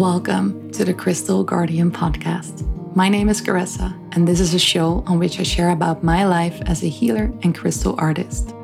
Welcome 0.00 0.70
to 0.70 0.82
the 0.86 0.94
Crystal 0.94 1.44
Guardian 1.44 1.90
podcast. 1.90 2.64
My 2.96 3.10
name 3.10 3.28
is 3.28 3.42
Caressa, 3.42 3.94
and 4.12 4.26
this 4.26 4.40
is 4.40 4.54
a 4.54 4.58
show 4.58 5.04
on 5.06 5.18
which 5.18 5.38
I 5.38 5.42
share 5.42 5.68
about 5.68 6.02
my 6.02 6.24
life 6.24 6.58
as 6.64 6.82
a 6.82 6.88
healer 6.88 7.30
and 7.42 7.54
crystal 7.54 7.96
artist. 7.98 8.54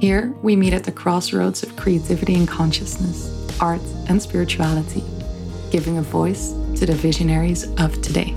Here, 0.00 0.34
we 0.42 0.56
meet 0.56 0.74
at 0.74 0.84
the 0.84 0.92
crossroads 0.92 1.62
of 1.62 1.74
creativity 1.76 2.34
and 2.34 2.46
consciousness, 2.46 3.58
art 3.58 3.80
and 4.10 4.20
spirituality, 4.20 5.02
giving 5.70 5.96
a 5.96 6.02
voice 6.02 6.50
to 6.78 6.84
the 6.84 6.92
visionaries 6.92 7.64
of 7.78 7.98
today. 8.02 8.34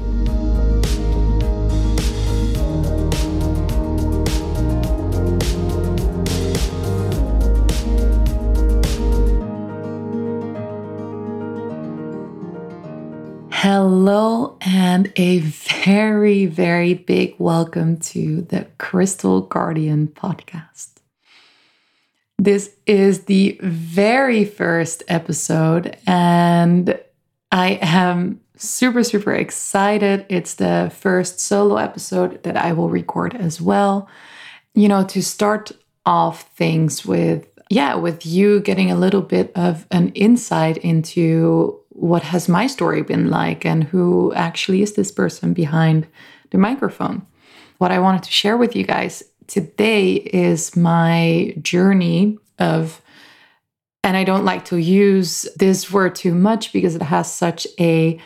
Hello, 14.15 14.59
and 14.61 15.11
a 15.15 15.39
very, 15.39 16.45
very 16.45 16.93
big 16.93 17.33
welcome 17.39 17.97
to 17.97 18.43
the 18.43 18.67
Crystal 18.77 19.41
Guardian 19.41 20.07
podcast. 20.07 20.89
This 22.37 22.75
is 22.85 23.23
the 23.23 23.59
very 23.63 24.45
first 24.45 25.01
episode, 25.07 25.97
and 26.05 26.99
I 27.51 27.79
am 27.81 28.39
super, 28.55 29.03
super 29.03 29.33
excited. 29.33 30.27
It's 30.29 30.53
the 30.53 30.91
first 30.95 31.39
solo 31.39 31.77
episode 31.77 32.43
that 32.43 32.55
I 32.55 32.71
will 32.73 32.91
record 32.91 33.33
as 33.33 33.59
well. 33.59 34.07
You 34.75 34.89
know, 34.89 35.03
to 35.05 35.23
start 35.23 35.71
off 36.05 36.55
things 36.55 37.03
with, 37.03 37.47
yeah, 37.71 37.95
with 37.95 38.27
you 38.27 38.59
getting 38.59 38.91
a 38.91 38.95
little 38.95 39.23
bit 39.23 39.51
of 39.55 39.87
an 39.89 40.09
insight 40.09 40.77
into 40.77 41.79
what 41.93 42.23
has 42.23 42.49
my 42.49 42.67
story 42.67 43.01
been 43.01 43.29
like 43.29 43.65
and 43.65 43.83
who 43.83 44.33
actually 44.33 44.81
is 44.81 44.93
this 44.93 45.11
person 45.11 45.53
behind 45.53 46.07
the 46.49 46.57
microphone. 46.57 47.25
What 47.77 47.91
I 47.91 47.99
wanted 47.99 48.23
to 48.23 48.31
share 48.31 48.57
with 48.57 48.75
you 48.75 48.83
guys 48.83 49.23
today 49.47 50.13
is 50.13 50.75
my 50.75 51.55
journey 51.61 52.37
of 52.59 53.01
and 54.05 54.17
I 54.17 54.25
don't 54.25 54.43
like 54.43 54.65
to 54.65 54.77
use 54.77 55.47
this 55.55 55.91
word 55.91 56.15
too 56.15 56.33
much 56.33 56.73
because 56.73 56.95
it 56.95 57.01
has 57.01 57.31
such 57.31 57.65
a 57.79 58.19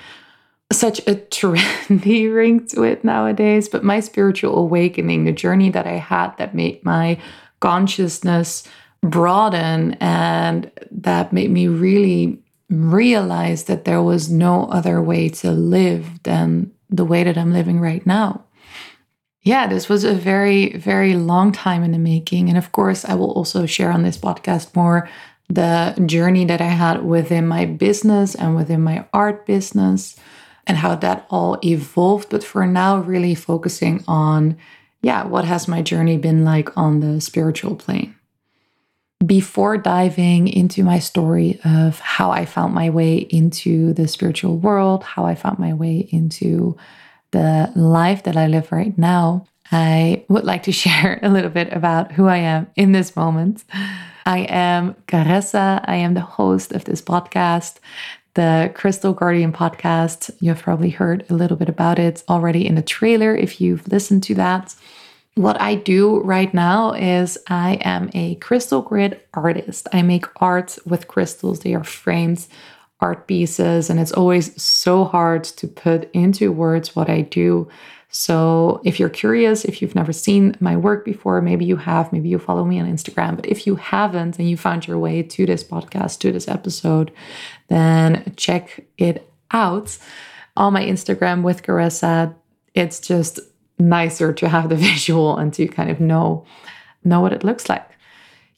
such 0.72 1.00
a 1.08 1.16
trendy 1.16 2.34
ring 2.36 2.66
to 2.68 2.84
it 2.84 3.04
nowadays, 3.04 3.70
but 3.70 3.84
my 3.84 4.00
spiritual 4.00 4.58
awakening, 4.58 5.24
the 5.24 5.32
journey 5.32 5.70
that 5.70 5.86
I 5.86 5.98
had 5.98 6.36
that 6.38 6.56
made 6.56 6.84
my 6.84 7.20
consciousness 7.60 8.64
broaden 9.02 9.94
and 10.02 10.72
that 10.92 11.32
made 11.32 11.52
me 11.52 11.68
really 11.68 12.40
realized 12.70 13.68
that 13.68 13.86
there 13.86 14.02
was 14.02 14.30
no 14.30 14.66
other 14.66 15.02
way 15.02 15.30
to 15.30 15.52
live 15.52 16.24
than 16.24 16.72
the 16.90 17.06
way 17.06 17.24
that 17.24 17.38
I'm 17.38 17.54
living 17.54 17.80
right 17.80 18.06
now. 18.06 18.44
Yeah, 19.42 19.68
this 19.68 19.88
was 19.88 20.04
a 20.04 20.14
very, 20.14 20.76
very 20.76 21.16
long 21.16 21.54
time 21.54 21.84
in 21.84 21.94
the 21.94 21.98
making. 21.98 22.50
And 22.50 22.58
of 22.58 22.74
course, 22.74 23.06
I 23.06 23.14
will 23.14 23.32
also 23.32 23.66
share 23.66 23.92
on 23.92 24.04
this 24.04 24.18
podcast 24.18 24.76
more 24.76 25.10
the 25.48 25.96
journey 26.06 26.44
that 26.44 26.60
I 26.60 26.68
had 26.68 27.06
within 27.06 27.48
my 27.48 27.64
business 27.64 28.36
and 28.36 28.58
within 28.58 28.82
my 28.82 29.06
art 29.14 29.46
business 29.46 30.18
and 30.66 30.78
how 30.78 30.96
that 30.96 31.26
all 31.30 31.58
evolved. 31.64 32.30
But 32.30 32.44
for 32.44 32.66
now, 32.66 32.98
really 32.98 33.36
focusing 33.36 34.04
on, 34.06 34.58
yeah, 35.02 35.26
what 35.26 35.46
has 35.46 35.66
my 35.70 35.82
journey 35.82 36.18
been 36.18 36.44
like 36.44 36.76
on 36.78 37.00
the 37.00 37.22
spiritual 37.22 37.78
plane? 37.78 38.17
Before 39.26 39.78
diving 39.78 40.48
into 40.48 40.84
my 40.84 41.00
story 41.00 41.60
of 41.66 42.00
how 42.00 42.32
I 42.32 42.46
found 42.46 42.74
my 42.74 42.90
way 42.90 43.18
into 43.18 43.94
the 43.94 44.08
spiritual 44.08 44.58
world, 44.58 45.04
how 45.04 45.26
I 45.26 45.36
found 45.36 45.58
my 45.58 45.74
way 45.74 46.08
into 46.12 46.78
the 47.32 47.72
life 47.76 48.24
that 48.24 48.38
I 48.38 48.48
live 48.48 48.72
right 48.72 48.98
now, 48.98 49.46
I 49.72 50.24
would 50.30 50.46
like 50.46 50.64
to 50.64 50.72
share 50.84 51.20
a 51.22 51.30
little 51.30 51.50
bit 51.50 51.74
about 51.74 52.12
who 52.12 52.28
I 52.28 52.38
am 52.38 52.68
in 52.76 52.92
this 52.92 53.16
moment. 53.16 53.64
I 54.26 54.40
am 54.50 54.96
Caressa. 55.08 55.84
I 55.86 55.96
am 55.96 56.14
the 56.14 56.22
host 56.22 56.72
of 56.74 56.86
this 56.86 57.02
podcast, 57.02 57.78
the 58.36 58.72
Crystal 58.76 59.14
Guardian 59.14 59.52
podcast. 59.52 60.30
You've 60.40 60.62
probably 60.62 60.90
heard 60.90 61.26
a 61.30 61.34
little 61.34 61.58
bit 61.58 61.70
about 61.70 61.98
it 61.98 62.24
already 62.30 62.68
in 62.68 62.76
the 62.76 62.82
trailer 62.82 63.36
if 63.36 63.60
you've 63.60 63.88
listened 63.88 64.24
to 64.24 64.36
that. 64.36 64.76
What 65.38 65.62
I 65.62 65.76
do 65.76 66.20
right 66.22 66.52
now 66.52 66.94
is 66.94 67.38
I 67.46 67.76
am 67.82 68.10
a 68.16 68.36
crystal 68.36 68.82
grid 68.82 69.22
artist. 69.36 69.88
I 69.94 70.02
make 70.02 70.26
art 70.42 70.80
with 70.84 71.08
crystals, 71.08 71.60
they 71.60 71.76
are 71.76 71.84
framed 71.84 72.48
art 73.02 73.28
pieces, 73.28 73.92
and 73.92 74.00
it's 74.00 74.12
always 74.12 74.60
so 74.60 75.06
hard 75.06 75.44
to 75.44 75.68
put 75.68 76.10
into 76.12 76.52
words 76.52 76.96
what 76.96 77.08
I 77.08 77.22
do. 77.22 77.70
So, 78.10 78.82
if 78.84 79.00
you're 79.00 79.10
curious, 79.10 79.64
if 79.64 79.80
you've 79.80 79.94
never 79.94 80.12
seen 80.12 80.58
my 80.60 80.76
work 80.76 81.06
before, 81.06 81.40
maybe 81.40 81.66
you 81.66 81.76
have, 81.76 82.12
maybe 82.12 82.30
you 82.30 82.40
follow 82.40 82.66
me 82.66 82.80
on 82.80 82.92
Instagram, 82.92 83.36
but 83.36 83.46
if 83.46 83.68
you 83.68 83.76
haven't 83.76 84.40
and 84.40 84.50
you 84.50 84.58
found 84.58 84.88
your 84.88 84.98
way 84.98 85.22
to 85.22 85.46
this 85.46 85.64
podcast, 85.64 86.18
to 86.22 86.32
this 86.32 86.48
episode, 86.48 87.12
then 87.68 88.34
check 88.38 88.88
it 88.98 89.32
out 89.52 89.96
on 90.56 90.74
my 90.74 90.84
Instagram 90.84 91.44
with 91.44 91.62
Caressa. 91.62 92.34
It's 92.74 93.00
just 93.00 93.40
nicer 93.80 94.34
to 94.34 94.50
have 94.50 94.70
the 94.70 94.76
visual 94.92 95.38
and 95.38 95.54
to 95.54 95.68
kind 95.68 95.90
of 95.90 96.00
know 96.00 96.46
know 97.04 97.22
what 97.22 97.34
it 97.34 97.44
looks 97.44 97.70
like. 97.70 97.88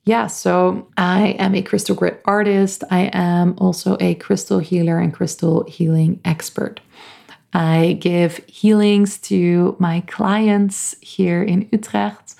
Yeah, 0.06 0.28
so 0.28 0.88
I 0.97 1.35
am 1.38 1.53
a 1.53 1.62
crystal 1.62 1.96
grid 1.96 2.18
artist. 2.25 2.84
I 2.90 3.12
am 3.13 3.56
also 3.59 3.96
a 4.00 4.16
crystal 4.16 4.58
healer 4.59 4.97
and 4.97 5.13
crystal 5.13 5.66
healing 5.66 6.19
expert. 6.25 6.79
I 7.53 7.97
give 8.00 8.38
healings 8.47 9.19
to 9.29 9.75
my 9.78 10.02
clients 10.02 10.96
here 11.02 11.44
in 11.44 11.69
Utrecht. 11.72 12.35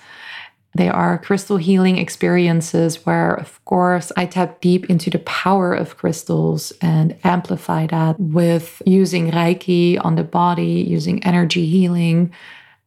They 0.74 0.88
are 0.88 1.18
crystal 1.18 1.56
healing 1.56 1.98
experiences 1.98 3.04
where, 3.04 3.34
of 3.34 3.64
course, 3.64 4.12
I 4.16 4.26
tap 4.26 4.60
deep 4.60 4.88
into 4.88 5.10
the 5.10 5.18
power 5.20 5.74
of 5.74 5.96
crystals 5.96 6.72
and 6.80 7.16
amplify 7.24 7.88
that 7.88 8.20
with 8.20 8.80
using 8.86 9.32
Reiki 9.32 10.02
on 10.04 10.14
the 10.14 10.22
body, 10.22 10.84
using 10.88 11.24
energy 11.24 11.66
healing, 11.66 12.32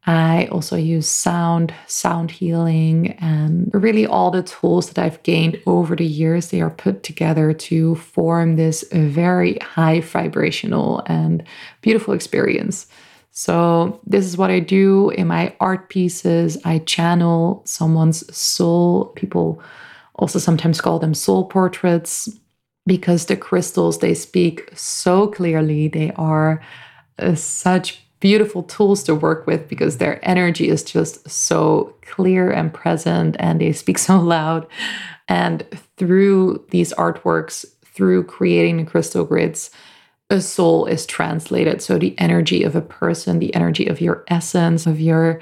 I 0.06 0.48
also 0.48 0.76
use 0.76 1.08
sound, 1.08 1.74
sound 1.88 2.30
healing, 2.30 3.12
and 3.20 3.72
really 3.74 4.06
all 4.06 4.32
the 4.32 4.44
tools 4.44 4.90
that 4.90 5.04
I've 5.04 5.24
gained 5.24 5.62
over 5.66 5.96
the 5.96 6.06
years. 6.06 6.50
They 6.50 6.60
are 6.60 6.70
put 6.70 7.04
together 7.04 7.54
to 7.54 7.96
form 7.96 8.58
this 8.58 8.84
very 8.92 9.58
high 9.60 10.02
vibrational 10.02 11.04
and 11.06 11.44
beautiful 11.82 12.14
experience. 12.14 12.88
So, 13.32 14.02
this 14.06 14.26
is 14.26 14.38
what 14.38 14.52
I 14.52 14.60
do 14.60 15.10
in 15.12 15.28
my 15.28 15.56
art 15.60 15.90
pieces. 15.90 16.58
I 16.66 16.80
channel 16.80 17.64
someone's 17.66 18.36
soul. 18.36 19.06
People 19.16 19.64
also 20.16 20.38
sometimes 20.38 20.82
call 20.82 21.00
them 21.00 21.14
soul 21.14 21.46
portraits 21.46 22.30
because 22.86 23.26
the 23.26 23.38
crystals 23.38 24.00
they 24.00 24.14
speak 24.14 24.70
so 24.76 25.28
clearly. 25.28 25.88
They 25.88 26.12
are 26.12 26.62
uh, 27.18 27.36
such 27.36 28.03
beautiful 28.24 28.64
tools 28.64 29.04
to 29.04 29.14
work 29.14 29.46
with 29.46 29.68
because 29.68 29.98
their 29.98 30.18
energy 30.26 30.70
is 30.70 30.82
just 30.82 31.30
so 31.30 31.94
clear 32.04 32.50
and 32.50 32.74
present 32.74 33.36
and 33.38 33.60
they 33.60 33.74
speak 33.74 33.98
so 34.10 34.18
loud. 34.18 34.66
And 35.28 35.68
through 35.98 36.66
these 36.70 36.94
artworks, 36.94 37.66
through 37.84 38.24
creating 38.24 38.78
the 38.78 38.86
crystal 38.86 39.26
grids, 39.26 39.72
a 40.30 40.40
soul 40.40 40.86
is 40.86 41.06
translated. 41.06 41.82
So 41.82 41.98
the 41.98 42.18
energy 42.18 42.64
of 42.64 42.78
a 42.78 42.82
person, 42.82 43.40
the 43.40 43.54
energy 43.54 43.88
of 43.88 44.00
your 44.00 44.24
essence, 44.30 44.88
of 44.88 45.02
your 45.02 45.42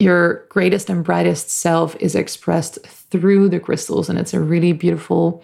your 0.00 0.44
greatest 0.50 0.90
and 0.90 1.04
brightest 1.04 1.48
self 1.50 1.96
is 2.00 2.16
expressed 2.16 2.84
through 2.84 3.48
the 3.48 3.60
crystals 3.60 4.10
and 4.10 4.18
it's 4.18 4.34
a 4.34 4.40
really 4.40 4.74
beautiful 4.74 5.42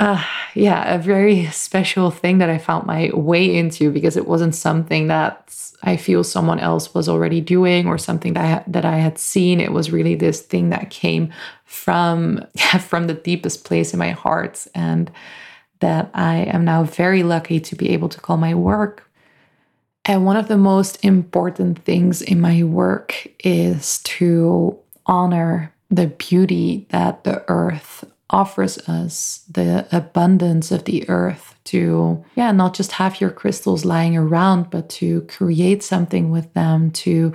uh, 0.00 0.24
yeah, 0.54 0.94
a 0.94 0.98
very 0.98 1.46
special 1.46 2.12
thing 2.12 2.38
that 2.38 2.48
I 2.48 2.58
found 2.58 2.86
my 2.86 3.10
way 3.12 3.56
into 3.56 3.90
because 3.90 4.16
it 4.16 4.28
wasn't 4.28 4.54
something 4.54 5.08
that 5.08 5.54
I 5.82 5.96
feel 5.96 6.22
someone 6.22 6.60
else 6.60 6.94
was 6.94 7.08
already 7.08 7.40
doing 7.40 7.88
or 7.88 7.98
something 7.98 8.34
that 8.34 8.44
I, 8.44 8.70
that 8.70 8.84
I 8.84 8.98
had 8.98 9.18
seen. 9.18 9.60
It 9.60 9.72
was 9.72 9.90
really 9.90 10.14
this 10.14 10.40
thing 10.40 10.70
that 10.70 10.90
came 10.90 11.32
from 11.64 12.46
from 12.80 13.08
the 13.08 13.14
deepest 13.14 13.64
place 13.64 13.92
in 13.92 13.98
my 13.98 14.10
heart, 14.10 14.66
and 14.72 15.10
that 15.80 16.10
I 16.14 16.36
am 16.36 16.64
now 16.64 16.84
very 16.84 17.24
lucky 17.24 17.58
to 17.60 17.74
be 17.74 17.90
able 17.90 18.08
to 18.08 18.20
call 18.20 18.36
my 18.36 18.54
work. 18.54 19.04
And 20.04 20.24
one 20.24 20.36
of 20.36 20.48
the 20.48 20.56
most 20.56 21.04
important 21.04 21.84
things 21.84 22.22
in 22.22 22.40
my 22.40 22.62
work 22.62 23.26
is 23.44 23.98
to 24.04 24.78
honor 25.06 25.74
the 25.90 26.06
beauty 26.06 26.86
that 26.90 27.24
the 27.24 27.44
earth 27.48 28.04
offers 28.30 28.78
us 28.88 29.44
the 29.50 29.86
abundance 29.90 30.70
of 30.70 30.84
the 30.84 31.08
earth 31.08 31.54
to 31.64 32.22
yeah 32.34 32.52
not 32.52 32.74
just 32.74 32.92
have 32.92 33.20
your 33.20 33.30
crystals 33.30 33.84
lying 33.84 34.16
around 34.16 34.68
but 34.70 34.88
to 34.88 35.22
create 35.22 35.82
something 35.82 36.30
with 36.30 36.52
them 36.54 36.90
to 36.90 37.32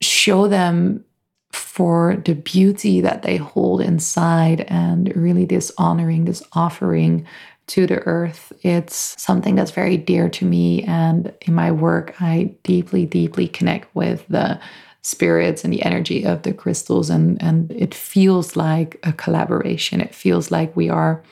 show 0.00 0.48
them 0.48 1.04
for 1.52 2.16
the 2.24 2.34
beauty 2.34 3.00
that 3.00 3.22
they 3.22 3.36
hold 3.36 3.80
inside 3.80 4.62
and 4.62 5.14
really 5.16 5.44
this 5.44 5.70
honoring 5.78 6.24
this 6.24 6.42
offering 6.52 7.24
to 7.66 7.86
the 7.86 8.00
earth. 8.06 8.52
It's 8.62 9.20
something 9.20 9.54
that's 9.54 9.70
very 9.70 9.96
dear 9.96 10.28
to 10.30 10.44
me. 10.44 10.82
And 10.84 11.32
in 11.42 11.54
my 11.54 11.72
work, 11.72 12.20
I 12.20 12.54
deeply, 12.62 13.06
deeply 13.06 13.48
connect 13.48 13.94
with 13.94 14.26
the 14.28 14.60
spirits 15.04 15.64
and 15.64 15.72
the 15.72 15.82
energy 15.82 16.24
of 16.24 16.42
the 16.42 16.52
crystals. 16.52 17.10
And, 17.10 17.40
and 17.42 17.70
it 17.70 17.94
feels 17.94 18.56
like 18.56 18.98
a 19.02 19.12
collaboration. 19.12 20.00
It 20.00 20.14
feels 20.14 20.50
like 20.50 20.74
we 20.74 20.88
are 20.88 21.22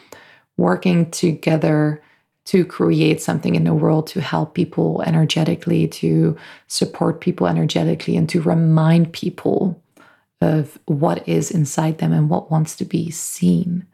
working 0.59 1.11
together 1.11 2.03
to 2.45 2.67
create 2.67 3.23
something 3.23 3.55
in 3.55 3.65
the 3.65 3.73
world 3.73 4.07
to 4.09 4.21
help 4.21 4.55
people 4.55 5.03
energetically, 5.07 5.89
to 5.89 6.37
support 6.67 7.21
people 7.21 7.47
energetically, 7.47 8.17
and 8.17 8.29
to 8.29 8.43
remind 8.43 9.13
people 9.13 9.83
of 10.43 10.79
what 10.85 11.27
is 11.27 11.51
inside 11.51 11.99
them 11.99 12.13
and 12.13 12.29
what 12.29 12.51
wants 12.51 12.77
to 12.77 12.85
be 12.85 13.11
seen. 13.11 13.87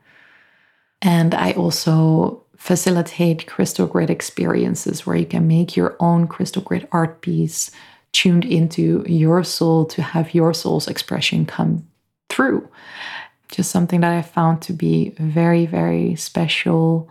And 1.03 1.35
I 1.35 1.53
also 1.53 2.43
facilitate 2.57 3.47
crystal 3.47 3.87
grid 3.87 4.11
experiences 4.11 5.07
where 5.07 5.15
you 5.15 5.27
can 5.27 5.47
make 5.47 5.77
your 5.77 5.95
own 6.01 6.27
crystal 6.27 6.63
grid 6.63 6.89
art 6.91 7.21
piece 7.21 7.71
tuned 8.13 8.45
into 8.45 9.05
your 9.07 9.45
soul 9.45 9.85
to 9.87 10.03
have 10.03 10.35
your 10.35 10.55
soul's 10.55 10.89
expression 10.89 11.47
come 11.47 11.87
through. 12.29 12.69
Just 13.49 13.71
something 13.71 14.01
that 14.01 14.13
I 14.13 14.23
found 14.23 14.63
to 14.63 14.73
be 14.73 15.11
very, 15.19 15.67
very 15.67 16.15
special. 16.17 17.09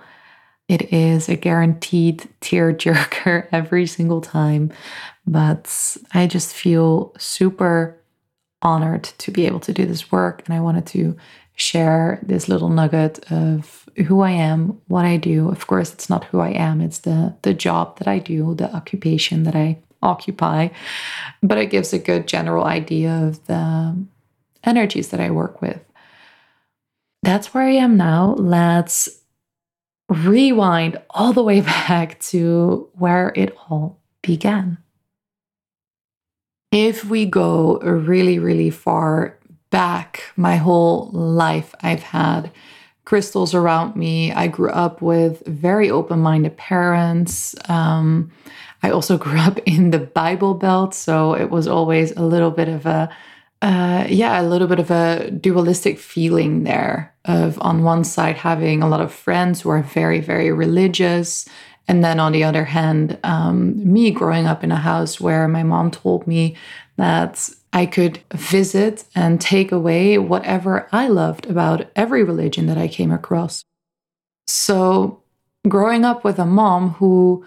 It 0.67 0.93
is 0.93 1.29
a 1.29 1.35
guaranteed 1.35 2.27
tearjerker 2.41 3.47
every 3.51 3.87
single 3.87 4.21
time, 4.21 4.71
but 5.25 5.97
I 6.13 6.27
just 6.27 6.53
feel 6.53 7.13
super 7.17 7.97
honored 8.61 9.03
to 9.03 9.31
be 9.31 9.45
able 9.45 9.59
to 9.61 9.73
do 9.73 9.85
this 9.85 10.11
work. 10.11 10.43
And 10.45 10.55
I 10.55 10.59
wanted 10.59 10.85
to 10.87 11.15
share 11.55 12.19
this 12.21 12.47
little 12.47 12.69
nugget 12.69 13.31
of 13.31 13.89
who 14.05 14.21
I 14.21 14.31
am, 14.31 14.79
what 14.87 15.05
I 15.05 15.17
do. 15.17 15.49
Of 15.49 15.65
course, 15.67 15.91
it's 15.91 16.09
not 16.09 16.25
who 16.25 16.39
I 16.39 16.49
am, 16.49 16.81
it's 16.81 16.99
the, 16.99 17.35
the 17.41 17.53
job 17.53 17.97
that 17.97 18.07
I 18.07 18.19
do, 18.19 18.53
the 18.53 18.73
occupation 18.75 19.43
that 19.43 19.55
I 19.55 19.79
occupy. 20.01 20.69
But 21.41 21.57
it 21.57 21.67
gives 21.69 21.93
a 21.93 21.99
good 21.99 22.27
general 22.27 22.65
idea 22.65 23.11
of 23.11 23.45
the 23.47 23.95
energies 24.63 25.09
that 25.09 25.19
I 25.19 25.31
work 25.31 25.61
with. 25.61 25.83
That's 27.23 27.53
where 27.53 27.63
I 27.63 27.71
am 27.71 27.97
now. 27.97 28.35
Let's 28.37 29.09
rewind 30.09 31.01
all 31.09 31.33
the 31.33 31.43
way 31.43 31.61
back 31.87 32.19
to 32.19 32.89
where 32.93 33.31
it 33.35 33.55
all 33.69 33.99
began. 34.21 34.77
If 36.71 37.05
we 37.05 37.25
go 37.25 37.79
really, 37.79 38.39
really 38.39 38.69
far 38.69 39.37
back, 39.69 40.23
my 40.35 40.57
whole 40.57 41.09
life, 41.11 41.73
I've 41.81 42.03
had 42.03 42.51
crystals 43.07 43.53
around 43.53 43.95
me. 43.95 44.33
I 44.33 44.47
grew 44.47 44.69
up 44.69 45.01
with 45.01 45.41
very 45.47 45.89
open 45.89 46.19
minded 46.19 46.57
parents. 46.57 47.55
Um, 47.69 48.29
I 48.83 48.89
also 48.91 49.17
grew 49.25 49.39
up 49.39 49.59
in 49.59 49.91
the 49.91 49.99
Bible 49.99 50.53
Belt, 50.53 50.93
so 50.93 51.33
it 51.33 51.49
was 51.49 51.67
always 51.67 52.11
a 52.11 52.21
little 52.21 52.51
bit 52.51 52.67
of 52.67 52.85
a 52.85 53.09
uh, 53.61 54.05
yeah, 54.09 54.39
a 54.39 54.43
little 54.43 54.67
bit 54.67 54.79
of 54.79 54.91
a 54.91 55.31
dualistic 55.31 55.97
feeling 55.97 56.63
there 56.63 57.11
of 57.25 57.57
on 57.61 57.83
one 57.83 58.03
side 58.03 58.35
having 58.35 58.83
a 58.83 58.89
lot 58.89 59.01
of 59.01 59.11
friends 59.11 59.61
who 59.61 59.69
are 59.69 59.81
very, 59.81 60.19
very 60.19 60.51
religious. 60.51 61.47
And 61.87 62.03
then 62.03 62.19
on 62.19 62.33
the 62.33 62.43
other 62.43 62.65
hand, 62.65 63.17
um, 63.23 63.91
me 63.91 64.11
growing 64.11 64.45
up 64.45 64.63
in 64.63 64.71
a 64.71 64.75
house 64.91 65.19
where 65.19 65.47
my 65.47 65.63
mom 65.63 65.89
told 65.89 66.27
me 66.27 66.55
that 66.97 67.49
I 67.73 67.85
could 67.85 68.19
visit 68.33 69.03
and 69.13 69.39
take 69.39 69.71
away 69.71 70.17
whatever 70.17 70.87
I 70.91 71.07
loved 71.07 71.45
about 71.45 71.89
every 71.95 72.23
religion 72.23 72.67
that 72.67 72.77
I 72.77 72.87
came 72.87 73.11
across. 73.11 73.63
So, 74.47 75.21
growing 75.67 76.05
up 76.05 76.23
with 76.23 76.39
a 76.39 76.45
mom 76.45 76.91
who 76.91 77.45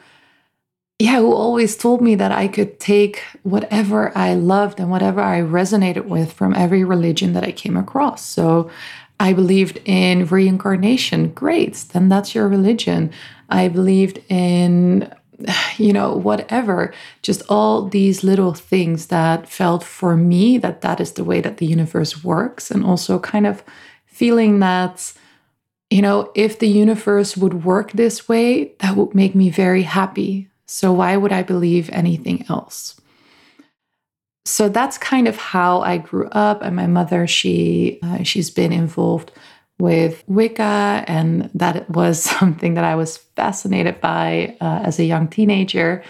yeah, 1.01 1.17
who 1.17 1.33
always 1.33 1.79
told 1.79 2.03
me 2.03 2.15
that 2.17 2.31
I 2.31 2.47
could 2.47 2.79
take 2.79 3.23
whatever 3.43 4.17
I 4.17 4.35
loved 4.35 4.79
and 4.79 4.91
whatever 4.91 5.23
I 5.23 5.41
resonated 5.41 6.05
with 6.05 6.31
from 6.31 6.55
every 6.55 6.85
religion 6.85 7.33
that 7.33 7.43
I 7.43 7.53
came 7.53 7.75
across. 7.75 8.23
So 8.23 8.71
I 9.19 9.33
believed 9.33 9.81
in 9.87 10.27
reincarnation. 10.27 11.31
Great, 11.33 11.75
then 11.95 12.11
that's 12.11 12.35
your 12.35 12.49
religion. 12.49 13.13
I 13.49 13.69
believed 13.69 14.21
in, 14.29 15.11
you 15.79 15.93
know, 15.93 16.15
whatever, 16.15 16.93
just 17.23 17.43
all 17.49 17.89
these 17.89 18.25
little 18.25 18.55
things 18.55 19.07
that 19.07 19.49
felt 19.49 19.83
for 19.83 20.17
me 20.17 20.59
that 20.59 20.81
that 20.81 21.01
is 21.01 21.13
the 21.13 21.25
way 21.25 21.41
that 21.41 21.59
the 21.59 21.67
universe 21.67 22.25
works. 22.25 22.71
And 22.71 22.85
also 22.85 23.19
kind 23.19 23.47
of 23.47 23.63
feeling 24.07 24.59
that 24.61 25.13
you 25.91 26.01
know, 26.01 26.31
if 26.37 26.61
the 26.61 26.69
universe 26.69 27.37
would 27.37 27.65
work 27.65 27.93
this 27.93 28.29
way, 28.29 28.73
that 28.79 28.97
would 28.97 29.13
make 29.13 29.35
me 29.35 29.51
very 29.51 29.83
happy. 29.83 30.49
So 30.67 30.93
why 30.93 31.17
would 31.17 31.33
I 31.33 31.43
believe 31.43 31.91
anything 31.91 32.47
else? 32.49 33.01
So 34.45 34.69
that's 34.69 34.97
kind 34.99 35.27
of 35.27 35.37
how 35.37 35.81
I 35.81 35.99
grew 35.99 36.29
up. 36.29 36.63
And 36.63 36.77
my 36.77 36.87
mother, 36.87 37.27
she 37.27 37.99
uh, 38.03 38.23
she's 38.23 38.51
been 38.51 38.73
involved 38.73 39.33
with 39.81 40.23
Wicca, 40.27 41.05
and 41.09 41.51
that 41.55 41.89
was 41.91 42.23
something 42.39 42.75
that 42.75 42.85
I 42.85 42.95
was 42.95 43.17
fascinated 43.17 44.01
by 44.01 44.57
uh, 44.61 44.81
as 44.85 44.99
a 44.99 45.05
young 45.05 45.29
teenager. 45.29 46.05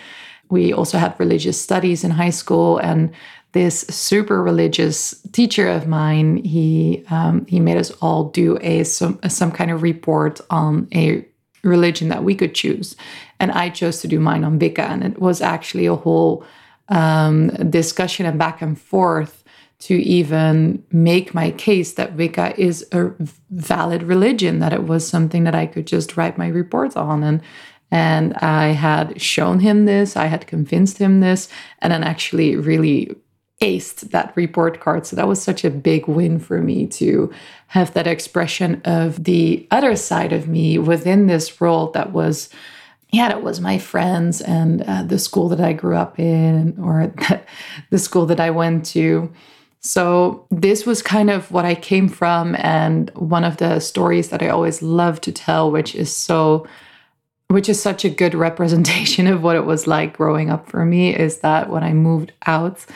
We 0.50 0.72
also 0.72 0.98
had 0.98 1.18
religious 1.18 1.60
studies 1.60 2.02
in 2.04 2.10
high 2.10 2.30
school, 2.30 2.78
and 2.78 3.12
this 3.52 3.80
super 3.88 4.42
religious 4.42 5.14
teacher 5.32 5.68
of 5.68 5.86
mine, 5.86 6.36
he 6.44 7.04
um, 7.10 7.46
he 7.46 7.60
made 7.60 7.78
us 7.78 7.90
all 8.02 8.24
do 8.30 8.58
a 8.60 8.84
some 8.84 9.18
some 9.28 9.52
kind 9.52 9.70
of 9.70 9.82
report 9.82 10.40
on 10.50 10.88
a 10.94 11.24
religion 11.62 12.08
that 12.08 12.24
we 12.24 12.34
could 12.34 12.54
choose. 12.54 12.96
And 13.38 13.50
I 13.52 13.70
chose 13.70 14.00
to 14.00 14.08
do 14.08 14.20
mine 14.20 14.44
on 14.44 14.58
Wicca. 14.58 14.82
And 14.82 15.02
it 15.02 15.18
was 15.18 15.40
actually 15.40 15.86
a 15.86 15.94
whole 15.94 16.44
um, 16.88 17.48
discussion 17.70 18.26
and 18.26 18.38
back 18.38 18.62
and 18.62 18.80
forth 18.80 19.39
to 19.80 19.94
even 19.94 20.84
make 20.92 21.34
my 21.34 21.50
case 21.50 21.94
that 21.94 22.14
Wicca 22.14 22.54
is 22.60 22.86
a 22.92 23.12
valid 23.50 24.02
religion, 24.02 24.58
that 24.60 24.72
it 24.72 24.84
was 24.84 25.08
something 25.08 25.44
that 25.44 25.54
I 25.54 25.66
could 25.66 25.86
just 25.86 26.16
write 26.16 26.38
my 26.38 26.48
reports 26.48 26.96
on. 26.96 27.22
And 27.22 27.42
and 27.92 28.34
I 28.34 28.68
had 28.68 29.20
shown 29.20 29.58
him 29.58 29.84
this, 29.84 30.16
I 30.16 30.26
had 30.26 30.46
convinced 30.46 30.98
him 30.98 31.20
this, 31.20 31.48
and 31.80 31.92
then 31.92 32.04
actually 32.04 32.54
really 32.54 33.16
aced 33.60 34.10
that 34.10 34.32
report 34.36 34.80
card. 34.80 35.06
So 35.06 35.16
that 35.16 35.28
was 35.28 35.42
such 35.42 35.64
a 35.64 35.70
big 35.70 36.06
win 36.06 36.38
for 36.38 36.62
me 36.62 36.86
to 36.86 37.32
have 37.68 37.92
that 37.94 38.06
expression 38.06 38.80
of 38.84 39.24
the 39.24 39.66
other 39.70 39.96
side 39.96 40.32
of 40.32 40.48
me 40.48 40.78
within 40.78 41.26
this 41.26 41.60
role 41.60 41.90
that 41.90 42.12
was, 42.12 42.48
yeah, 43.12 43.28
that 43.28 43.42
was 43.42 43.60
my 43.60 43.78
friends 43.78 44.40
and 44.40 44.82
uh, 44.82 45.02
the 45.02 45.18
school 45.18 45.48
that 45.48 45.60
I 45.60 45.72
grew 45.72 45.96
up 45.96 46.18
in 46.18 46.78
or 46.80 47.12
the 47.90 47.98
school 47.98 48.26
that 48.26 48.40
I 48.40 48.50
went 48.50 48.86
to. 48.86 49.32
So 49.80 50.46
this 50.50 50.84
was 50.84 51.02
kind 51.02 51.30
of 51.30 51.50
what 51.50 51.64
I 51.64 51.74
came 51.74 52.08
from. 52.08 52.54
And 52.56 53.10
one 53.10 53.44
of 53.44 53.56
the 53.56 53.80
stories 53.80 54.28
that 54.28 54.42
I 54.42 54.48
always 54.48 54.82
love 54.82 55.20
to 55.22 55.32
tell, 55.32 55.70
which 55.70 55.94
is 55.94 56.14
so 56.14 56.66
which 57.48 57.68
is 57.68 57.82
such 57.82 58.04
a 58.04 58.10
good 58.10 58.32
representation 58.32 59.26
of 59.32 59.42
what 59.42 59.56
it 59.56 59.64
was 59.64 59.88
like 59.88 60.16
growing 60.16 60.50
up 60.50 60.70
for 60.70 60.84
me 60.84 61.14
is 61.14 61.38
that 61.38 61.68
when 61.68 61.82
I 61.82 61.92
moved 61.92 62.32
out 62.46 62.86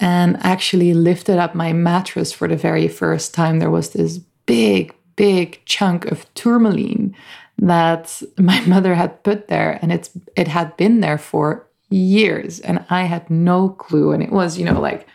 and 0.00 0.36
actually 0.42 0.92
lifted 0.92 1.38
up 1.38 1.54
my 1.54 1.72
mattress 1.72 2.30
for 2.30 2.46
the 2.46 2.56
very 2.56 2.88
first 2.88 3.32
time, 3.32 3.58
there 3.58 3.70
was 3.70 3.90
this 3.90 4.18
big, 4.44 4.94
big 5.16 5.62
chunk 5.64 6.04
of 6.06 6.32
tourmaline 6.34 7.16
that 7.56 8.20
my 8.38 8.60
mother 8.66 8.94
had 8.94 9.22
put 9.22 9.48
there, 9.48 9.78
and 9.80 9.90
it's 9.92 10.10
it 10.36 10.48
had 10.48 10.76
been 10.76 11.00
there 11.00 11.18
for 11.18 11.66
years, 11.88 12.60
and 12.60 12.84
I 12.90 13.04
had 13.04 13.30
no 13.30 13.70
clue. 13.70 14.12
And 14.12 14.22
it 14.22 14.32
was, 14.32 14.58
you 14.58 14.64
know, 14.64 14.80
like 14.80 15.06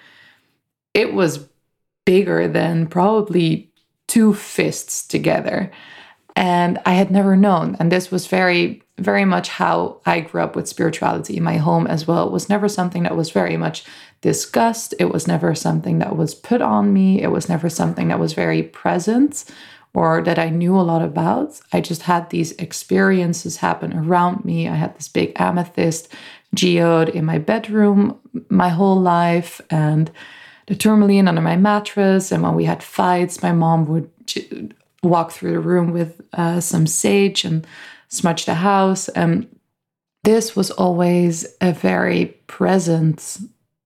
it 0.98 1.14
was 1.14 1.48
bigger 2.06 2.48
than 2.48 2.88
probably 2.88 3.72
two 4.08 4.34
fists 4.34 5.06
together. 5.06 5.72
And 6.36 6.80
I 6.88 6.94
had 6.94 7.12
never 7.12 7.36
known. 7.36 7.78
And 7.80 7.92
this 7.92 8.10
was 8.10 8.26
very, 8.26 8.82
very 8.98 9.24
much 9.24 9.50
how 9.50 10.02
I 10.08 10.22
grew 10.22 10.42
up 10.42 10.56
with 10.56 10.68
spirituality 10.68 11.38
in 11.38 11.44
my 11.44 11.58
home 11.58 11.86
as 11.86 12.08
well. 12.08 12.26
It 12.26 12.32
was 12.32 12.50
never 12.50 12.68
something 12.68 13.04
that 13.04 13.16
was 13.16 13.30
very 13.30 13.58
much 13.58 13.86
discussed. 14.22 14.96
It 14.98 15.12
was 15.12 15.28
never 15.28 15.54
something 15.54 16.00
that 16.00 16.16
was 16.16 16.34
put 16.34 16.64
on 16.64 16.94
me. 16.94 17.22
It 17.22 17.32
was 17.32 17.48
never 17.48 17.70
something 17.70 18.08
that 18.08 18.20
was 18.20 18.34
very 18.34 18.64
present 18.64 19.46
or 19.94 20.24
that 20.24 20.40
I 20.40 20.50
knew 20.50 20.76
a 20.76 20.82
lot 20.82 21.04
about. 21.04 21.60
I 21.74 21.82
just 21.82 22.04
had 22.04 22.30
these 22.32 22.54
experiences 22.54 23.58
happen 23.58 23.94
around 23.94 24.46
me. 24.46 24.68
I 24.68 24.76
had 24.76 24.96
this 24.96 25.10
big 25.10 25.34
amethyst 25.36 26.08
geode 26.56 27.10
in 27.10 27.26
my 27.26 27.38
bedroom 27.38 28.20
my 28.50 28.70
whole 28.70 29.00
life 29.00 29.62
and 29.70 30.10
the 30.68 30.76
tourmaline 30.76 31.28
under 31.28 31.42
my 31.42 31.56
mattress. 31.58 32.32
And 32.32 32.44
when 32.44 32.56
we 32.56 32.66
had 32.66 32.84
fights, 32.84 33.42
my 33.42 33.52
mom 33.52 33.86
would 33.88 34.10
walk 35.04 35.32
through 35.32 35.54
the 35.54 35.60
room 35.60 35.92
with 35.92 36.22
uh, 36.34 36.60
some 36.60 36.88
sage 36.88 37.44
and 37.44 37.66
smudge 38.10 38.46
the 38.46 38.56
house. 38.56 39.10
And 39.10 39.48
this 40.24 40.56
was 40.56 40.72
always 40.72 41.46
a 41.62 41.74
very 41.74 42.38
present 42.48 43.38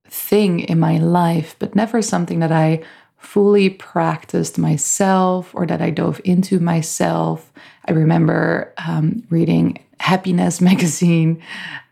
thing 0.07 0.59
in 0.61 0.79
my 0.79 0.97
life, 0.97 1.55
but 1.59 1.75
never 1.75 2.01
something 2.01 2.39
that 2.39 2.51
I 2.51 2.83
fully 3.17 3.69
practiced 3.69 4.57
myself 4.57 5.53
or 5.53 5.67
that 5.67 5.81
I 5.81 5.91
dove 5.91 6.19
into 6.25 6.59
myself. 6.59 7.53
I 7.87 7.91
remember 7.91 8.73
um, 8.85 9.23
reading 9.29 9.85
Happinez 9.99 10.59
magazine 10.69 11.41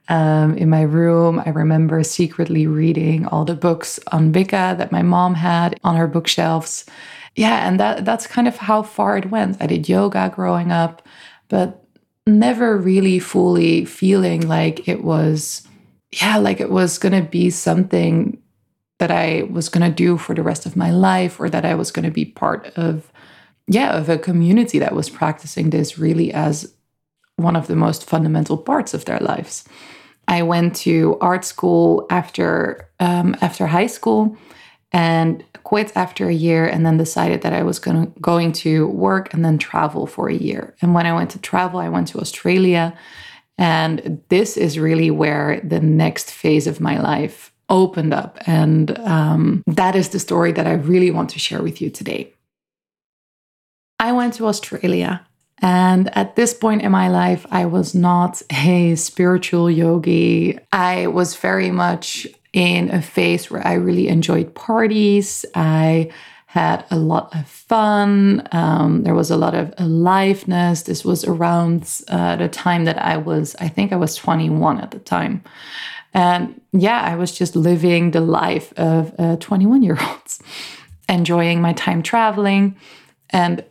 um, 0.10 0.58
in 0.58 0.70
my 0.70 0.82
room. 0.82 1.42
I 1.46 1.50
remember 1.50 2.04
secretly 2.04 2.68
reading 2.68 3.26
all 3.28 3.46
the 3.46 3.56
books 3.56 4.00
on 4.12 4.32
Wicca 4.32 4.76
that 4.78 4.92
my 4.92 5.02
mom 5.02 5.36
had 5.36 5.80
on 5.84 5.96
her 5.96 6.08
bookshelves. 6.08 6.86
Yeah, 7.36 7.68
and 7.68 7.80
that 7.80 8.06
that's 8.06 8.28
kind 8.28 8.48
of 8.48 8.58
how 8.58 8.84
far 8.84 9.18
it 9.18 9.32
went. 9.32 9.62
I 9.62 9.68
did 9.68 9.88
yoga 9.88 10.32
growing 10.34 10.72
up, 10.72 11.08
but 11.48 11.86
never 12.28 12.78
really 12.78 13.20
fully 13.20 13.86
feeling 13.86 14.48
like 14.48 14.88
it 14.88 15.04
was 15.04 15.68
yeah, 16.12 16.38
like 16.38 16.60
it 16.60 16.72
was 16.72 16.98
to 16.98 17.22
be 17.22 17.52
something 17.52 18.42
that 18.98 19.12
I 19.12 19.44
was 19.50 19.70
to 19.70 19.90
do 19.92 20.18
for 20.18 20.34
the 20.34 20.44
rest 20.44 20.66
of 20.66 20.76
my 20.76 20.92
life 20.92 21.40
or 21.40 21.50
that 21.50 21.66
I 21.66 21.76
was 21.76 21.92
to 21.92 22.12
be 22.12 22.26
part 22.26 22.68
of 22.76 23.12
yeah, 23.68 23.96
of 23.96 24.10
a 24.10 24.18
community 24.18 24.80
that 24.80 24.96
was 24.96 25.12
practicing 25.12 25.70
this 25.70 26.00
really 26.00 26.34
as 26.34 26.74
one 27.36 27.56
of 27.56 27.68
the 27.68 27.76
most 27.76 28.04
fundamental 28.04 28.58
parts 28.58 28.96
of 28.96 29.06
their 29.06 29.20
lives. 29.20 29.64
I 30.30 30.44
went 30.44 30.76
to 30.78 31.18
art 31.20 31.44
school 31.44 32.06
after 32.12 32.88
um, 33.00 33.36
after 33.42 33.66
high 33.66 33.88
school 33.88 34.38
and 34.92 35.44
quit 35.64 35.92
after 35.96 36.30
a 36.30 36.34
year 36.34 36.68
and 36.68 36.86
then 36.86 36.98
decided 36.98 37.42
that 37.42 37.54
I 37.54 37.64
was 37.64 37.80
gonna, 37.80 38.08
going 38.22 38.52
to 38.64 38.88
work 38.88 39.34
and 39.34 39.44
then 39.44 39.58
travel 39.58 40.08
for 40.08 40.30
a 40.30 40.34
year. 40.34 40.76
And 40.82 40.94
when 40.94 41.06
I 41.06 41.14
went 41.14 41.32
to 41.32 41.40
travel, 41.40 41.80
I 41.80 41.90
went 41.90 42.08
to 42.10 42.20
Australia. 42.20 42.98
And 43.58 44.22
this 44.30 44.56
is 44.56 44.80
really 44.80 45.12
where 45.12 45.62
the 45.64 45.80
next 45.80 46.32
phase 46.32 46.66
of 46.68 46.80
my 46.80 47.00
life 47.00 47.52
opened 47.70 48.14
up. 48.14 48.38
And 48.48 48.98
um, 49.00 49.64
that 49.68 49.96
is 49.96 50.10
the 50.10 50.20
story 50.20 50.52
that 50.54 50.68
I 50.68 50.74
really 50.74 51.12
want 51.12 51.30
to 51.32 51.40
share 51.40 51.62
with 51.62 51.82
you 51.82 51.90
today. 51.90 52.34
I 54.00 54.12
went 54.12 54.36
to 54.36 54.48
Australia 54.48 55.28
and 55.62 56.16
at 56.16 56.36
this 56.36 56.54
point 56.54 56.82
in 56.82 56.92
my 56.92 57.10
life, 57.10 57.46
I 57.52 57.66
was 57.66 57.94
not 57.94 58.42
a 58.52 58.96
spiritual 58.96 59.70
yogi. 59.70 60.58
I 60.72 61.08
was 61.08 61.36
very 61.36 61.72
much 61.72 62.28
in 62.54 62.90
a 62.92 63.02
phase 63.02 63.52
where 63.52 63.66
I 63.66 63.74
really 63.74 64.08
enjoyed 64.08 64.56
parties. 64.56 65.46
I 65.56 66.12
had 66.46 66.84
a 66.90 66.98
lot 66.98 67.36
of 67.36 67.48
fun. 67.48 68.48
Um, 68.52 69.04
there 69.04 69.14
was 69.14 69.30
a 69.30 69.38
lot 69.38 69.54
of 69.54 69.72
aliveness. 69.78 70.84
This 70.84 71.06
was 71.06 71.24
around 71.24 72.02
uh, 72.08 72.38
the 72.38 72.50
time 72.50 72.86
that 72.86 72.98
I 72.98 73.18
was, 73.18 73.56
I 73.60 73.68
think 73.68 73.94
I 73.94 73.98
was 73.98 74.16
21 74.16 74.80
at 74.80 74.92
the 74.92 75.00
time. 75.00 75.44
And 76.14 76.60
yeah, 76.72 77.02
I 77.02 77.16
was 77.16 77.38
just 77.38 77.56
living 77.56 78.12
the 78.12 78.22
life 78.22 78.74
of 78.78 79.14
a 79.20 79.38
21 79.38 79.84
year 79.84 79.98
olds, 80.02 80.42
enjoying 81.10 81.62
my 81.62 81.74
time 81.74 82.02
traveling. 82.02 82.78
And 83.30 83.64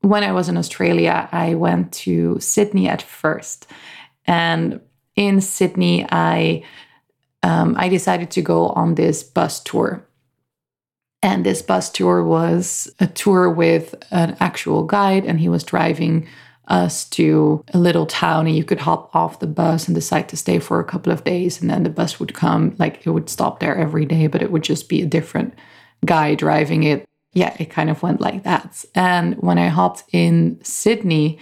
when 0.00 0.22
I 0.22 0.32
was 0.32 0.48
in 0.48 0.56
Australia, 0.56 1.28
I 1.32 1.54
went 1.54 1.92
to 2.04 2.38
Sydney 2.40 2.88
at 2.88 3.02
first. 3.02 3.66
And 4.26 4.80
in 5.16 5.40
Sydney, 5.40 6.06
I 6.10 6.62
um, 7.42 7.76
I 7.78 7.88
decided 7.88 8.30
to 8.32 8.42
go 8.42 8.68
on 8.70 8.94
this 8.94 9.22
bus 9.22 9.60
tour. 9.62 10.04
And 11.22 11.44
this 11.44 11.62
bus 11.62 11.90
tour 11.90 12.22
was 12.22 12.92
a 13.00 13.06
tour 13.06 13.50
with 13.50 13.94
an 14.10 14.36
actual 14.40 14.84
guide, 14.84 15.24
and 15.24 15.40
he 15.40 15.48
was 15.48 15.64
driving 15.64 16.28
us 16.68 17.08
to 17.10 17.64
a 17.72 17.78
little 17.78 18.06
town. 18.06 18.46
And 18.46 18.56
you 18.56 18.64
could 18.64 18.80
hop 18.80 19.14
off 19.14 19.40
the 19.40 19.46
bus 19.46 19.88
and 19.88 19.94
decide 19.94 20.28
to 20.28 20.36
stay 20.36 20.58
for 20.58 20.78
a 20.78 20.84
couple 20.84 21.12
of 21.12 21.24
days. 21.24 21.60
And 21.60 21.70
then 21.70 21.82
the 21.82 21.90
bus 21.90 22.20
would 22.20 22.34
come, 22.34 22.74
like 22.78 23.06
it 23.06 23.10
would 23.10 23.30
stop 23.30 23.60
there 23.60 23.76
every 23.76 24.04
day, 24.04 24.26
but 24.26 24.42
it 24.42 24.52
would 24.52 24.62
just 24.62 24.88
be 24.88 25.02
a 25.02 25.06
different 25.06 25.54
guy 26.04 26.34
driving 26.34 26.84
it 26.84 27.07
yeah, 27.32 27.54
it 27.58 27.70
kind 27.70 27.90
of 27.90 28.02
went 28.02 28.20
like 28.20 28.44
that. 28.44 28.84
And 28.94 29.34
when 29.36 29.58
I 29.58 29.68
hopped 29.68 30.04
in 30.12 30.58
Sydney, 30.62 31.38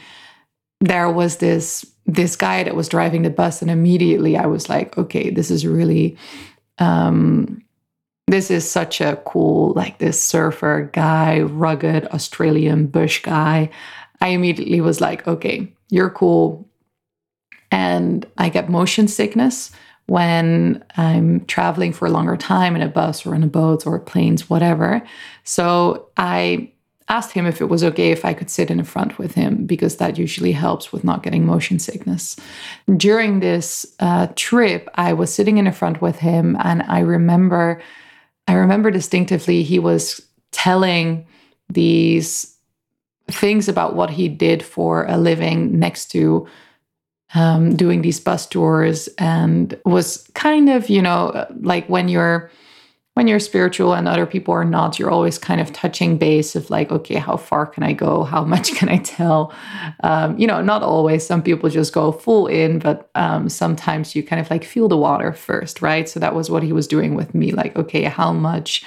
there 0.81 1.11
was 1.11 1.39
this 1.39 1.85
this 2.09 2.37
guy 2.37 2.63
that 2.63 2.77
was 2.77 2.89
driving 2.89 3.23
the 3.23 3.31
bus, 3.31 3.63
and 3.63 3.71
immediately 3.71 4.37
I 4.37 4.47
was 4.47 4.69
like, 4.69 4.97
okay, 4.99 5.31
this 5.31 5.51
is 5.51 5.67
really 5.67 6.17
um 6.79 7.63
this 8.29 8.51
is 8.51 8.69
such 8.69 9.01
a 9.01 9.21
cool, 9.25 9.73
like 9.75 9.99
this 9.99 10.21
surfer 10.21 10.91
guy, 10.93 11.41
rugged 11.41 12.07
Australian 12.09 12.89
bush 12.89 13.23
guy. 13.23 13.71
I 14.21 14.29
immediately 14.29 14.81
was 14.81 15.01
like, 15.01 15.29
okay, 15.29 15.73
you're 15.91 16.11
cool. 16.11 16.69
And 17.71 18.27
I 18.37 18.49
get 18.49 18.69
motion 18.69 19.07
sickness 19.07 19.71
when 20.07 20.85
I'm 20.97 21.45
traveling 21.47 21.93
for 21.93 22.07
a 22.07 22.11
longer 22.11 22.37
time 22.37 22.77
in 22.77 22.83
a 22.83 22.89
bus 22.89 23.27
or 23.27 23.35
in 23.35 23.43
a 23.43 23.49
boat 23.49 23.87
or 23.87 23.99
planes, 23.99 24.49
whatever. 24.49 25.03
So 25.45 26.09
I 26.17 26.73
asked 27.09 27.33
him 27.33 27.47
if 27.47 27.61
it 27.61 27.67
was 27.67 27.85
okay 27.85 28.11
if 28.11 28.25
I 28.25 28.35
could 28.35 28.51
sit 28.51 28.71
in 28.71 28.79
the 28.79 28.85
front 28.85 29.19
with 29.19 29.35
him 29.35 29.65
because 29.65 29.97
that 29.97 30.19
usually 30.19 30.53
helps 30.53 30.93
with 30.93 31.05
not 31.05 31.23
getting 31.23 31.47
motion 31.47 31.79
sickness. 31.79 32.37
During 32.97 33.41
this 33.41 33.87
uh, 34.01 34.29
trip, 34.35 34.89
I 34.95 35.13
was 35.13 35.33
sitting 35.33 35.59
in 35.59 35.67
the 35.67 35.73
front 35.73 36.01
with 36.01 36.17
him, 36.17 36.57
and 36.61 36.83
I 36.83 37.01
remember, 37.01 37.81
I 38.49 38.55
remember 38.55 38.91
distinctively 38.91 39.63
he 39.63 39.79
was 39.79 40.21
telling 40.51 41.27
these 41.69 42.57
things 43.29 43.69
about 43.69 43.95
what 43.95 44.11
he 44.11 44.29
did 44.29 44.65
for 44.65 45.05
a 45.07 45.17
living 45.17 45.79
next 45.79 46.11
to 46.13 46.47
um, 47.37 47.77
doing 47.77 48.01
these 48.01 48.19
bus 48.19 48.47
tours 48.47 49.09
and 49.19 49.79
was 49.85 50.27
kind 50.35 50.71
of 50.71 50.89
you 50.89 51.03
know 51.03 51.47
like 51.61 51.87
when 51.87 52.09
you're 52.09 52.51
when 53.13 53.29
you're 53.29 53.41
spiritual 53.41 53.95
and 53.95 54.09
other 54.09 54.27
people 54.27 54.53
are 54.53 54.65
not 54.65 54.99
you're 54.99 55.11
always 55.11 55.39
kind 55.39 55.61
of 55.61 55.71
touching 55.73 56.17
base 56.17 56.57
of 56.57 56.71
like 56.71 56.91
okay 56.91 57.17
how 57.17 57.37
far 57.37 57.67
can 57.67 57.83
i 57.83 57.93
go? 57.93 58.25
How 58.25 58.43
much 58.43 58.75
can 58.75 58.89
i 58.89 58.97
tell? 58.97 59.53
Um, 60.03 60.39
you 60.39 60.47
know 60.47 60.63
not 60.63 60.83
always. 60.83 61.27
Some 61.27 61.43
people 61.43 61.69
just 61.69 61.93
go 61.93 62.11
full 62.11 62.47
in 62.47 62.79
but 62.79 63.11
um, 63.15 63.51
sometimes 63.51 64.17
you 64.17 64.23
kind 64.23 64.41
of 64.41 64.51
like 64.51 64.65
feel 64.65 64.89
the 64.89 64.97
water 64.97 65.33
first 65.35 65.83
right? 65.83 66.09
So 66.09 66.19
that 66.21 66.35
was 66.35 66.49
what 66.51 66.63
he 66.63 66.73
was 66.73 66.89
doing 66.89 67.15
with 67.15 67.35
me 67.35 67.53
like 67.53 67.77
okay 67.77 68.05
how 68.05 68.33
much 68.33 68.83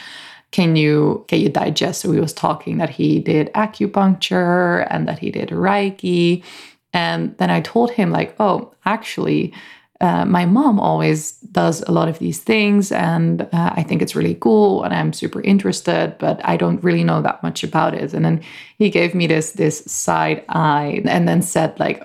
can 0.51 0.75
you 0.75 1.23
can 1.27 1.39
you 1.39 1.49
digest? 1.49 2.01
So 2.01 2.11
he 2.11 2.19
was 2.19 2.33
talking 2.33 2.79
that 2.79 2.89
he 2.89 3.19
did 3.19 3.53
acupuncture 3.53 4.87
and 4.89 5.07
that 5.07 5.19
he 5.19 5.29
did 5.29 5.49
reiki 5.49 6.43
and 6.93 7.37
then 7.37 7.49
I 7.49 7.61
told 7.61 7.91
him, 7.91 8.11
like, 8.11 8.35
oh, 8.39 8.73
actually, 8.85 9.53
uh, 10.01 10.23
my 10.25 10.45
mom 10.45 10.79
always 10.79 11.33
does 11.51 11.81
a 11.81 11.91
lot 11.91 12.07
of 12.07 12.19
these 12.19 12.39
things, 12.39 12.91
and 12.91 13.41
uh, 13.41 13.73
I 13.75 13.83
think 13.83 14.01
it's 14.01 14.15
really 14.15 14.35
cool, 14.35 14.83
and 14.83 14.93
I'm 14.93 15.11
super 15.11 15.41
interested, 15.41 16.15
but 16.19 16.39
I 16.45 16.55
don't 16.57 16.83
really 16.83 17.03
know 17.03 17.21
that 17.21 17.43
much 17.43 17.63
about 17.63 17.93
it. 17.93 18.13
And 18.13 18.23
then 18.23 18.41
he 18.77 18.89
gave 18.89 19.13
me 19.13 19.27
this 19.27 19.51
this 19.51 19.83
side 19.85 20.45
eye, 20.47 21.01
and 21.05 21.27
then 21.27 21.41
said, 21.41 21.77
like, 21.79 22.01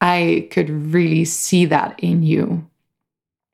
I 0.00 0.48
could 0.50 0.68
really 0.68 1.24
see 1.24 1.64
that 1.66 1.98
in 2.00 2.22
you, 2.22 2.68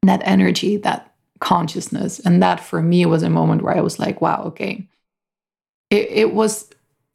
that 0.03 0.23
energy, 0.25 0.77
that 0.79 1.15
consciousness, 1.39 2.19
and 2.19 2.43
that 2.43 2.61
for 2.61 2.83
me 2.83 3.07
was 3.07 3.23
a 3.23 3.31
moment 3.31 3.63
where 3.63 3.77
I 3.77 3.81
was 3.81 3.99
like, 3.99 4.21
wow, 4.21 4.43
okay. 4.47 4.89
It, 5.91 6.09
it 6.11 6.35
was 6.35 6.69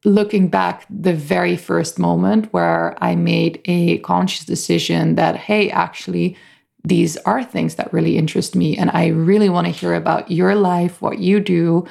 looking 0.06 0.48
back 0.48 0.86
the 0.90 1.14
very 1.14 1.58
first 1.58 2.00
moment 2.00 2.52
where 2.54 2.96
I 3.04 3.16
made 3.16 3.62
a 3.66 3.98
conscious 4.00 4.46
decision 4.46 5.16
that, 5.16 5.36
hey, 5.36 5.70
actually, 5.70 6.38
these 6.86 7.18
are 7.18 7.44
things 7.44 7.76
that 7.76 7.92
really 7.92 8.18
interest 8.18 8.56
me. 8.56 8.78
And 8.78 8.90
I 8.92 9.08
really 9.08 9.50
want 9.50 9.68
to 9.68 9.74
hear 9.74 9.94
about 9.94 10.32
your 10.32 10.56
life, 10.56 11.02
what 11.02 11.20
you 11.20 11.42
do, 11.42 11.86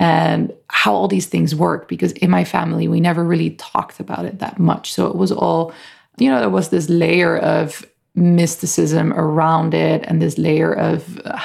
and 0.00 0.52
how 0.68 0.92
all 0.92 1.06
these 1.06 1.26
things 1.26 1.54
work. 1.54 1.86
Because 1.86 2.10
in 2.12 2.30
my 2.30 2.42
family, 2.42 2.88
we 2.88 3.00
never 3.00 3.22
really 3.24 3.50
talked 3.50 4.00
about 4.00 4.24
it 4.24 4.40
that 4.40 4.58
much. 4.58 4.92
So 4.92 5.06
it 5.06 5.14
was 5.14 5.30
all, 5.30 5.72
you 6.18 6.28
know, 6.28 6.40
there 6.40 6.50
was 6.50 6.70
this 6.70 6.88
layer 6.88 7.38
of 7.38 7.86
mysticism 8.16 9.12
around 9.12 9.74
it 9.74 10.04
and 10.08 10.20
this 10.20 10.36
layer 10.36 10.72
of, 10.72 11.20
uh, 11.24 11.38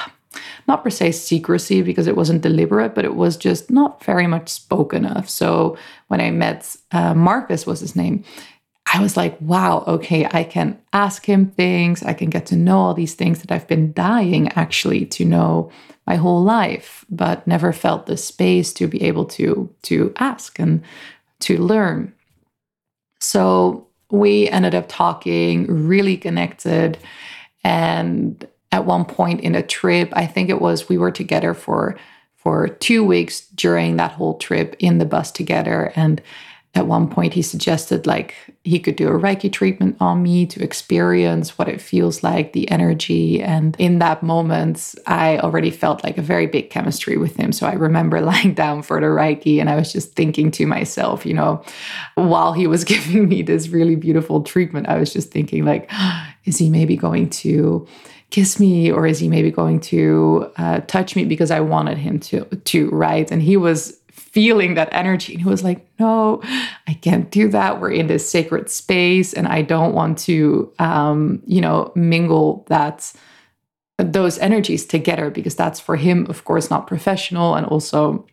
not 0.68 0.84
per 0.84 0.90
se 0.90 1.12
secrecy 1.12 1.82
because 1.82 2.06
it 2.06 2.16
wasn't 2.16 2.42
deliberate, 2.42 2.94
but 2.94 3.04
it 3.04 3.16
was 3.16 3.36
just 3.36 3.70
not 3.70 4.04
very 4.04 4.26
much 4.26 4.48
spoken 4.48 5.06
of. 5.06 5.28
So 5.28 5.76
when 6.08 6.20
I 6.20 6.30
met 6.30 6.76
uh, 6.92 7.14
Marcus, 7.14 7.66
was 7.66 7.80
his 7.80 7.96
name, 7.96 8.22
I 8.92 9.02
was 9.02 9.16
like, 9.16 9.38
wow, 9.40 9.84
okay, 9.86 10.28
I 10.32 10.44
can 10.44 10.78
ask 10.92 11.26
him 11.26 11.50
things. 11.50 12.02
I 12.02 12.14
can 12.14 12.30
get 12.30 12.46
to 12.46 12.56
know 12.56 12.78
all 12.78 12.94
these 12.94 13.14
things 13.14 13.40
that 13.40 13.52
I've 13.52 13.66
been 13.66 13.92
dying 13.92 14.48
actually 14.52 15.04
to 15.06 15.24
know 15.24 15.70
my 16.06 16.16
whole 16.16 16.42
life, 16.42 17.04
but 17.10 17.46
never 17.46 17.72
felt 17.72 18.06
the 18.06 18.16
space 18.16 18.72
to 18.74 18.86
be 18.86 19.02
able 19.02 19.26
to 19.26 19.68
to 19.82 20.12
ask 20.16 20.58
and 20.58 20.82
to 21.40 21.58
learn. 21.58 22.14
So 23.20 23.86
we 24.10 24.48
ended 24.48 24.74
up 24.74 24.86
talking, 24.88 25.66
really 25.66 26.16
connected, 26.16 26.98
and 27.62 28.46
at 28.72 28.84
one 28.84 29.04
point 29.04 29.40
in 29.40 29.54
a 29.54 29.62
trip. 29.62 30.10
I 30.12 30.26
think 30.26 30.50
it 30.50 30.60
was 30.60 30.88
we 30.88 30.98
were 30.98 31.10
together 31.10 31.54
for 31.54 31.98
for 32.36 32.68
two 32.68 33.04
weeks 33.04 33.40
during 33.48 33.96
that 33.96 34.12
whole 34.12 34.38
trip 34.38 34.76
in 34.78 34.98
the 34.98 35.04
bus 35.04 35.30
together. 35.30 35.92
And 35.96 36.22
at 36.74 36.86
one 36.86 37.08
point 37.08 37.32
he 37.32 37.42
suggested 37.42 38.06
like 38.06 38.34
he 38.62 38.78
could 38.78 38.94
do 38.94 39.08
a 39.08 39.18
reiki 39.18 39.50
treatment 39.50 39.96
on 40.00 40.22
me 40.22 40.46
to 40.46 40.62
experience 40.62 41.58
what 41.58 41.68
it 41.68 41.80
feels 41.80 42.22
like 42.22 42.52
the 42.52 42.70
energy 42.70 43.42
and 43.42 43.74
in 43.78 43.98
that 43.98 44.22
moment 44.22 44.94
i 45.06 45.38
already 45.38 45.70
felt 45.70 46.04
like 46.04 46.18
a 46.18 46.22
very 46.22 46.46
big 46.46 46.68
chemistry 46.68 47.16
with 47.16 47.36
him 47.36 47.52
so 47.52 47.66
i 47.66 47.72
remember 47.72 48.20
lying 48.32 48.54
down 48.54 48.82
for 48.82 49.00
the 49.00 49.06
reiki 49.06 49.58
and 49.60 49.70
i 49.70 49.74
was 49.76 49.92
just 49.92 50.12
thinking 50.12 50.50
to 50.50 50.66
myself 50.66 51.24
you 51.24 51.34
know 51.34 51.62
while 52.14 52.52
he 52.52 52.66
was 52.66 52.84
giving 52.92 53.28
me 53.28 53.42
this 53.42 53.68
really 53.68 53.96
beautiful 53.96 54.42
treatment 54.42 54.88
i 54.88 54.98
was 54.98 55.12
just 55.12 55.30
thinking 55.30 55.64
like 55.64 55.90
is 56.44 56.58
he 56.58 56.68
maybe 56.70 56.96
going 56.96 57.28
to 57.28 57.86
kiss 58.30 58.60
me 58.60 58.90
or 58.90 59.06
is 59.06 59.18
he 59.18 59.28
maybe 59.28 59.50
going 59.50 59.80
to 59.80 60.50
uh, 60.56 60.80
touch 60.80 61.16
me 61.16 61.24
because 61.24 61.50
i 61.50 61.60
wanted 61.60 61.96
him 61.96 62.20
to 62.20 62.44
to 62.64 62.90
right 62.90 63.30
and 63.30 63.42
he 63.42 63.56
was 63.56 63.98
feeling 64.38 64.74
that 64.74 64.88
energy. 64.92 65.32
And 65.32 65.42
he 65.42 65.48
was 65.48 65.64
like, 65.64 65.86
No, 65.98 66.40
I 66.86 66.94
can't 66.94 67.30
do 67.30 67.48
that. 67.48 67.80
We're 67.80 67.90
in 67.90 68.06
this 68.06 68.28
sacred 68.28 68.70
space, 68.70 69.32
and 69.32 69.48
I 69.48 69.62
don't 69.62 69.94
want 69.94 70.18
to, 70.18 70.72
um, 70.78 71.42
you 71.46 71.60
know, 71.60 71.90
mingle 71.94 72.64
that 72.68 73.12
those 73.98 74.38
energies 74.38 74.86
together 74.86 75.28
because 75.28 75.56
that's 75.56 75.80
for 75.80 75.96
him, 75.96 76.26
of 76.28 76.44
course, 76.44 76.70
not 76.70 76.86
professional. 76.86 77.56
And 77.56 77.66
also, 77.66 78.26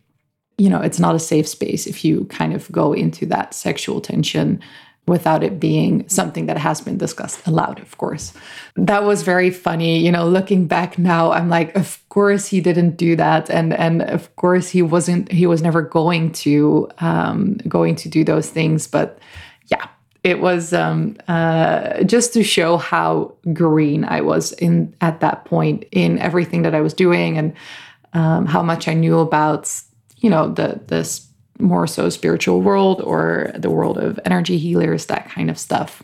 you 0.58 0.70
know, 0.70 0.80
it's 0.80 1.00
not 1.00 1.16
a 1.16 1.18
safe 1.18 1.48
space 1.48 1.88
if 1.88 2.04
you 2.04 2.26
kind 2.26 2.52
of 2.52 2.70
go 2.70 2.92
into 2.92 3.26
that 3.26 3.52
sexual 3.52 4.00
tension 4.00 4.60
without 5.06 5.44
it 5.44 5.60
being 5.60 6.08
something 6.08 6.46
that 6.46 6.58
has 6.58 6.80
been 6.80 6.98
discussed 6.98 7.46
aloud, 7.46 7.80
of 7.80 7.96
course. 7.96 8.32
That 8.74 9.04
was 9.04 9.22
very 9.22 9.50
funny. 9.50 9.98
You 9.98 10.10
know, 10.10 10.26
looking 10.26 10.66
back 10.66 10.98
now, 10.98 11.30
I'm 11.30 11.48
like, 11.48 11.74
of 11.76 12.00
course 12.08 12.48
he 12.48 12.60
didn't 12.60 12.96
do 12.96 13.14
that. 13.16 13.48
And 13.48 13.72
and 13.72 14.02
of 14.02 14.34
course 14.36 14.68
he 14.68 14.82
wasn't 14.82 15.30
he 15.30 15.46
was 15.46 15.62
never 15.62 15.82
going 15.82 16.32
to 16.32 16.88
um 16.98 17.58
going 17.68 17.94
to 17.96 18.08
do 18.08 18.24
those 18.24 18.50
things. 18.50 18.88
But 18.88 19.18
yeah, 19.66 19.86
it 20.24 20.40
was 20.40 20.72
um 20.72 21.16
uh 21.28 22.02
just 22.02 22.32
to 22.34 22.42
show 22.42 22.76
how 22.76 23.34
green 23.52 24.04
I 24.04 24.22
was 24.22 24.52
in 24.52 24.94
at 25.00 25.20
that 25.20 25.44
point 25.44 25.84
in 25.92 26.18
everything 26.18 26.62
that 26.62 26.74
I 26.74 26.80
was 26.80 26.94
doing 26.94 27.38
and 27.38 27.54
um, 28.12 28.46
how 28.46 28.62
much 28.62 28.88
I 28.88 28.94
knew 28.94 29.18
about, 29.18 29.70
you 30.18 30.30
know, 30.30 30.48
the 30.48 30.80
this 30.86 31.25
more 31.58 31.86
so 31.86 32.08
spiritual 32.08 32.60
world 32.60 33.00
or 33.02 33.50
the 33.54 33.70
world 33.70 33.98
of 33.98 34.20
energy 34.24 34.58
healers, 34.58 35.06
that 35.06 35.28
kind 35.28 35.50
of 35.50 35.58
stuff. 35.58 36.02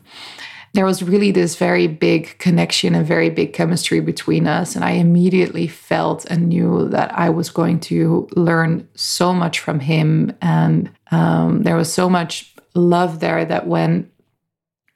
There 0.74 0.86
was 0.86 1.02
really 1.02 1.30
this 1.30 1.56
very 1.56 1.86
big 1.86 2.38
connection 2.38 2.94
and 2.94 3.06
very 3.06 3.28
big 3.28 3.52
chemistry 3.52 4.00
between 4.00 4.46
us. 4.46 4.74
And 4.74 4.84
I 4.84 4.92
immediately 4.92 5.66
felt 5.68 6.24
and 6.26 6.48
knew 6.48 6.88
that 6.88 7.12
I 7.12 7.28
was 7.28 7.50
going 7.50 7.80
to 7.80 8.26
learn 8.34 8.88
so 8.94 9.34
much 9.34 9.60
from 9.60 9.80
him. 9.80 10.34
And 10.40 10.90
um, 11.10 11.62
there 11.62 11.76
was 11.76 11.92
so 11.92 12.08
much 12.08 12.54
love 12.74 13.20
there 13.20 13.44
that 13.44 13.66
when 13.66 14.10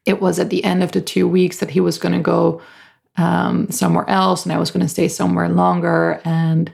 it 0.07 0.21
was 0.21 0.39
at 0.39 0.49
the 0.49 0.65
end 0.65 0.83
of 0.83 0.93
the 0.93 1.01
two 1.03 1.29
weeks 1.29 1.59
that 1.59 1.71
he 1.71 1.81
was 1.81 1.99
going 1.99 2.15
to 2.15 2.21
go 2.21 2.63
um, 3.17 3.71
somewhere 3.71 4.09
else 4.09 4.45
and 4.45 4.53
I 4.53 4.59
was 4.59 4.71
going 4.71 4.85
to 4.85 4.89
stay 4.89 5.09
somewhere 5.09 5.49
longer. 5.49 6.21
And 6.25 6.73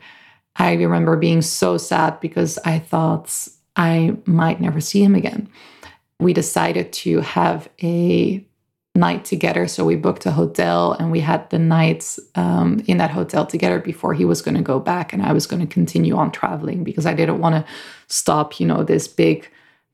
I 0.57 0.75
remember 0.75 1.17
being 1.17 1.43
so 1.43 1.79
sad 1.79 2.21
because 2.21 2.59
I 2.65 2.79
thought 2.79 3.49
I 3.77 4.17
might 4.27 4.61
never 4.61 4.81
see 4.81 5.03
him 5.03 5.15
again. 5.15 5.49
We 6.21 6.33
decided 6.33 6.93
to 6.93 7.21
have 7.21 7.69
a 7.83 8.45
night 8.95 9.25
together. 9.25 9.67
So 9.67 9.85
we 9.85 9.97
booked 9.97 10.27
a 10.27 10.31
hotel 10.31 10.93
and 10.93 11.11
we 11.11 11.21
had 11.21 11.49
the 11.51 11.59
nights 11.59 12.21
um, 12.35 12.83
in 12.87 12.99
that 12.99 13.11
hotel 13.11 13.47
together 13.47 13.79
before 13.79 14.13
he 14.13 14.25
was 14.25 14.43
going 14.43 14.57
to 14.57 14.63
go 14.63 14.79
back 14.79 15.13
and 15.13 15.23
I 15.23 15.33
was 15.33 15.47
going 15.47 15.67
to 15.67 15.73
continue 15.73 16.15
on 16.17 16.31
traveling 16.31 16.85
because 16.85 17.07
I 17.07 17.15
didn't 17.15 17.41
want 17.41 17.55
to 17.55 17.73
stop, 18.09 18.61
you 18.61 18.67
know, 18.67 18.85
this 18.85 19.09
big 19.09 19.49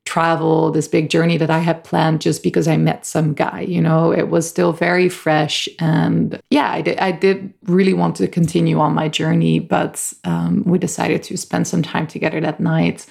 travel, 0.05 0.71
this 0.71 0.87
big 0.87 1.09
journey 1.09 1.37
that 1.37 1.51
I 1.51 1.59
had 1.59 1.83
planned 1.83 2.19
just 2.19 2.41
because 2.41 2.67
I 2.67 2.77
met 2.77 3.05
some 3.05 3.33
guy. 3.33 3.61
You 3.61 3.79
know, 3.79 4.11
it 4.11 4.29
was 4.29 4.49
still 4.49 4.73
very 4.73 5.07
fresh. 5.07 5.69
And 5.79 6.41
yeah, 6.49 6.71
I 6.71 6.81
did, 6.81 6.97
I 6.99 7.11
did 7.11 7.53
really 7.65 7.93
want 7.93 8.15
to 8.17 8.27
continue 8.27 8.79
on 8.79 8.93
my 8.93 9.07
journey, 9.07 9.59
but 9.59 10.11
um, 10.23 10.63
we 10.65 10.77
decided 10.77 11.23
to 11.23 11.37
spend 11.37 11.67
some 11.67 11.83
time 11.83 12.07
together 12.07 12.41
that 12.41 12.59
night 12.59 13.05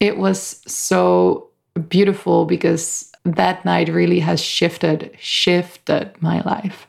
it 0.00 0.16
was 0.16 0.62
so 0.66 1.48
beautiful 1.88 2.46
because 2.46 3.12
that 3.24 3.64
night 3.64 3.88
really 3.88 4.18
has 4.18 4.40
shifted 4.40 5.14
shifted 5.18 6.10
my 6.20 6.40
life 6.40 6.86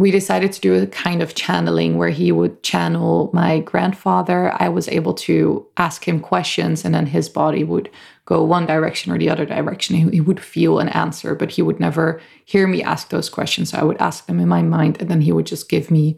we 0.00 0.10
decided 0.10 0.50
to 0.50 0.60
do 0.62 0.74
a 0.74 0.86
kind 0.86 1.20
of 1.20 1.34
channeling 1.34 1.98
where 1.98 2.08
he 2.08 2.32
would 2.32 2.62
channel 2.62 3.28
my 3.34 3.60
grandfather. 3.60 4.50
I 4.58 4.70
was 4.70 4.88
able 4.88 5.12
to 5.14 5.66
ask 5.76 6.08
him 6.08 6.20
questions, 6.20 6.86
and 6.86 6.94
then 6.94 7.04
his 7.04 7.28
body 7.28 7.64
would 7.64 7.90
go 8.24 8.42
one 8.42 8.64
direction 8.64 9.12
or 9.12 9.18
the 9.18 9.28
other 9.28 9.44
direction. 9.44 10.10
He, 10.10 10.20
would 10.22 10.40
feel 10.40 10.78
an 10.78 10.88
answer, 10.88 11.34
but 11.34 11.50
he 11.50 11.60
would 11.60 11.78
never 11.78 12.18
hear 12.46 12.66
me 12.66 12.82
ask 12.82 13.10
those 13.10 13.28
questions. 13.28 13.70
So 13.70 13.78
I 13.78 13.84
would 13.84 14.00
ask 14.00 14.24
them 14.24 14.40
in 14.40 14.48
my 14.48 14.62
mind, 14.62 14.98
and 15.00 15.10
then 15.10 15.20
he 15.20 15.32
would 15.32 15.46
just 15.46 15.68
give 15.68 15.90
me 15.90 16.16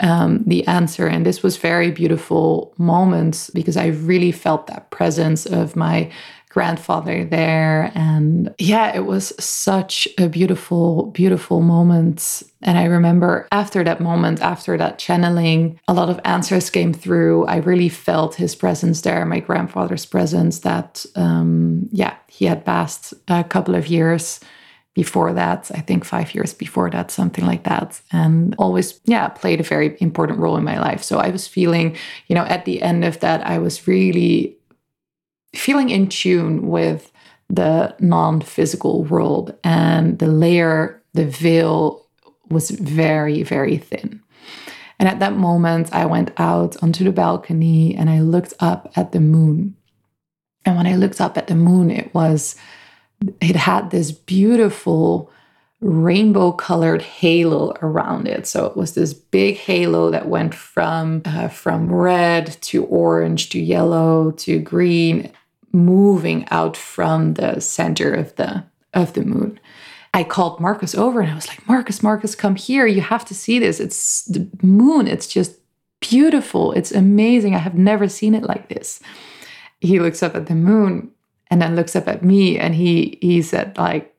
um, 0.00 0.44
the 0.46 0.66
answer. 0.66 1.06
And 1.06 1.24
this 1.26 1.42
was 1.42 1.56
very 1.56 1.90
beautiful 1.90 2.74
moments 2.78 3.50
because 3.50 3.76
I 3.76 3.86
really 3.86 4.32
felt 4.32 4.66
that 4.66 4.90
presence 4.90 5.46
of 5.46 5.76
my 5.76 6.10
grandfather 6.50 7.24
there. 7.24 7.92
And 7.94 8.54
yeah, 8.58 8.96
it 8.96 9.04
was 9.04 9.32
such 9.38 10.08
a 10.18 10.28
beautiful, 10.28 11.06
beautiful 11.06 11.60
moment. 11.60 12.42
And 12.62 12.78
I 12.78 12.84
remember 12.84 13.46
after 13.52 13.84
that 13.84 14.00
moment, 14.00 14.40
after 14.40 14.76
that 14.78 14.98
channeling, 14.98 15.78
a 15.86 15.94
lot 15.94 16.08
of 16.08 16.20
answers 16.24 16.70
came 16.70 16.94
through. 16.94 17.44
I 17.46 17.56
really 17.56 17.88
felt 17.88 18.34
his 18.34 18.54
presence 18.54 19.02
there, 19.02 19.24
my 19.26 19.40
grandfather's 19.40 20.06
presence 20.06 20.60
that, 20.60 21.04
um, 21.14 21.88
yeah, 21.92 22.14
he 22.28 22.46
had 22.46 22.64
passed 22.64 23.14
a 23.28 23.44
couple 23.44 23.74
of 23.74 23.86
years 23.86 24.40
before 24.98 25.32
that, 25.32 25.70
I 25.72 25.80
think 25.80 26.04
five 26.04 26.34
years 26.34 26.52
before 26.52 26.90
that, 26.90 27.12
something 27.12 27.46
like 27.46 27.62
that. 27.62 28.00
And 28.10 28.56
always, 28.58 29.00
yeah, 29.04 29.28
played 29.28 29.60
a 29.60 29.70
very 29.74 29.96
important 30.00 30.40
role 30.40 30.56
in 30.56 30.64
my 30.64 30.80
life. 30.80 31.04
So 31.04 31.18
I 31.20 31.30
was 31.30 31.46
feeling, 31.46 31.96
you 32.26 32.34
know, 32.34 32.46
at 32.46 32.64
the 32.64 32.82
end 32.82 33.04
of 33.04 33.20
that, 33.20 33.46
I 33.46 33.58
was 33.58 33.86
really 33.86 34.56
feeling 35.54 35.90
in 35.90 36.08
tune 36.08 36.66
with 36.66 37.12
the 37.48 37.94
non 38.00 38.40
physical 38.40 39.04
world. 39.04 39.56
And 39.62 40.18
the 40.18 40.26
layer, 40.26 41.00
the 41.14 41.26
veil 41.26 42.04
was 42.50 42.70
very, 42.70 43.44
very 43.44 43.76
thin. 43.76 44.20
And 44.98 45.08
at 45.08 45.20
that 45.20 45.36
moment, 45.36 45.94
I 45.94 46.06
went 46.06 46.32
out 46.38 46.82
onto 46.82 47.04
the 47.04 47.12
balcony 47.12 47.94
and 47.94 48.10
I 48.10 48.18
looked 48.18 48.54
up 48.58 48.90
at 48.96 49.12
the 49.12 49.20
moon. 49.20 49.76
And 50.64 50.76
when 50.76 50.88
I 50.88 50.96
looked 50.96 51.20
up 51.20 51.38
at 51.38 51.46
the 51.46 51.54
moon, 51.54 51.88
it 51.92 52.12
was 52.12 52.56
it 53.40 53.56
had 53.56 53.90
this 53.90 54.12
beautiful 54.12 55.30
rainbow 55.80 56.50
colored 56.50 57.02
halo 57.02 57.72
around 57.82 58.26
it. 58.26 58.46
So 58.46 58.66
it 58.66 58.76
was 58.76 58.94
this 58.94 59.14
big 59.14 59.56
halo 59.56 60.10
that 60.10 60.28
went 60.28 60.54
from 60.54 61.22
uh, 61.24 61.48
from 61.48 61.92
red 61.92 62.46
to 62.62 62.84
orange 62.86 63.50
to 63.50 63.60
yellow 63.60 64.32
to 64.32 64.58
green 64.58 65.32
moving 65.72 66.48
out 66.50 66.76
from 66.76 67.34
the 67.34 67.60
center 67.60 68.12
of 68.12 68.34
the 68.36 68.64
of 68.94 69.12
the 69.12 69.24
moon. 69.24 69.60
I 70.14 70.24
called 70.24 70.58
marcus 70.58 70.94
over 70.94 71.20
and 71.20 71.30
i 71.30 71.34
was 71.34 71.46
like 71.46 71.66
marcus 71.68 72.02
marcus 72.02 72.34
come 72.34 72.56
here. 72.56 72.86
You 72.86 73.02
have 73.02 73.24
to 73.26 73.34
see 73.34 73.58
this. 73.58 73.78
It's 73.78 74.24
the 74.24 74.48
moon. 74.62 75.06
It's 75.06 75.28
just 75.28 75.58
beautiful. 76.00 76.72
It's 76.72 76.90
amazing. 76.90 77.54
I 77.54 77.58
have 77.58 77.74
never 77.74 78.08
seen 78.08 78.34
it 78.34 78.42
like 78.42 78.68
this. 78.68 79.00
He 79.80 80.00
looks 80.00 80.24
up 80.24 80.34
at 80.34 80.46
the 80.46 80.56
moon 80.56 81.12
and 81.50 81.60
then 81.60 81.76
looks 81.76 81.96
up 81.96 82.08
at 82.08 82.24
me 82.24 82.58
and 82.58 82.74
he 82.74 83.18
he 83.20 83.42
said 83.42 83.76
like 83.78 84.14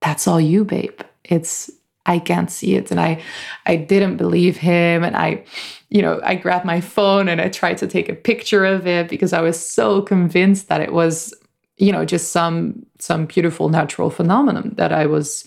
that's 0.00 0.26
all 0.26 0.40
you 0.40 0.64
babe. 0.64 1.00
It's 1.24 1.70
i 2.06 2.18
can't 2.18 2.50
see 2.50 2.74
it. 2.74 2.90
And 2.90 3.00
i 3.00 3.22
i 3.66 3.76
didn't 3.76 4.16
believe 4.16 4.56
him 4.56 5.04
and 5.04 5.16
i 5.16 5.44
you 5.90 6.02
know 6.02 6.20
i 6.24 6.34
grabbed 6.34 6.64
my 6.64 6.80
phone 6.80 7.28
and 7.28 7.40
i 7.40 7.48
tried 7.48 7.78
to 7.78 7.86
take 7.86 8.08
a 8.08 8.14
picture 8.14 8.64
of 8.64 8.86
it 8.86 9.08
because 9.08 9.32
i 9.32 9.40
was 9.40 9.58
so 9.58 10.02
convinced 10.02 10.68
that 10.68 10.80
it 10.80 10.92
was 10.92 11.34
you 11.76 11.92
know 11.92 12.04
just 12.04 12.32
some 12.32 12.84
some 12.98 13.26
beautiful 13.26 13.68
natural 13.68 14.10
phenomenon 14.10 14.74
that 14.76 14.92
i 14.92 15.06
was 15.06 15.44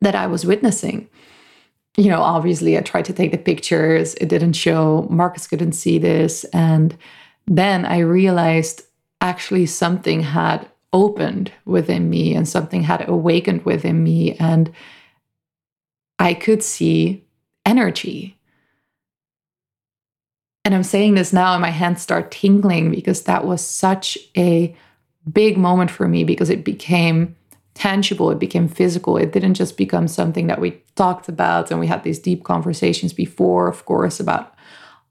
that 0.00 0.14
i 0.14 0.26
was 0.26 0.44
witnessing. 0.46 1.08
You 1.96 2.10
know 2.10 2.20
obviously 2.20 2.78
i 2.78 2.80
tried 2.80 3.06
to 3.06 3.12
take 3.12 3.32
the 3.32 3.38
pictures. 3.38 4.14
It 4.14 4.28
didn't 4.28 4.52
show. 4.52 5.06
Marcus 5.10 5.46
couldn't 5.48 5.72
see 5.72 5.98
this. 5.98 6.44
And 6.52 6.96
then 7.46 7.84
i 7.84 7.98
realized 7.98 8.82
actually 9.20 9.66
something 9.66 10.20
had 10.20 10.68
opened 10.92 11.52
within 11.64 12.08
me 12.08 12.34
and 12.34 12.48
something 12.48 12.82
had 12.82 13.08
awakened 13.08 13.64
within 13.64 14.02
me 14.02 14.34
and 14.34 14.72
I 16.18 16.34
could 16.34 16.62
see 16.62 17.24
energy. 17.66 18.38
And 20.64 20.74
I'm 20.74 20.82
saying 20.82 21.14
this 21.14 21.32
now 21.32 21.54
and 21.54 21.62
my 21.62 21.70
hands 21.70 22.02
start 22.02 22.30
tingling 22.30 22.90
because 22.90 23.22
that 23.22 23.46
was 23.46 23.64
such 23.64 24.18
a 24.36 24.74
big 25.30 25.56
moment 25.56 25.90
for 25.90 26.08
me 26.08 26.24
because 26.24 26.50
it 26.50 26.64
became 26.64 27.36
tangible, 27.74 28.30
it 28.30 28.38
became 28.38 28.68
physical. 28.68 29.16
It 29.16 29.32
didn't 29.32 29.54
just 29.54 29.76
become 29.76 30.08
something 30.08 30.48
that 30.48 30.60
we 30.60 30.82
talked 30.96 31.28
about 31.28 31.70
and 31.70 31.78
we 31.78 31.86
had 31.86 32.02
these 32.02 32.18
deep 32.18 32.44
conversations 32.44 33.12
before, 33.12 33.68
of 33.68 33.84
course, 33.84 34.18
about 34.18 34.54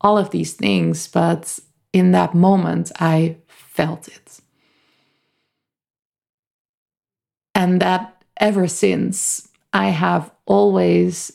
all 0.01 0.17
of 0.17 0.31
these 0.31 0.53
things. 0.53 1.07
But 1.07 1.59
in 1.93 2.11
that 2.11 2.35
moment, 2.35 2.91
I 2.99 3.37
felt 3.77 4.07
it. 4.07 4.39
And 7.53 7.81
that 7.81 8.23
ever 8.39 8.67
since, 8.67 9.47
I 9.71 9.89
have 9.89 10.31
always 10.45 11.31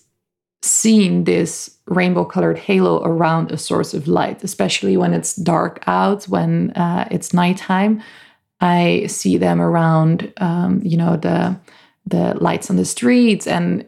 seen 0.63 1.25
this 1.25 1.79
rainbow 1.87 2.25
colored 2.25 2.59
halo 2.59 3.03
around 3.05 3.51
a 3.51 3.59
source 3.59 3.95
of 3.95 4.07
light, 4.07 4.45
especially 4.45 4.97
when 4.97 5.13
it's 5.13 5.35
dark 5.37 5.83
out, 5.87 6.25
when 6.25 6.71
uh, 6.73 7.09
it's 7.11 7.35
nighttime. 7.35 8.03
I 8.61 9.07
see 9.07 9.39
them 9.39 9.61
around, 9.61 10.33
um, 10.37 10.81
you 10.85 10.97
know, 10.97 11.17
the 11.17 11.57
the 12.07 12.35
lights 12.41 12.71
on 12.71 12.77
the 12.77 12.85
streets 12.85 13.47
and 13.47 13.87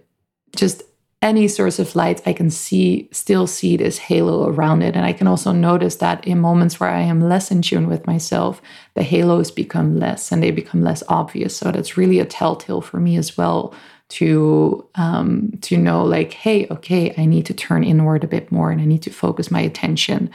just 0.57 0.83
any 1.25 1.49
source 1.49 1.79
of 1.79 1.97
light, 1.97 2.21
I 2.27 2.35
can 2.35 2.51
see 2.51 3.09
still 3.11 3.47
see 3.47 3.79
this 3.79 3.97
halo 3.97 4.47
around 4.47 4.83
it. 4.83 4.95
And 4.95 5.07
I 5.07 5.15
can 5.15 5.27
also 5.27 5.53
notice 5.53 5.97
that 5.97 6.25
in 6.27 6.39
moments 6.39 6.79
where 6.79 6.91
I 6.91 7.01
am 7.01 7.29
less 7.29 7.51
in 7.51 7.63
tune 7.63 7.89
with 7.89 8.07
myself, 8.07 8.61
the 8.93 9.03
halos 9.03 9.51
become 9.51 9.99
less 9.99 10.31
and 10.31 10.43
they 10.43 10.51
become 10.51 10.83
less 10.83 11.03
obvious. 11.09 11.57
So 11.57 11.73
that's 11.73 11.97
really 11.97 12.21
a 12.21 12.27
telltale 12.27 12.83
for 12.83 13.01
me 13.01 13.17
as 13.17 13.39
well 13.39 13.75
to 14.11 14.87
um, 14.97 15.51
to 15.63 15.79
know 15.79 16.05
like, 16.05 16.35
hey, 16.35 16.67
okay, 16.71 17.15
I 17.17 17.25
need 17.25 17.47
to 17.47 17.55
turn 17.55 17.85
inward 17.85 18.23
a 18.23 18.29
bit 18.29 18.53
more 18.53 18.71
and 18.71 18.83
I 18.83 18.85
need 18.85 19.03
to 19.05 19.11
focus 19.11 19.51
my 19.51 19.63
attention 19.63 20.31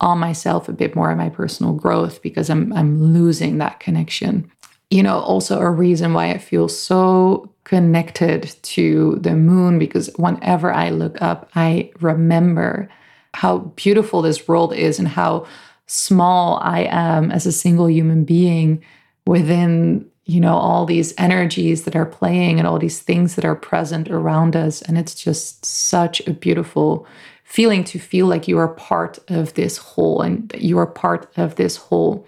on 0.00 0.18
myself 0.20 0.68
a 0.68 0.72
bit 0.72 0.94
more 0.94 1.10
and 1.10 1.18
my 1.18 1.30
personal 1.30 1.72
growth 1.72 2.22
because 2.22 2.48
I'm 2.48 2.72
I'm 2.72 3.12
losing 3.12 3.58
that 3.58 3.80
connection. 3.80 4.48
You 4.88 5.02
know, 5.02 5.18
also 5.18 5.58
a 5.58 5.68
reason 5.68 6.14
why 6.14 6.30
I 6.30 6.38
feel 6.38 6.68
so 6.68 7.52
connected 7.68 8.56
to 8.62 9.18
the 9.20 9.34
moon 9.34 9.78
because 9.78 10.08
whenever 10.16 10.72
I 10.72 10.88
look 10.88 11.20
up, 11.20 11.50
I 11.54 11.90
remember 12.00 12.88
how 13.34 13.58
beautiful 13.76 14.22
this 14.22 14.48
world 14.48 14.72
is 14.72 14.98
and 14.98 15.06
how 15.06 15.46
small 15.86 16.58
I 16.62 16.88
am 16.90 17.30
as 17.30 17.44
a 17.44 17.52
single 17.52 17.90
human 17.90 18.24
being 18.24 18.82
within 19.26 20.10
you 20.24 20.40
know 20.40 20.56
all 20.56 20.84
these 20.84 21.14
energies 21.16 21.84
that 21.84 21.96
are 21.96 22.06
playing 22.06 22.58
and 22.58 22.66
all 22.66 22.78
these 22.78 23.00
things 23.00 23.34
that 23.34 23.44
are 23.44 23.54
present 23.54 24.10
around 24.10 24.56
us. 24.56 24.80
And 24.82 24.96
it's 24.98 25.14
just 25.14 25.64
such 25.64 26.26
a 26.26 26.32
beautiful 26.32 27.06
feeling 27.44 27.84
to 27.84 27.98
feel 27.98 28.26
like 28.26 28.48
you 28.48 28.58
are 28.58 28.68
part 28.68 29.18
of 29.28 29.54
this 29.54 29.76
whole 29.76 30.22
and 30.22 30.54
you 30.58 30.78
are 30.78 30.86
part 30.86 31.30
of 31.36 31.56
this 31.56 31.76
whole 31.76 32.26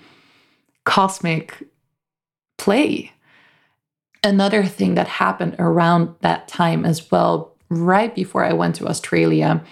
cosmic 0.84 1.62
play 2.58 3.12
another 4.22 4.64
thing 4.64 4.94
that 4.94 5.08
happened 5.08 5.56
around 5.58 6.14
that 6.20 6.48
time 6.48 6.84
as 6.84 7.10
well, 7.10 7.54
right 7.68 8.14
before 8.14 8.44
I 8.44 8.52
went 8.52 8.74
to 8.76 8.88
Australia, 8.88 9.62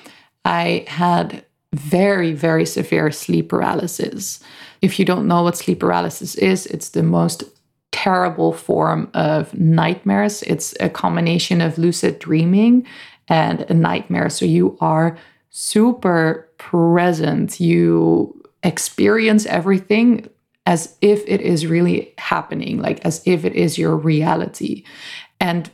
I 0.44 0.84
had 0.88 1.44
very, 1.74 2.32
very 2.32 2.64
severe 2.64 3.10
sleep 3.10 3.50
paralysis. 3.50 4.40
If 4.80 4.98
you 4.98 5.04
don't 5.04 5.28
know 5.28 5.42
what 5.42 5.56
sleep 5.56 5.80
paralysis 5.80 6.34
is, 6.36 6.66
it's 6.66 6.90
the 6.90 7.02
most 7.02 7.44
terrible 7.92 8.52
form 8.52 9.10
of 9.14 9.52
nightmares. 9.54 10.42
It's 10.44 10.74
a 10.80 10.88
combination 10.88 11.60
of 11.60 11.78
lucid 11.78 12.18
dreaming 12.18 12.86
and 13.28 13.62
a 13.62 13.74
nightmare. 13.74 14.30
So 14.30 14.44
you 14.44 14.78
are 14.80 15.18
super 15.50 16.48
present. 16.58 17.60
You 17.60 18.34
experience 18.62 19.46
everything 19.46 20.28
as 20.68 20.94
if 21.00 21.24
it 21.26 21.40
is 21.40 21.66
really 21.66 22.12
happening, 22.18 22.78
like 22.78 23.00
as 23.02 23.22
if 23.24 23.46
it 23.46 23.54
is 23.54 23.78
your 23.78 23.96
reality. 23.96 24.84
And 25.40 25.70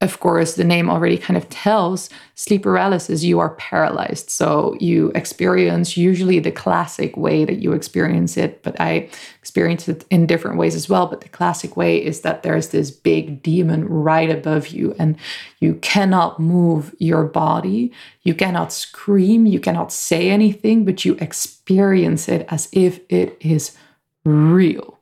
of 0.00 0.18
course, 0.18 0.54
the 0.54 0.64
name 0.64 0.90
already 0.90 1.16
kind 1.16 1.36
of 1.36 1.48
tells 1.48 2.10
sleep 2.34 2.64
paralysis, 2.64 3.22
you 3.22 3.38
are 3.38 3.54
paralyzed. 3.54 4.28
So 4.28 4.76
you 4.80 5.12
experience 5.14 5.96
usually 5.96 6.40
the 6.40 6.50
classic 6.50 7.16
way 7.16 7.44
that 7.44 7.62
you 7.62 7.72
experience 7.72 8.36
it, 8.36 8.64
but 8.64 8.78
I 8.80 9.08
experience 9.38 9.88
it 9.88 10.04
in 10.10 10.26
different 10.26 10.58
ways 10.58 10.74
as 10.74 10.88
well. 10.88 11.06
But 11.06 11.20
the 11.20 11.28
classic 11.28 11.76
way 11.76 12.04
is 12.04 12.22
that 12.22 12.42
there's 12.42 12.70
this 12.70 12.90
big 12.90 13.44
demon 13.44 13.88
right 13.88 14.28
above 14.28 14.68
you, 14.68 14.96
and 14.98 15.16
you 15.60 15.76
cannot 15.76 16.40
move 16.40 16.94
your 16.98 17.22
body. 17.24 17.92
You 18.24 18.34
cannot 18.34 18.72
scream. 18.72 19.46
You 19.46 19.60
cannot 19.60 19.92
say 19.92 20.30
anything, 20.30 20.84
but 20.84 21.04
you 21.04 21.14
experience 21.20 22.28
it 22.28 22.44
as 22.50 22.68
if 22.72 23.00
it 23.08 23.38
is 23.40 23.76
real. 24.26 24.98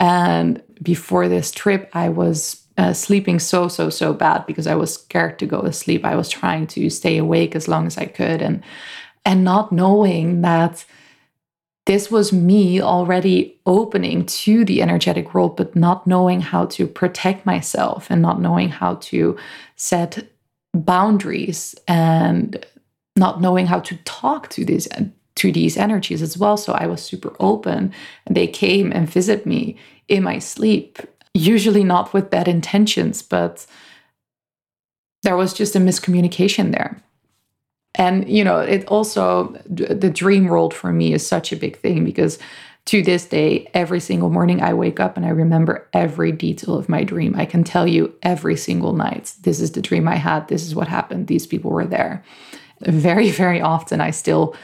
And 0.00 0.62
before 0.82 1.28
this 1.28 1.50
trip, 1.50 1.90
I 1.92 2.08
was 2.08 2.62
uh, 2.78 2.92
sleeping 2.92 3.38
so, 3.38 3.68
so, 3.68 3.90
so 3.90 4.14
bad 4.14 4.46
because 4.46 4.66
I 4.66 4.74
was 4.74 4.94
scared 4.94 5.38
to 5.40 5.46
go 5.46 5.62
to 5.62 5.72
sleep. 5.72 6.04
I 6.04 6.16
was 6.16 6.28
trying 6.28 6.66
to 6.68 6.88
stay 6.90 7.18
awake 7.18 7.54
as 7.54 7.68
long 7.68 7.86
as 7.86 7.98
I 7.98 8.06
could 8.06 8.42
and 8.42 8.62
and 9.24 9.44
not 9.44 9.70
knowing 9.70 10.42
that 10.42 10.84
this 11.86 12.10
was 12.10 12.32
me 12.32 12.80
already 12.80 13.60
opening 13.66 14.26
to 14.26 14.64
the 14.64 14.82
energetic 14.82 15.34
world, 15.34 15.56
but 15.56 15.76
not 15.76 16.06
knowing 16.06 16.40
how 16.40 16.66
to 16.66 16.86
protect 16.86 17.46
myself 17.46 18.08
and 18.10 18.22
not 18.22 18.40
knowing 18.40 18.68
how 18.68 18.96
to 18.96 19.36
set 19.76 20.28
boundaries 20.72 21.74
and 21.86 22.64
not 23.16 23.40
knowing 23.40 23.66
how 23.66 23.80
to 23.80 23.96
talk 24.04 24.48
to 24.50 24.64
these 24.64 24.88
to 25.36 25.52
these 25.52 25.76
energies 25.76 26.22
as 26.22 26.36
well. 26.36 26.56
So 26.56 26.72
I 26.72 26.86
was 26.86 27.02
super 27.02 27.34
open 27.40 27.92
and 28.26 28.36
they 28.36 28.46
came 28.46 28.92
and 28.92 29.08
visit 29.08 29.46
me 29.46 29.76
in 30.08 30.22
my 30.22 30.38
sleep, 30.38 30.98
usually 31.34 31.84
not 31.84 32.12
with 32.12 32.30
bad 32.30 32.48
intentions, 32.48 33.22
but 33.22 33.66
there 35.22 35.36
was 35.36 35.54
just 35.54 35.76
a 35.76 35.78
miscommunication 35.78 36.72
there. 36.72 37.00
And, 37.94 38.28
you 38.28 38.42
know, 38.42 38.58
it 38.58 38.86
also, 38.88 39.54
the 39.66 40.10
dream 40.10 40.46
world 40.46 40.72
for 40.72 40.92
me 40.92 41.12
is 41.12 41.26
such 41.26 41.52
a 41.52 41.56
big 41.56 41.78
thing 41.78 42.04
because 42.04 42.38
to 42.86 43.02
this 43.02 43.26
day, 43.26 43.70
every 43.74 44.00
single 44.00 44.30
morning 44.30 44.60
I 44.60 44.74
wake 44.74 44.98
up 44.98 45.16
and 45.16 45.24
I 45.24 45.28
remember 45.28 45.88
every 45.92 46.32
detail 46.32 46.74
of 46.74 46.88
my 46.88 47.04
dream. 47.04 47.34
I 47.36 47.44
can 47.44 47.62
tell 47.64 47.86
you 47.86 48.12
every 48.22 48.56
single 48.56 48.92
night, 48.92 49.34
this 49.42 49.60
is 49.60 49.72
the 49.72 49.82
dream 49.82 50.08
I 50.08 50.16
had, 50.16 50.48
this 50.48 50.66
is 50.66 50.74
what 50.74 50.88
happened, 50.88 51.26
these 51.28 51.46
people 51.46 51.70
were 51.70 51.84
there. 51.84 52.24
Very, 52.80 53.30
very 53.30 53.60
often 53.60 54.00
I 54.00 54.10
still 54.10 54.56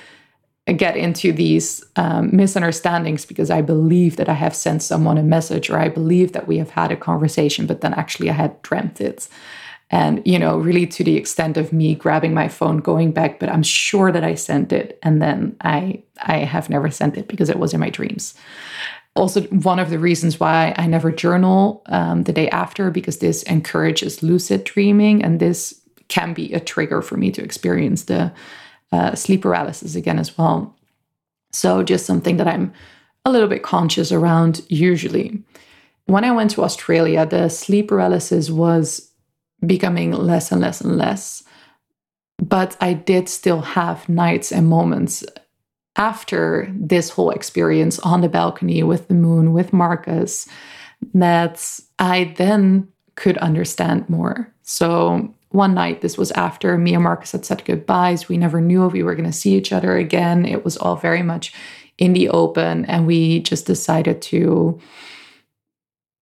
get 0.72 0.96
into 0.96 1.32
these 1.32 1.84
um, 1.96 2.30
misunderstandings 2.34 3.24
because 3.24 3.50
I 3.50 3.62
believe 3.62 4.16
that 4.16 4.28
I 4.28 4.34
have 4.34 4.54
sent 4.54 4.82
someone 4.82 5.18
a 5.18 5.22
message 5.22 5.70
or 5.70 5.78
I 5.78 5.88
believe 5.88 6.32
that 6.32 6.46
we 6.46 6.58
have 6.58 6.70
had 6.70 6.92
a 6.92 6.96
conversation, 6.96 7.66
but 7.66 7.80
then 7.80 7.94
actually 7.94 8.30
I 8.30 8.34
had 8.34 8.60
dreamt 8.62 9.00
it. 9.00 9.28
And, 9.90 10.20
you 10.26 10.38
know, 10.38 10.58
really 10.58 10.86
to 10.86 11.02
the 11.02 11.16
extent 11.16 11.56
of 11.56 11.72
me 11.72 11.94
grabbing 11.94 12.34
my 12.34 12.48
phone, 12.48 12.78
going 12.78 13.12
back, 13.12 13.40
but 13.40 13.48
I'm 13.48 13.62
sure 13.62 14.12
that 14.12 14.22
I 14.22 14.34
sent 14.34 14.72
it. 14.72 14.98
And 15.02 15.22
then 15.22 15.56
I 15.62 16.02
I 16.20 16.38
have 16.38 16.68
never 16.68 16.90
sent 16.90 17.16
it 17.16 17.28
because 17.28 17.48
it 17.48 17.58
was 17.58 17.72
in 17.72 17.80
my 17.80 17.88
dreams. 17.88 18.34
Also, 19.14 19.42
one 19.44 19.78
of 19.78 19.88
the 19.88 19.98
reasons 19.98 20.38
why 20.38 20.74
I 20.76 20.86
never 20.86 21.10
journal 21.10 21.82
um, 21.86 22.24
the 22.24 22.32
day 22.32 22.50
after, 22.50 22.90
because 22.90 23.18
this 23.18 23.42
encourages 23.44 24.22
lucid 24.22 24.64
dreaming. 24.64 25.24
And 25.24 25.40
this 25.40 25.80
can 26.08 26.34
be 26.34 26.52
a 26.52 26.60
trigger 26.60 27.00
for 27.00 27.16
me 27.16 27.30
to 27.30 27.42
experience 27.42 28.04
the 28.04 28.32
uh, 28.92 29.14
sleep 29.14 29.42
paralysis 29.42 29.94
again 29.94 30.18
as 30.18 30.36
well. 30.36 30.74
So, 31.52 31.82
just 31.82 32.06
something 32.06 32.36
that 32.36 32.48
I'm 32.48 32.72
a 33.24 33.30
little 33.30 33.48
bit 33.48 33.62
conscious 33.62 34.12
around 34.12 34.62
usually. 34.68 35.42
When 36.06 36.24
I 36.24 36.32
went 36.32 36.50
to 36.52 36.62
Australia, 36.62 37.26
the 37.26 37.48
sleep 37.48 37.88
paralysis 37.88 38.50
was 38.50 39.10
becoming 39.66 40.12
less 40.12 40.52
and 40.52 40.60
less 40.60 40.80
and 40.80 40.96
less. 40.96 41.42
But 42.38 42.76
I 42.80 42.92
did 42.92 43.28
still 43.28 43.60
have 43.60 44.08
nights 44.08 44.52
and 44.52 44.68
moments 44.68 45.24
after 45.96 46.72
this 46.72 47.10
whole 47.10 47.30
experience 47.30 47.98
on 48.00 48.20
the 48.20 48.28
balcony 48.28 48.82
with 48.82 49.08
the 49.08 49.14
moon, 49.14 49.52
with 49.52 49.72
Marcus, 49.72 50.48
that 51.12 51.80
I 51.98 52.34
then 52.36 52.88
could 53.16 53.36
understand 53.38 54.08
more. 54.08 54.52
So 54.62 55.34
one 55.50 55.74
night, 55.74 56.00
this 56.02 56.18
was 56.18 56.30
after 56.32 56.76
me 56.76 56.94
and 56.94 57.02
Marcus 57.02 57.32
had 57.32 57.44
said 57.44 57.64
goodbyes. 57.64 58.28
We 58.28 58.36
never 58.36 58.60
knew 58.60 58.86
if 58.86 58.92
we 58.92 59.02
were 59.02 59.14
going 59.14 59.30
to 59.30 59.32
see 59.32 59.54
each 59.54 59.72
other 59.72 59.96
again. 59.96 60.44
It 60.44 60.64
was 60.64 60.76
all 60.76 60.96
very 60.96 61.22
much 61.22 61.52
in 61.96 62.12
the 62.12 62.28
open. 62.28 62.84
And 62.84 63.06
we 63.06 63.40
just 63.40 63.66
decided 63.66 64.20
to, 64.22 64.78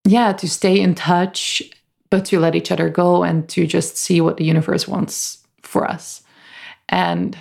yeah, 0.05 0.33
to 0.33 0.49
stay 0.49 0.79
in 0.79 0.95
touch, 0.95 1.61
but 2.09 2.25
to 2.25 2.39
let 2.39 2.55
each 2.55 2.71
other 2.71 2.89
go 2.89 3.23
and 3.23 3.47
to 3.49 3.67
just 3.67 3.97
see 3.97 4.21
what 4.21 4.37
the 4.37 4.45
universe 4.45 4.87
wants 4.87 5.45
for 5.61 5.85
us. 5.85 6.23
And, 6.89 7.37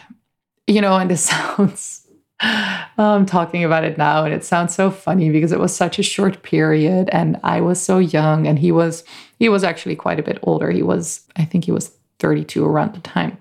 you 0.66 0.80
know, 0.80 0.96
and 0.96 1.10
this 1.10 1.22
sounds, 1.30 2.05
I'm 2.98 3.26
talking 3.26 3.64
about 3.64 3.84
it 3.84 3.96
now, 3.96 4.24
and 4.24 4.34
it 4.34 4.44
sounds 4.44 4.74
so 4.74 4.90
funny 4.90 5.30
because 5.30 5.52
it 5.52 5.60
was 5.60 5.74
such 5.74 5.98
a 5.98 6.02
short 6.02 6.42
period 6.42 7.08
and 7.12 7.38
I 7.42 7.60
was 7.60 7.80
so 7.80 7.98
young 7.98 8.46
and 8.46 8.58
he 8.58 8.72
was 8.72 9.04
he 9.38 9.48
was 9.48 9.64
actually 9.64 9.96
quite 9.96 10.20
a 10.20 10.22
bit 10.22 10.38
older. 10.42 10.70
He 10.70 10.82
was, 10.82 11.20
I 11.36 11.44
think 11.44 11.64
he 11.64 11.72
was 11.72 11.92
32 12.18 12.64
around 12.64 12.94
the 12.94 13.00
time. 13.00 13.38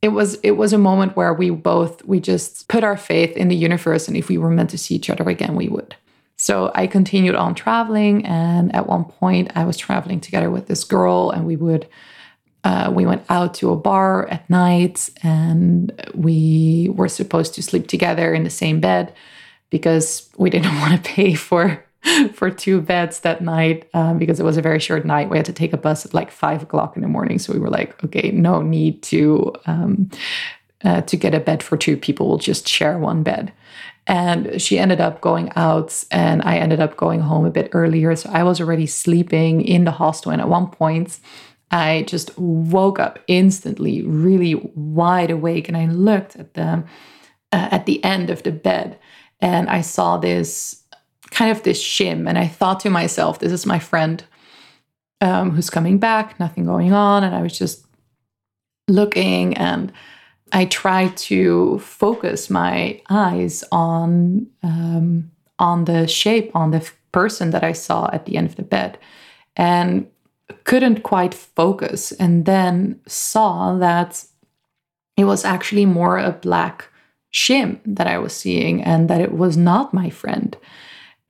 It 0.00 0.08
was 0.08 0.34
it 0.42 0.52
was 0.52 0.72
a 0.72 0.78
moment 0.78 1.16
where 1.16 1.34
we 1.34 1.50
both 1.50 2.04
we 2.04 2.20
just 2.20 2.68
put 2.68 2.84
our 2.84 2.96
faith 2.96 3.36
in 3.36 3.48
the 3.48 3.56
universe 3.56 4.08
and 4.08 4.16
if 4.16 4.28
we 4.28 4.38
were 4.38 4.50
meant 4.50 4.70
to 4.70 4.78
see 4.78 4.94
each 4.94 5.10
other 5.10 5.28
again, 5.28 5.54
we 5.54 5.68
would. 5.68 5.96
So 6.36 6.70
I 6.74 6.86
continued 6.86 7.34
on 7.34 7.54
traveling 7.54 8.24
and 8.24 8.74
at 8.74 8.86
one 8.86 9.04
point 9.04 9.50
I 9.56 9.64
was 9.64 9.76
traveling 9.76 10.20
together 10.20 10.50
with 10.50 10.68
this 10.68 10.84
girl 10.84 11.30
and 11.30 11.46
we 11.46 11.56
would 11.56 11.88
uh, 12.64 12.90
we 12.94 13.06
went 13.06 13.24
out 13.28 13.54
to 13.54 13.70
a 13.70 13.76
bar 13.76 14.28
at 14.28 14.48
night 14.50 15.08
and 15.22 15.92
we 16.14 16.90
were 16.92 17.08
supposed 17.08 17.54
to 17.54 17.62
sleep 17.62 17.86
together 17.86 18.34
in 18.34 18.44
the 18.44 18.50
same 18.50 18.80
bed 18.80 19.14
because 19.70 20.28
we 20.36 20.50
didn't 20.50 20.74
want 20.80 21.04
to 21.04 21.10
pay 21.10 21.34
for 21.34 21.84
for 22.34 22.50
two 22.50 22.80
beds 22.80 23.20
that 23.20 23.42
night 23.42 23.88
um, 23.92 24.18
because 24.18 24.38
it 24.38 24.44
was 24.44 24.56
a 24.56 24.62
very 24.62 24.78
short 24.78 25.04
night. 25.04 25.30
We 25.30 25.36
had 25.36 25.46
to 25.46 25.52
take 25.52 25.72
a 25.72 25.76
bus 25.76 26.06
at 26.06 26.14
like 26.14 26.30
five 26.30 26.62
o'clock 26.62 26.96
in 26.96 27.02
the 27.02 27.08
morning, 27.08 27.38
so 27.38 27.52
we 27.52 27.58
were 27.58 27.70
like, 27.70 28.02
okay, 28.04 28.30
no 28.30 28.62
need 28.62 29.02
to 29.04 29.52
um, 29.66 30.10
uh, 30.84 31.02
to 31.02 31.16
get 31.16 31.34
a 31.34 31.40
bed 31.40 31.62
for 31.62 31.76
two 31.76 31.96
people. 31.96 32.28
We'll 32.28 32.38
just 32.38 32.68
share 32.68 32.98
one 32.98 33.22
bed. 33.22 33.52
And 34.06 34.60
she 34.60 34.78
ended 34.78 35.00
up 35.00 35.20
going 35.20 35.52
out, 35.54 36.04
and 36.10 36.40
I 36.42 36.56
ended 36.56 36.80
up 36.80 36.96
going 36.96 37.20
home 37.20 37.44
a 37.44 37.50
bit 37.50 37.70
earlier. 37.72 38.16
So 38.16 38.30
I 38.32 38.42
was 38.42 38.60
already 38.60 38.86
sleeping 38.86 39.60
in 39.60 39.84
the 39.84 39.90
hostel, 39.90 40.32
and 40.32 40.40
at 40.40 40.48
one 40.48 40.68
point. 40.68 41.18
I 41.70 42.04
just 42.06 42.36
woke 42.38 42.98
up 42.98 43.18
instantly, 43.26 44.02
really 44.02 44.54
wide 44.74 45.30
awake, 45.30 45.68
and 45.68 45.76
I 45.76 45.86
looked 45.86 46.36
at 46.36 46.54
the 46.54 46.84
uh, 47.52 47.68
at 47.70 47.86
the 47.86 48.02
end 48.04 48.30
of 48.30 48.42
the 48.42 48.52
bed, 48.52 48.98
and 49.40 49.68
I 49.68 49.80
saw 49.80 50.16
this 50.16 50.82
kind 51.30 51.50
of 51.50 51.62
this 51.62 51.82
shim. 51.82 52.28
And 52.28 52.38
I 52.38 52.46
thought 52.46 52.80
to 52.80 52.90
myself, 52.90 53.38
this 53.38 53.52
is 53.52 53.66
my 53.66 53.78
friend 53.78 54.24
um, 55.20 55.50
who's 55.50 55.70
coming 55.70 55.98
back, 55.98 56.38
nothing 56.40 56.64
going 56.64 56.92
on. 56.92 57.24
And 57.24 57.34
I 57.34 57.42
was 57.42 57.58
just 57.58 57.86
looking 58.86 59.56
and 59.56 59.92
I 60.52 60.64
tried 60.64 61.16
to 61.18 61.78
focus 61.80 62.48
my 62.48 63.00
eyes 63.10 63.64
on 63.70 64.46
um, 64.62 65.30
on 65.58 65.84
the 65.84 66.06
shape, 66.06 66.54
on 66.54 66.70
the 66.70 66.88
person 67.12 67.50
that 67.50 67.64
I 67.64 67.72
saw 67.72 68.08
at 68.12 68.26
the 68.26 68.36
end 68.36 68.48
of 68.48 68.56
the 68.56 68.62
bed, 68.62 68.96
and 69.56 70.06
couldn't 70.64 71.02
quite 71.02 71.34
focus. 71.34 72.12
And 72.12 72.44
then 72.44 73.00
saw 73.06 73.76
that 73.78 74.24
it 75.16 75.24
was 75.24 75.44
actually 75.44 75.86
more 75.86 76.18
a 76.18 76.32
black 76.32 76.88
shim 77.32 77.78
that 77.84 78.06
I 78.06 78.18
was 78.18 78.32
seeing, 78.32 78.82
and 78.82 79.10
that 79.10 79.20
it 79.20 79.32
was 79.32 79.56
not 79.56 79.92
my 79.92 80.10
friend. 80.10 80.56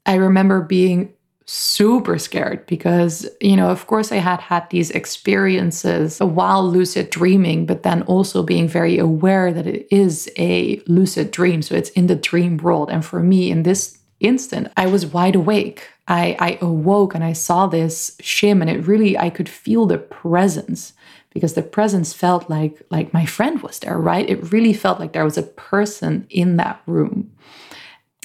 I 0.07 0.14
remember 0.14 0.61
being 0.62 1.12
super 1.50 2.18
scared 2.18 2.66
because, 2.66 3.26
you 3.40 3.57
know, 3.57 3.70
of 3.70 3.87
course, 3.87 4.12
I 4.12 4.16
had 4.16 4.38
had 4.40 4.68
these 4.68 4.90
experiences 4.90 6.20
while 6.20 6.68
lucid 6.68 7.09
dreaming, 7.09 7.64
but 7.64 7.83
then 7.83 8.02
also 8.02 8.42
being 8.42 8.68
very 8.68 8.98
aware 8.98 9.52
that 9.52 9.66
it 9.66 9.88
is 9.90 10.31
a 10.37 10.83
lucid 10.87 11.31
dream. 11.31 11.62
So 11.62 11.74
it's 11.74 11.90
in 11.90 12.07
the 12.07 12.16
dream 12.16 12.59
world. 12.59 12.90
And 12.90 13.02
for 13.02 13.20
me, 13.20 13.50
in 13.50 13.62
this 13.62 13.98
instant, 14.20 14.70
I 14.76 14.87
was 14.87 15.07
wide 15.07 15.37
awake. 15.37 15.88
I, 16.08 16.36
I 16.40 16.58
awoke 16.60 17.14
and 17.14 17.22
I 17.22 17.34
saw 17.34 17.66
this 17.66 18.16
shim, 18.22 18.60
and 18.60 18.68
it 18.68 18.86
really, 18.86 19.16
I 19.16 19.30
could 19.30 19.48
feel 19.48 19.86
the 19.86 19.98
presence 19.98 20.94
because 21.30 21.54
the 21.54 21.62
presence 21.62 22.12
felt 22.12 22.48
like 22.50 22.82
like 22.90 23.12
my 23.12 23.26
friend 23.26 23.62
was 23.62 23.78
there 23.80 23.98
right 23.98 24.28
it 24.28 24.50
really 24.50 24.72
felt 24.72 24.98
like 24.98 25.12
there 25.12 25.26
was 25.26 25.36
a 25.36 25.42
person 25.42 26.26
in 26.30 26.56
that 26.56 26.80
room 26.86 27.30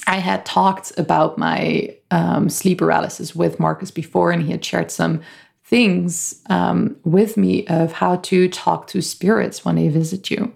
I 0.06 0.16
had 0.16 0.44
talked 0.44 0.92
about 0.98 1.38
my 1.38 1.96
um, 2.10 2.48
sleep 2.48 2.78
paralysis 2.78 3.34
with 3.34 3.60
Marcus 3.60 3.90
before, 3.90 4.30
and 4.30 4.42
he 4.42 4.52
had 4.52 4.64
shared 4.64 4.90
some 4.90 5.20
things 5.64 6.42
um, 6.50 6.96
with 7.04 7.36
me 7.36 7.66
of 7.66 7.92
how 7.92 8.16
to 8.16 8.48
talk 8.48 8.86
to 8.88 9.00
spirits 9.00 9.64
when 9.64 9.76
they 9.76 9.88
visit 9.88 10.30
you. 10.30 10.54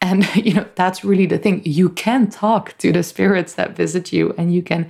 And, 0.00 0.28
you 0.36 0.54
know, 0.54 0.66
that's 0.76 1.04
really 1.04 1.26
the 1.26 1.38
thing. 1.38 1.62
You 1.64 1.90
can 1.90 2.30
talk 2.30 2.76
to 2.78 2.92
the 2.92 3.02
spirits 3.02 3.54
that 3.54 3.76
visit 3.76 4.12
you 4.12 4.34
and 4.38 4.54
you 4.54 4.62
can 4.62 4.88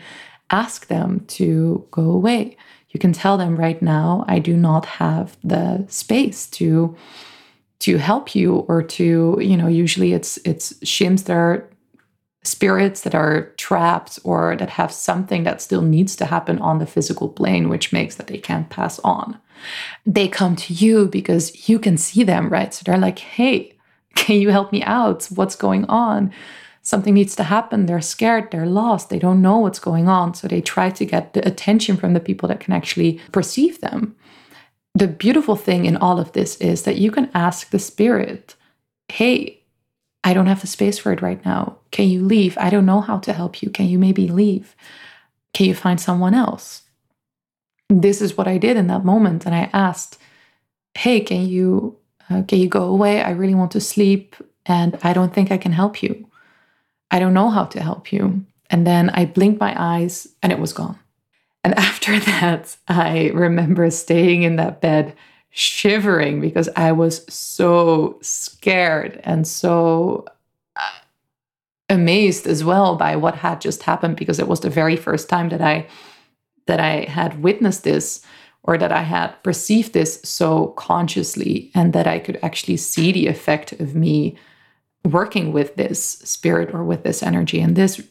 ask 0.50 0.86
them 0.86 1.24
to 1.28 1.86
go 1.90 2.02
away. 2.10 2.56
You 2.90 3.00
can 3.00 3.12
tell 3.12 3.36
them 3.36 3.56
right 3.56 3.80
now, 3.82 4.24
I 4.28 4.38
do 4.38 4.56
not 4.56 4.86
have 4.86 5.36
the 5.42 5.84
space 5.88 6.46
to 6.50 6.96
to 7.78 7.98
help 7.98 8.34
you 8.34 8.56
or 8.68 8.82
to 8.82 9.38
you 9.40 9.56
know 9.56 9.66
usually 9.66 10.12
it's 10.14 10.38
it's 10.44 10.72
shims 10.74 11.24
that 11.24 11.36
are 11.36 11.68
spirits 12.46 13.02
that 13.02 13.14
are 13.14 13.52
trapped 13.56 14.18
or 14.24 14.56
that 14.56 14.70
have 14.70 14.92
something 14.92 15.44
that 15.44 15.60
still 15.60 15.82
needs 15.82 16.16
to 16.16 16.24
happen 16.24 16.58
on 16.60 16.78
the 16.78 16.86
physical 16.86 17.28
plane, 17.28 17.68
which 17.68 17.92
makes 17.92 18.14
that 18.16 18.28
they 18.28 18.38
can't 18.38 18.70
pass 18.70 18.98
on. 19.00 19.38
They 20.04 20.28
come 20.28 20.56
to 20.56 20.72
you 20.72 21.08
because 21.08 21.68
you 21.68 21.78
can 21.78 21.96
see 21.96 22.22
them, 22.22 22.48
right? 22.48 22.72
So 22.72 22.82
they're 22.84 22.98
like, 22.98 23.18
hey, 23.18 23.74
can 24.14 24.40
you 24.40 24.50
help 24.50 24.72
me 24.72 24.82
out? 24.82 25.24
What's 25.34 25.56
going 25.56 25.84
on? 25.86 26.32
Something 26.86 27.14
needs 27.14 27.34
to 27.34 27.42
happen. 27.42 27.86
They're 27.86 28.00
scared, 28.00 28.52
they're 28.52 28.64
lost, 28.64 29.10
they 29.10 29.18
don't 29.18 29.42
know 29.42 29.58
what's 29.58 29.80
going 29.80 30.06
on. 30.06 30.34
So 30.34 30.46
they 30.46 30.60
try 30.60 30.88
to 30.90 31.04
get 31.04 31.32
the 31.32 31.44
attention 31.44 31.96
from 31.96 32.12
the 32.12 32.20
people 32.20 32.48
that 32.48 32.60
can 32.60 32.72
actually 32.72 33.18
perceive 33.32 33.80
them. 33.80 34.14
The 34.94 35.08
beautiful 35.08 35.56
thing 35.56 35.84
in 35.84 35.96
all 35.96 36.20
of 36.20 36.30
this 36.30 36.56
is 36.58 36.84
that 36.84 36.96
you 36.96 37.10
can 37.10 37.28
ask 37.34 37.70
the 37.70 37.80
spirit, 37.80 38.54
hey, 39.08 39.64
I 40.22 40.32
don't 40.32 40.46
have 40.46 40.60
the 40.60 40.68
space 40.68 40.96
for 40.96 41.10
it 41.10 41.20
right 41.20 41.44
now. 41.44 41.76
Can 41.90 42.08
you 42.08 42.22
leave? 42.22 42.56
I 42.56 42.70
don't 42.70 42.86
know 42.86 43.00
how 43.00 43.18
to 43.18 43.32
help 43.32 43.62
you. 43.62 43.70
Can 43.70 43.86
you 43.86 43.98
maybe 43.98 44.28
leave? 44.28 44.76
Can 45.54 45.66
you 45.66 45.74
find 45.74 46.00
someone 46.00 46.34
else? 46.34 46.82
This 47.88 48.22
is 48.22 48.36
what 48.36 48.46
I 48.46 48.58
did 48.58 48.76
in 48.76 48.86
that 48.86 49.04
moment. 49.04 49.44
And 49.44 49.56
I 49.56 49.70
asked, 49.72 50.18
Hey, 50.94 51.18
can 51.18 51.48
you, 51.48 51.96
uh, 52.30 52.44
can 52.46 52.60
you 52.60 52.68
go 52.68 52.84
away? 52.84 53.22
I 53.22 53.30
really 53.30 53.56
want 53.56 53.72
to 53.72 53.80
sleep 53.80 54.36
and 54.64 54.96
I 55.02 55.12
don't 55.12 55.34
think 55.34 55.50
I 55.50 55.58
can 55.58 55.72
help 55.72 56.00
you. 56.00 56.28
I 57.10 57.18
don't 57.18 57.34
know 57.34 57.50
how 57.50 57.64
to 57.64 57.80
help 57.80 58.12
you. 58.12 58.44
And 58.70 58.86
then 58.86 59.10
I 59.10 59.26
blinked 59.26 59.60
my 59.60 59.74
eyes 59.76 60.26
and 60.42 60.52
it 60.52 60.58
was 60.58 60.72
gone. 60.72 60.98
And 61.64 61.74
after 61.78 62.18
that, 62.20 62.76
I 62.88 63.30
remember 63.34 63.90
staying 63.90 64.42
in 64.42 64.56
that 64.56 64.80
bed 64.80 65.14
shivering 65.50 66.40
because 66.40 66.68
I 66.76 66.92
was 66.92 67.24
so 67.32 68.18
scared 68.20 69.20
and 69.24 69.48
so 69.48 70.26
uh, 70.76 70.90
amazed 71.88 72.46
as 72.46 72.62
well 72.62 72.96
by 72.96 73.16
what 73.16 73.36
had 73.36 73.62
just 73.62 73.82
happened 73.84 74.16
because 74.16 74.38
it 74.38 74.48
was 74.48 74.60
the 74.60 74.68
very 74.68 74.96
first 74.96 75.30
time 75.30 75.48
that 75.48 75.62
I 75.62 75.86
that 76.66 76.80
I 76.80 77.04
had 77.04 77.42
witnessed 77.42 77.84
this 77.84 78.20
or 78.64 78.76
that 78.76 78.92
I 78.92 79.02
had 79.02 79.28
perceived 79.42 79.92
this 79.92 80.20
so 80.24 80.68
consciously 80.76 81.70
and 81.74 81.92
that 81.92 82.06
I 82.06 82.18
could 82.18 82.38
actually 82.42 82.76
see 82.76 83.12
the 83.12 83.28
effect 83.28 83.72
of 83.72 83.94
me 83.94 84.36
working 85.06 85.52
with 85.52 85.76
this 85.76 86.00
spirit 86.02 86.74
or 86.74 86.84
with 86.84 87.02
this 87.02 87.22
energy 87.22 87.60
and 87.60 87.76
this 87.76 88.02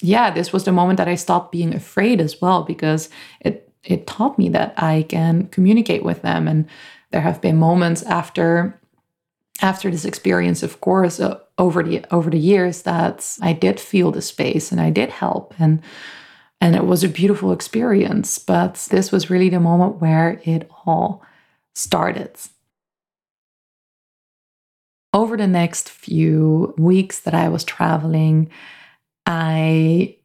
yeah 0.00 0.30
this 0.30 0.52
was 0.52 0.64
the 0.64 0.72
moment 0.72 0.98
that 0.98 1.08
I 1.08 1.14
stopped 1.14 1.52
being 1.52 1.74
afraid 1.74 2.20
as 2.20 2.40
well 2.40 2.62
because 2.62 3.08
it 3.40 3.66
it 3.86 4.06
taught 4.06 4.38
me 4.38 4.48
that 4.50 4.74
I 4.76 5.06
can 5.08 5.46
communicate 5.48 6.04
with 6.04 6.22
them. 6.22 6.48
And 6.48 6.66
there 7.10 7.20
have 7.20 7.40
been 7.40 7.56
moments 7.56 8.02
after 8.02 8.78
after 9.62 9.90
this 9.90 10.04
experience, 10.04 10.62
of 10.62 10.82
course, 10.82 11.18
uh, 11.18 11.38
over 11.56 11.82
the 11.82 12.04
over 12.12 12.28
the 12.28 12.38
years, 12.38 12.82
that 12.82 13.38
I 13.40 13.52
did 13.52 13.80
feel 13.80 14.10
the 14.10 14.20
space 14.20 14.70
and 14.70 14.80
I 14.80 14.90
did 14.90 15.10
help 15.10 15.54
and 15.58 15.80
and 16.60 16.74
it 16.74 16.86
was 16.86 17.04
a 17.04 17.08
beautiful 17.08 17.52
experience. 17.52 18.38
But 18.38 18.88
this 18.90 19.12
was 19.12 19.30
really 19.30 19.48
the 19.48 19.60
moment 19.60 20.00
where 20.00 20.40
it 20.44 20.70
all 20.84 21.22
started. 21.74 22.36
Over 25.12 25.36
the 25.36 25.46
next 25.46 25.88
few 25.88 26.74
weeks 26.76 27.20
that 27.20 27.34
I 27.34 27.48
was 27.48 27.64
traveling, 27.64 28.50
I 29.24 30.16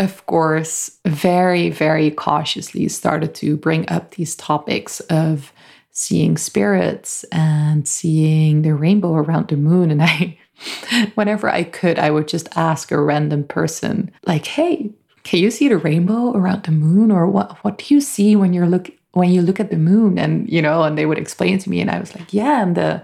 of 0.00 0.24
course, 0.24 0.98
very, 1.04 1.68
very 1.68 2.10
cautiously 2.10 2.88
started 2.88 3.34
to 3.34 3.58
bring 3.58 3.86
up 3.90 4.12
these 4.12 4.34
topics 4.34 5.00
of 5.00 5.52
seeing 5.90 6.38
spirits 6.38 7.22
and 7.24 7.86
seeing 7.86 8.62
the 8.62 8.74
rainbow 8.74 9.12
around 9.12 9.48
the 9.48 9.58
moon. 9.58 9.90
And 9.90 10.02
I, 10.02 10.38
whenever 11.16 11.50
I 11.50 11.64
could, 11.64 11.98
I 11.98 12.10
would 12.10 12.28
just 12.28 12.48
ask 12.56 12.90
a 12.90 13.00
random 13.00 13.44
person, 13.44 14.10
like, 14.26 14.46
hey, 14.46 14.90
can 15.22 15.40
you 15.40 15.50
see 15.50 15.68
the 15.68 15.76
rainbow 15.76 16.32
around 16.32 16.64
the 16.64 16.72
moon? 16.72 17.10
Or 17.10 17.26
what, 17.26 17.62
what 17.62 17.76
do 17.76 17.94
you 17.94 18.00
see 18.00 18.34
when 18.34 18.54
you're 18.54 18.66
look 18.66 18.90
when 19.12 19.30
you 19.30 19.42
look 19.42 19.60
at 19.60 19.70
the 19.70 19.76
moon? 19.76 20.18
And 20.18 20.48
you 20.50 20.62
know, 20.62 20.82
and 20.82 20.96
they 20.96 21.04
would 21.04 21.18
explain 21.18 21.58
to 21.58 21.68
me, 21.68 21.82
and 21.82 21.90
I 21.90 22.00
was 22.00 22.14
like, 22.14 22.32
yeah, 22.32 22.62
and 22.62 22.74
the 22.74 23.02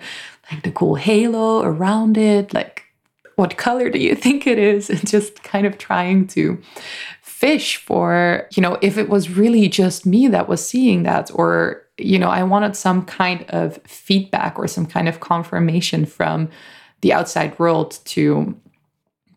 like 0.50 0.62
the 0.62 0.70
cool 0.70 0.94
halo 0.94 1.62
around 1.62 2.16
it, 2.16 2.54
like 2.54 2.84
what 3.36 3.56
color 3.56 3.90
do 3.90 3.98
you 3.98 4.14
think 4.24 4.46
it 4.46 4.58
is? 4.58 4.90
And 4.90 5.06
just 5.06 5.42
kind 5.42 5.66
of 5.66 5.78
trying 5.78 6.26
to 6.28 6.60
fish 7.22 7.76
for, 7.76 8.48
you 8.54 8.62
know, 8.62 8.78
if 8.80 8.96
it 8.96 9.08
was 9.08 9.30
really 9.30 9.68
just 9.68 10.06
me 10.06 10.26
that 10.28 10.48
was 10.48 10.66
seeing 10.66 11.02
that, 11.02 11.30
or, 11.34 11.82
you 11.98 12.18
know, 12.18 12.28
I 12.28 12.42
wanted 12.42 12.74
some 12.76 13.04
kind 13.04 13.44
of 13.50 13.78
feedback 13.86 14.58
or 14.58 14.66
some 14.66 14.86
kind 14.86 15.08
of 15.08 15.20
confirmation 15.20 16.06
from 16.06 16.48
the 17.02 17.12
outside 17.12 17.58
world 17.58 17.98
to 18.06 18.58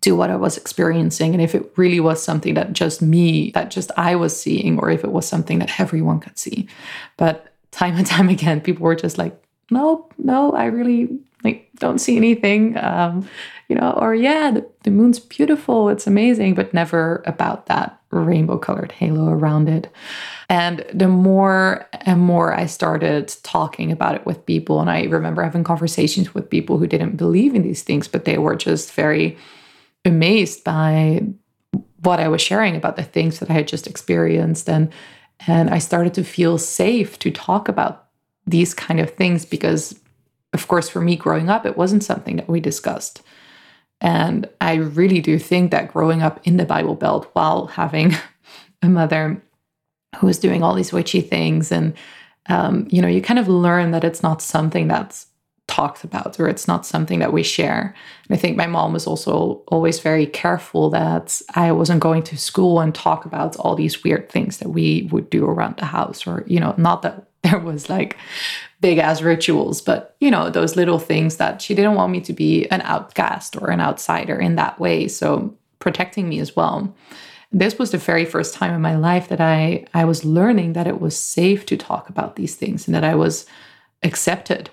to 0.01 0.15
what 0.15 0.29
I 0.29 0.37
was 0.37 0.55
experiencing 0.55 1.33
and 1.33 1.41
if 1.41 1.53
it 1.53 1.73
really 1.75 1.99
was 1.99 2.23
something 2.23 2.53
that 2.53 2.71
just 2.71 3.01
me, 3.01 3.51
that 3.51 3.69
just 3.69 3.91
I 3.97 4.15
was 4.15 4.39
seeing, 4.39 4.79
or 4.79 4.89
if 4.89 5.03
it 5.03 5.11
was 5.11 5.27
something 5.27 5.59
that 5.59 5.77
everyone 5.77 6.21
could 6.21 6.37
see. 6.37 6.69
But 7.17 7.53
time 7.71 7.97
and 7.97 8.07
time 8.07 8.29
again, 8.29 8.61
people 8.61 8.83
were 8.83 8.95
just 8.95 9.17
like, 9.17 9.37
nope, 9.71 10.13
no, 10.17 10.51
I 10.53 10.65
really 10.65 11.19
like 11.43 11.69
don't 11.77 11.99
see 11.99 12.17
anything. 12.17 12.77
Um, 12.77 13.27
you 13.69 13.75
know, 13.75 13.91
or 13.91 14.15
yeah, 14.15 14.51
the, 14.51 14.67
the 14.83 14.91
moon's 14.91 15.19
beautiful, 15.19 15.89
it's 15.89 16.07
amazing, 16.07 16.55
but 16.55 16.73
never 16.73 17.23
about 17.25 17.67
that 17.67 17.99
rainbow 18.11 18.57
colored 18.57 18.91
halo 18.91 19.29
around 19.29 19.69
it. 19.69 19.91
And 20.49 20.83
the 20.91 21.07
more 21.07 21.87
and 22.01 22.19
more 22.19 22.53
I 22.53 22.65
started 22.65 23.35
talking 23.43 23.91
about 23.91 24.15
it 24.15 24.25
with 24.25 24.45
people, 24.45 24.81
and 24.81 24.89
I 24.89 25.03
remember 25.03 25.43
having 25.43 25.63
conversations 25.63 26.33
with 26.33 26.49
people 26.49 26.79
who 26.79 26.87
didn't 26.87 27.17
believe 27.17 27.53
in 27.53 27.61
these 27.61 27.83
things, 27.83 28.07
but 28.07 28.25
they 28.25 28.39
were 28.39 28.55
just 28.55 28.93
very 28.93 29.37
amazed 30.03 30.63
by 30.63 31.21
what 32.01 32.19
I 32.19 32.27
was 32.27 32.41
sharing 32.41 32.75
about 32.75 32.95
the 32.95 33.03
things 33.03 33.39
that 33.39 33.49
I 33.49 33.53
had 33.53 33.67
just 33.67 33.87
experienced 33.87 34.69
and 34.69 34.91
and 35.47 35.69
I 35.69 35.77
started 35.77 36.13
to 36.15 36.23
feel 36.25 36.57
safe 36.57 37.17
to 37.19 37.31
talk 37.31 37.69
about 37.69 38.08
these 38.49 38.73
kind 38.73 38.99
of 38.99 39.11
things 39.11 39.45
because 39.45 39.99
of 40.53 40.67
course 40.67 40.89
for 40.89 41.01
me 41.01 41.15
growing 41.15 41.49
up 41.49 41.65
it 41.65 41.77
wasn't 41.77 42.03
something 42.03 42.35
that 42.37 42.49
we 42.49 42.59
discussed. 42.59 43.21
And 44.01 44.47
I 44.61 44.75
really 44.75 45.19
do 45.19 45.37
think 45.37 45.71
that 45.71 45.91
growing 45.91 46.21
up 46.21 46.39
in 46.45 46.55
the 46.57 46.65
Bible 46.65 46.95
Belt 46.95 47.29
while 47.33 47.67
having 47.67 48.15
a 48.81 48.87
mother 48.89 49.41
who 50.17 50.27
was 50.27 50.39
doing 50.39 50.63
all 50.63 50.73
these 50.73 50.93
witchy 50.93 51.21
things 51.21 51.71
and 51.71 51.93
um, 52.47 52.87
you 52.89 53.01
know 53.01 53.07
you 53.07 53.21
kind 53.21 53.39
of 53.39 53.47
learn 53.47 53.91
that 53.91 54.03
it's 54.03 54.23
not 54.23 54.41
something 54.41 54.87
that's 54.87 55.27
talked 55.69 56.03
about 56.03 56.39
or 56.39 56.49
it's 56.49 56.67
not 56.67 56.85
something 56.85 57.19
that 57.19 57.31
we 57.31 57.43
share. 57.43 57.93
And 58.27 58.35
I 58.35 58.39
think 58.39 58.57
my 58.57 58.65
mom 58.65 58.91
was 58.91 59.05
also 59.05 59.61
always 59.67 59.99
very 59.99 60.25
careful 60.25 60.89
that 60.89 61.41
I 61.53 61.71
wasn't 61.71 62.01
going 62.01 62.23
to 62.23 62.37
school 62.37 62.79
and 62.79 62.93
talk 62.93 63.23
about 63.23 63.55
all 63.57 63.75
these 63.75 64.03
weird 64.03 64.29
things 64.29 64.57
that 64.57 64.69
we 64.69 65.07
would 65.11 65.29
do 65.29 65.45
around 65.45 65.77
the 65.77 65.85
house 65.85 66.25
or 66.25 66.43
you 66.47 66.59
know 66.59 66.73
not 66.77 67.03
that 67.03 67.28
there 67.43 67.59
was 67.59 67.89
like 67.89 68.17
big 68.81 68.97
ass 68.97 69.21
rituals 69.21 69.81
but 69.81 70.15
you 70.19 70.31
know 70.31 70.49
those 70.49 70.75
little 70.75 70.99
things 70.99 71.37
that 71.37 71.61
she 71.61 71.73
didn't 71.73 71.95
want 71.95 72.11
me 72.11 72.21
to 72.21 72.33
be 72.33 72.67
an 72.67 72.81
outcast 72.81 73.55
or 73.61 73.69
an 73.69 73.81
outsider 73.81 74.39
in 74.39 74.55
that 74.55 74.79
way 74.79 75.07
so 75.07 75.53
protecting 75.79 76.29
me 76.29 76.39
as 76.39 76.55
well. 76.55 76.93
This 77.51 77.79
was 77.79 77.91
the 77.91 77.97
very 77.97 78.25
first 78.25 78.53
time 78.53 78.73
in 78.73 78.81
my 78.81 78.95
life 78.95 79.29
that 79.29 79.41
I 79.41 79.85
I 79.93 80.05
was 80.05 80.23
learning 80.23 80.73
that 80.73 80.87
it 80.87 81.01
was 81.01 81.17
safe 81.17 81.65
to 81.67 81.77
talk 81.77 82.09
about 82.09 82.35
these 82.35 82.55
things 82.55 82.87
and 82.87 82.93
that 82.93 83.03
I 83.03 83.15
was 83.15 83.47
accepted 84.03 84.69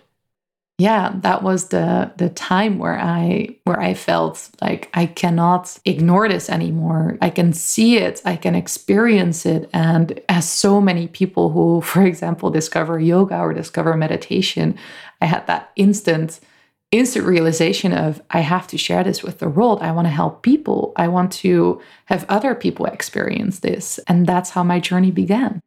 yeah 0.79 1.13
that 1.23 1.43
was 1.43 1.69
the 1.69 2.13
the 2.19 2.29
time 2.29 2.79
where 2.79 2.99
i 2.99 3.49
where 3.65 3.81
i 3.81 3.95
felt 3.95 4.51
like 4.61 4.91
i 4.93 5.07
cannot 5.07 5.79
ignore 5.85 6.29
this 6.29 6.51
anymore. 6.51 7.17
I 7.23 7.31
can 7.31 7.53
see 7.53 7.97
it 7.97 8.21
i 8.25 8.37
can 8.37 8.55
experience 8.55 9.47
it. 9.47 9.71
And 9.73 10.21
as 10.29 10.49
so 10.49 10.81
many 10.81 11.09
people 11.09 11.51
who 11.51 11.81
for 11.93 12.03
example 12.03 12.51
discover 12.51 12.99
yoga 13.01 13.39
or 13.39 13.55
discover 13.55 13.97
meditation 13.97 14.77
i 15.23 15.27
had 15.27 15.47
that 15.47 15.73
instant 15.77 16.41
instant 16.93 17.25
realization 17.25 17.93
of 17.93 18.21
i 18.31 18.41
have 18.41 18.67
to 18.69 18.79
share 18.79 19.03
this 19.03 19.23
with 19.23 19.39
the 19.39 19.49
world. 19.49 19.81
I 19.81 19.93
want 19.93 20.07
to 20.07 20.13
help 20.13 20.43
people. 20.43 20.93
I 20.97 21.09
want 21.09 21.33
to 21.45 21.81
have 22.07 22.27
other 22.29 22.55
people 22.55 22.87
experience 22.87 23.61
this. 23.61 23.99
And 24.07 24.27
that's 24.27 24.51
how 24.51 24.63
my 24.63 24.79
journey 24.81 25.11
began. 25.11 25.63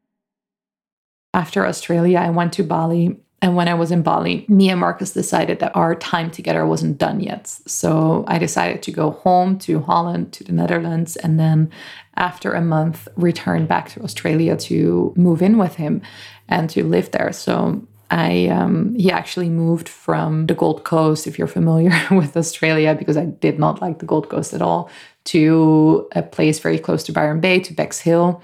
After 1.33 1.65
australia 1.65 2.19
i 2.19 2.29
went 2.29 2.53
to 2.53 2.63
bali 2.63 3.19
and 3.41 3.55
when 3.55 3.69
I 3.69 3.73
was 3.73 3.91
in 3.91 4.01
Bali, 4.01 4.45
me 4.49 4.69
and 4.69 4.79
Marcus 4.79 5.11
decided 5.11 5.59
that 5.59 5.75
our 5.75 5.95
time 5.95 6.29
together 6.29 6.65
wasn't 6.65 6.97
done 6.97 7.21
yet. 7.21 7.47
So 7.47 8.25
I 8.27 8.37
decided 8.37 8.83
to 8.83 8.91
go 8.91 9.11
home 9.11 9.57
to 9.59 9.79
Holland, 9.79 10.33
to 10.33 10.43
the 10.43 10.51
Netherlands, 10.51 11.15
and 11.15 11.39
then 11.39 11.71
after 12.15 12.53
a 12.53 12.61
month, 12.61 13.07
return 13.15 13.65
back 13.65 13.89
to 13.89 14.01
Australia 14.03 14.57
to 14.57 15.13
move 15.15 15.41
in 15.41 15.57
with 15.57 15.75
him 15.75 16.01
and 16.49 16.69
to 16.71 16.83
live 16.83 17.11
there. 17.11 17.31
So 17.31 17.81
I 18.11 18.47
um, 18.47 18.95
he 18.95 19.09
actually 19.11 19.49
moved 19.49 19.87
from 19.87 20.47
the 20.47 20.55
Gold 20.55 20.83
Coast, 20.83 21.27
if 21.27 21.37
you're 21.37 21.47
familiar 21.47 21.93
with 22.11 22.35
Australia, 22.35 22.93
because 22.93 23.15
I 23.15 23.25
did 23.25 23.57
not 23.57 23.81
like 23.81 23.99
the 23.99 24.05
Gold 24.05 24.29
Coast 24.29 24.53
at 24.53 24.61
all, 24.61 24.89
to 25.25 26.09
a 26.13 26.23
place 26.23 26.59
very 26.59 26.79
close 26.79 27.03
to 27.03 27.13
Byron 27.13 27.39
Bay, 27.39 27.59
to 27.59 27.73
Bexhill. 27.73 28.41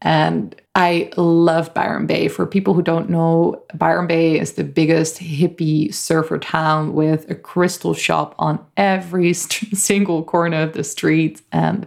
And 0.00 0.54
I 0.78 1.10
love 1.16 1.74
Byron 1.74 2.06
Bay. 2.06 2.28
For 2.28 2.46
people 2.46 2.72
who 2.72 2.82
don't 2.82 3.10
know, 3.10 3.64
Byron 3.74 4.06
Bay 4.06 4.38
is 4.38 4.52
the 4.52 4.62
biggest 4.62 5.16
hippie 5.16 5.92
surfer 5.92 6.38
town 6.38 6.94
with 6.94 7.28
a 7.28 7.34
crystal 7.34 7.94
shop 7.94 8.36
on 8.38 8.64
every 8.76 9.32
single 9.34 10.22
corner 10.22 10.62
of 10.62 10.74
the 10.74 10.84
street. 10.84 11.42
And 11.50 11.84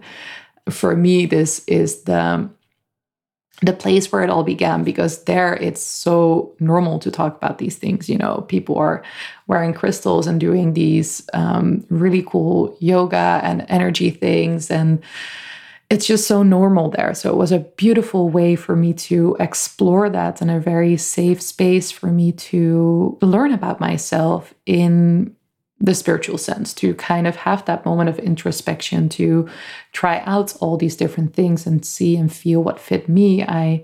for 0.70 0.94
me, 0.98 1.26
this 1.26 1.64
is 1.68 2.02
the 2.02 2.50
the 3.64 3.74
place 3.74 4.12
where 4.12 4.24
it 4.24 4.30
all 4.30 4.44
began 4.44 4.84
because 4.84 5.24
there 5.26 5.54
it's 5.58 5.82
so 5.82 6.52
normal 6.60 6.98
to 7.00 7.12
talk 7.12 7.38
about 7.38 7.60
these 7.60 7.78
things. 7.78 8.10
You 8.10 8.18
know, 8.18 8.44
people 8.50 8.78
are 8.78 9.04
wearing 9.48 9.74
crystals 9.74 10.28
and 10.28 10.38
doing 10.38 10.74
these 10.74 11.30
um, 11.34 11.86
really 11.90 12.24
cool 12.24 12.76
yoga 12.82 13.40
and 13.42 13.66
energy 13.70 14.10
things 14.10 14.70
and 14.70 15.02
it's 15.92 16.06
just 16.06 16.26
so 16.26 16.42
normal 16.42 16.90
there. 16.90 17.14
So 17.14 17.30
it 17.30 17.36
was 17.36 17.52
a 17.52 17.60
beautiful 17.60 18.30
way 18.30 18.56
for 18.56 18.78
me 18.78 18.94
to 18.94 19.36
explore 19.42 20.10
that 20.10 20.40
and 20.40 20.50
a 20.50 20.58
very 20.58 20.96
safe 20.96 21.42
space 21.42 21.92
for 21.92 22.08
me 22.08 22.32
to 22.32 23.18
learn 23.22 23.52
about 23.52 23.82
myself 23.82 24.54
in 24.66 25.36
the 25.82 25.94
spiritual 25.94 26.38
sense, 26.38 26.74
to 26.76 26.96
kind 26.96 27.28
of 27.28 27.36
have 27.36 27.66
that 27.66 27.86
moment 27.86 28.08
of 28.10 28.18
introspection, 28.20 29.10
to 29.10 29.50
try 29.92 30.20
out 30.26 30.56
all 30.62 30.78
these 30.78 30.96
different 30.96 31.34
things 31.34 31.68
and 31.68 31.84
see 31.86 32.16
and 32.16 32.32
feel 32.32 32.64
what 32.64 32.80
fit 32.80 33.10
me. 33.10 33.44
I 33.44 33.84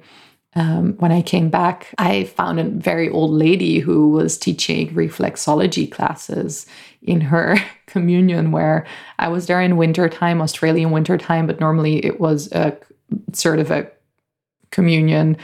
um, 0.55 0.93
when 0.99 1.11
I 1.11 1.21
came 1.21 1.49
back, 1.49 1.93
I 1.97 2.23
found 2.23 2.59
a 2.59 2.63
very 2.63 3.09
old 3.09 3.31
lady 3.31 3.79
who 3.79 4.09
was 4.11 4.37
teaching 4.37 4.93
reflexology 4.93 5.91
classes 5.91 6.65
in 7.01 7.19
her 7.19 7.57
communion, 7.87 8.51
where 8.51 8.85
I 9.17 9.27
was 9.29 9.47
there 9.47 9.61
in 9.61 9.77
wintertime, 9.77 10.41
Australian 10.41 10.91
wintertime, 10.91 11.47
but 11.47 11.59
normally 11.59 12.05
it 12.05 12.19
was 12.19 12.51
a 12.51 12.77
sort 13.33 13.59
of 13.59 13.71
a 13.71 13.89
communion 14.69 15.37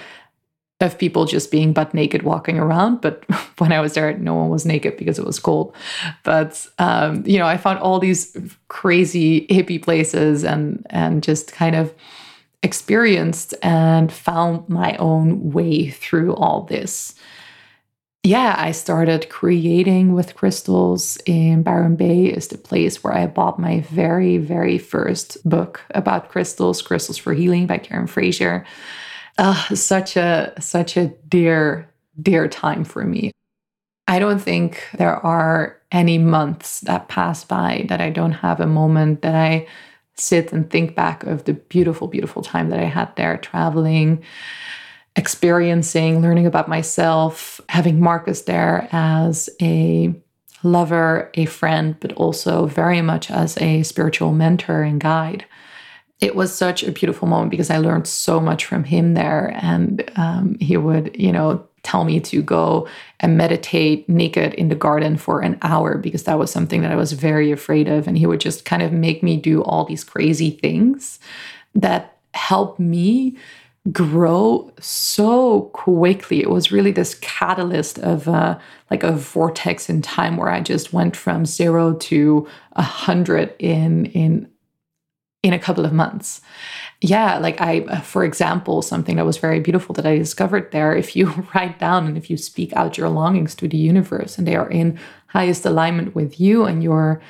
of 0.82 0.98
people 0.98 1.26
just 1.26 1.50
being 1.50 1.74
butt 1.74 1.94
naked 1.94 2.24
walking 2.24 2.60
around. 2.60 3.02
But 3.02 3.24
when 3.58 3.72
I 3.72 3.80
was 3.80 3.94
there, 3.94 4.16
no 4.18 4.36
one 4.36 4.50
was 4.50 4.66
naked 4.66 4.98
because 4.98 5.18
it 5.18 5.26
was 5.26 5.40
cold. 5.40 5.76
But 6.24 6.68
um, 6.78 7.26
you 7.26 7.40
know, 7.40 7.48
I 7.48 7.58
found 7.58 7.80
all 7.80 8.00
these 8.00 8.38
crazy 8.68 9.48
hippie 9.48 9.82
places 9.82 10.44
and 10.44 10.86
and 10.90 11.24
just 11.24 11.52
kind 11.54 11.76
of 11.76 11.94
experienced 12.62 13.54
and 13.62 14.12
found 14.12 14.68
my 14.70 14.96
own 14.98 15.52
way 15.52 15.90
through 15.90 16.34
all 16.36 16.64
this. 16.64 17.16
Yeah, 18.26 18.56
I 18.58 18.72
started 18.72 19.28
creating 19.28 20.14
with 20.14 20.36
crystals 20.36 21.18
in 21.26 21.62
Byron 21.62 21.98
Bay 21.98 22.28
is 22.28 22.48
the 22.48 22.58
place 22.58 23.04
where 23.04 23.14
I 23.14 23.28
bought 23.28 23.60
my 23.60 23.82
very, 23.82 24.38
very 24.38 24.78
first 24.78 25.38
book 25.48 25.82
about 25.92 26.30
crystals, 26.30 26.82
Crystals 26.82 27.18
for 27.18 27.34
Healing 27.34 27.68
by 27.68 27.80
Karen 27.80 28.08
Frazier. 28.08 28.66
Uh, 29.38 29.62
such 29.76 30.16
a 30.16 30.54
such 30.60 30.96
a 30.96 31.08
dear, 31.28 31.90
dear 32.22 32.48
time 32.48 32.86
for 32.86 33.04
me. 33.04 33.34
I 34.08 34.20
don't 34.20 34.40
think 34.40 34.82
there 34.98 35.16
are 35.26 35.78
any 35.92 36.18
months 36.18 36.80
that 36.82 37.10
pass 37.10 37.44
by 37.44 37.86
that 37.90 38.00
I 38.00 38.10
don't 38.10 38.32
have 38.32 38.62
a 38.62 38.68
moment 38.68 39.22
that 39.24 39.36
I 39.36 39.68
sit 40.16 40.54
and 40.54 40.70
think 40.70 40.96
back 40.96 41.24
of 41.26 41.44
the 41.44 41.54
beautiful, 41.54 42.08
beautiful 42.08 42.42
time 42.42 42.70
that 42.70 42.80
I 42.80 42.86
had 42.86 43.14
there 43.18 43.38
traveling, 43.38 44.24
experiencing, 45.16 46.22
learning 46.22 46.46
about 46.46 46.68
myself, 46.68 47.62
having 47.70 48.00
Marcus 48.00 48.44
there 48.44 48.88
as 48.92 49.50
a 49.62 50.14
lover, 50.64 51.30
a 51.36 51.46
friend, 51.46 51.96
but 52.00 52.14
also 52.14 52.66
very 52.66 53.02
much 53.02 53.30
as 53.30 53.58
a 53.58 53.84
spiritual 53.84 54.32
mentor 54.32 54.82
and 54.82 55.00
guide. 55.00 55.46
It 56.20 56.36
was 56.36 56.56
such 56.56 56.84
a 56.84 56.92
beautiful 56.92 57.28
moment 57.28 57.52
because 57.52 57.70
I 57.70 57.78
learned 57.78 58.08
so 58.08 58.40
much 58.40 58.66
from 58.66 58.86
him 58.86 59.14
there. 59.14 59.58
And 59.62 60.10
um, 60.16 60.58
he 60.60 60.78
would, 60.78 61.16
you 61.20 61.32
know, 61.32 61.68
tell 61.84 62.06
me 62.06 62.22
to 62.22 62.42
go 62.42 62.88
and 63.20 63.38
meditate 63.38 64.08
naked 64.08 64.54
in 64.54 64.70
the 64.70 64.76
garden 64.76 65.18
for 65.18 65.42
an 65.42 65.58
hour 65.62 65.98
because 65.98 66.24
that 66.24 66.40
was 66.40 66.50
something 66.50 66.82
that 66.82 66.92
I 66.92 66.96
was 66.96 67.12
very 67.12 67.52
afraid 67.52 67.90
of. 67.90 68.08
And 68.08 68.18
he 68.18 68.26
would 68.26 68.40
just 68.40 68.64
kind 68.64 68.82
of 68.82 68.94
make 68.94 69.22
me 69.22 69.36
do 69.36 69.62
all 69.64 69.84
these 69.84 70.06
crazy 70.06 70.52
things 70.52 71.20
that 71.76 72.18
helped 72.34 72.80
me 72.80 73.38
grow 73.92 74.72
so 74.80 75.64
quickly. 75.74 76.42
It 76.42 76.50
was 76.50 76.72
really 76.72 76.92
this 76.92 77.16
catalyst 77.16 78.00
of 78.00 78.28
uh, 78.28 78.58
like 78.90 79.04
a 79.04 79.12
vortex 79.12 79.90
in 79.90 80.02
time 80.02 80.38
where 80.38 80.50
I 80.50 80.62
just 80.62 80.94
went 80.94 81.16
from 81.16 81.46
zero 81.46 81.94
to 81.94 82.48
a 82.74 82.82
hundred 82.82 83.56
in 83.60 84.06
in 84.08 84.50
in 85.42 85.54
a 85.54 85.60
couple 85.60 85.86
of 85.86 85.92
months 85.92 86.42
yeah, 87.04 87.38
like 87.38 87.60
I, 87.60 87.82
uh, 87.82 88.00
for 88.00 88.24
example, 88.24 88.82
something 88.82 89.18
that 89.18 89.26
was 89.26 89.38
very 89.38 89.60
beautiful 89.60 89.94
that 89.96 90.06
I 90.06 90.18
discovered 90.18 90.72
there, 90.72 90.96
if 90.96 91.18
you 91.18 91.46
write 91.54 91.78
down 91.78 92.08
and 92.08 92.18
if 92.18 92.30
you 92.30 92.38
speak 92.38 92.72
out 92.74 92.98
your 92.98 93.10
longings 93.10 93.56
to 93.56 93.68
the 93.68 93.78
universe 93.78 94.38
and 94.38 94.48
they 94.48 94.56
are 94.56 94.70
in 94.70 94.98
highest 95.28 95.66
alignment 95.66 96.16
with 96.16 96.40
you 96.40 96.64
and 96.64 96.82
your 96.82 97.22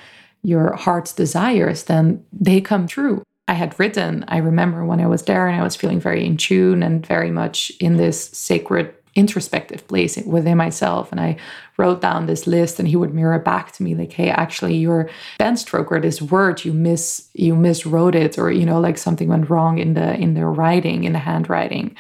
your 0.44 0.76
heart's 0.76 1.14
desires, 1.14 1.84
then 1.84 2.24
they 2.32 2.62
come 2.62 2.86
true. 2.86 3.24
I 3.48 3.54
had 3.54 3.78
written, 3.80 4.24
I 4.28 4.38
remember 4.38 4.86
when 4.86 5.02
I 5.02 5.08
was 5.08 5.24
there 5.24 5.48
and 5.48 5.60
I 5.60 5.64
was 5.64 5.76
feeling 5.76 6.00
very 6.00 6.26
in 6.26 6.38
tune 6.38 6.82
and 6.82 7.06
very 7.06 7.32
much 7.32 7.72
in 7.80 7.98
this 7.98 8.30
sacred 8.30 8.94
introspective 9.16 9.88
place 9.88 10.18
within 10.26 10.58
myself. 10.58 11.12
And 11.12 11.22
I 11.22 11.38
wrote 11.78 12.02
down 12.02 12.26
this 12.26 12.48
list 12.48 12.80
and 12.80 12.88
he 12.88 12.96
would 12.96 13.14
mirror 13.14 13.38
back 13.38 13.72
to 13.74 13.84
me 13.84 13.96
like, 13.96 14.14
hey, 14.14 14.30
actually 14.30 14.76
your 14.78 15.10
pen 15.38 15.58
stroke 15.58 15.92
or 15.92 16.00
this 16.00 16.22
word 16.22 16.66
you 16.66 16.74
miss 16.74 17.30
you 17.34 17.54
miswrote 17.54 18.16
it, 18.16 18.40
or 18.40 18.52
you 18.52 18.66
know, 18.66 18.80
like 18.80 18.98
something 18.98 19.28
went 19.28 19.50
wrong 19.50 19.78
in 19.78 19.94
the 19.94 20.16
in 20.16 20.34
the 20.34 20.46
writing, 20.46 21.04
in 21.04 21.14
the 21.14 21.20
handwriting. 21.20 21.96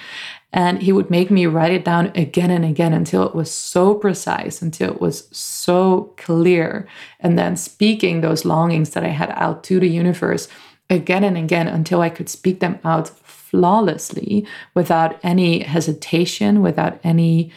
And 0.51 0.83
he 0.83 0.91
would 0.91 1.09
make 1.09 1.31
me 1.31 1.47
write 1.47 1.71
it 1.71 1.83
down 1.83 2.11
again 2.15 2.51
and 2.51 2.63
again 2.63 2.93
until 2.93 3.23
it 3.23 3.33
was 3.33 3.51
so 3.51 3.95
precise, 3.95 4.61
until 4.61 4.91
it 4.91 5.01
was 5.01 5.27
so 5.35 6.13
clear. 6.17 6.87
And 7.19 7.39
then 7.39 7.57
speaking 7.57 8.21
those 8.21 8.45
longings 8.45 8.91
that 8.91 9.03
I 9.03 9.07
had 9.07 9.31
out 9.31 9.63
to 9.65 9.79
the 9.79 9.89
universe 9.89 10.47
again 10.93 11.23
and 11.23 11.37
again 11.37 11.67
until 11.67 12.01
I 12.01 12.09
could 12.09 12.29
speak 12.29 12.59
them 12.59 12.79
out 12.83 13.09
flawlessly 13.09 14.47
without 14.73 15.19
any 15.23 15.59
hesitation, 15.59 16.61
without 16.61 16.99
any 17.03 17.51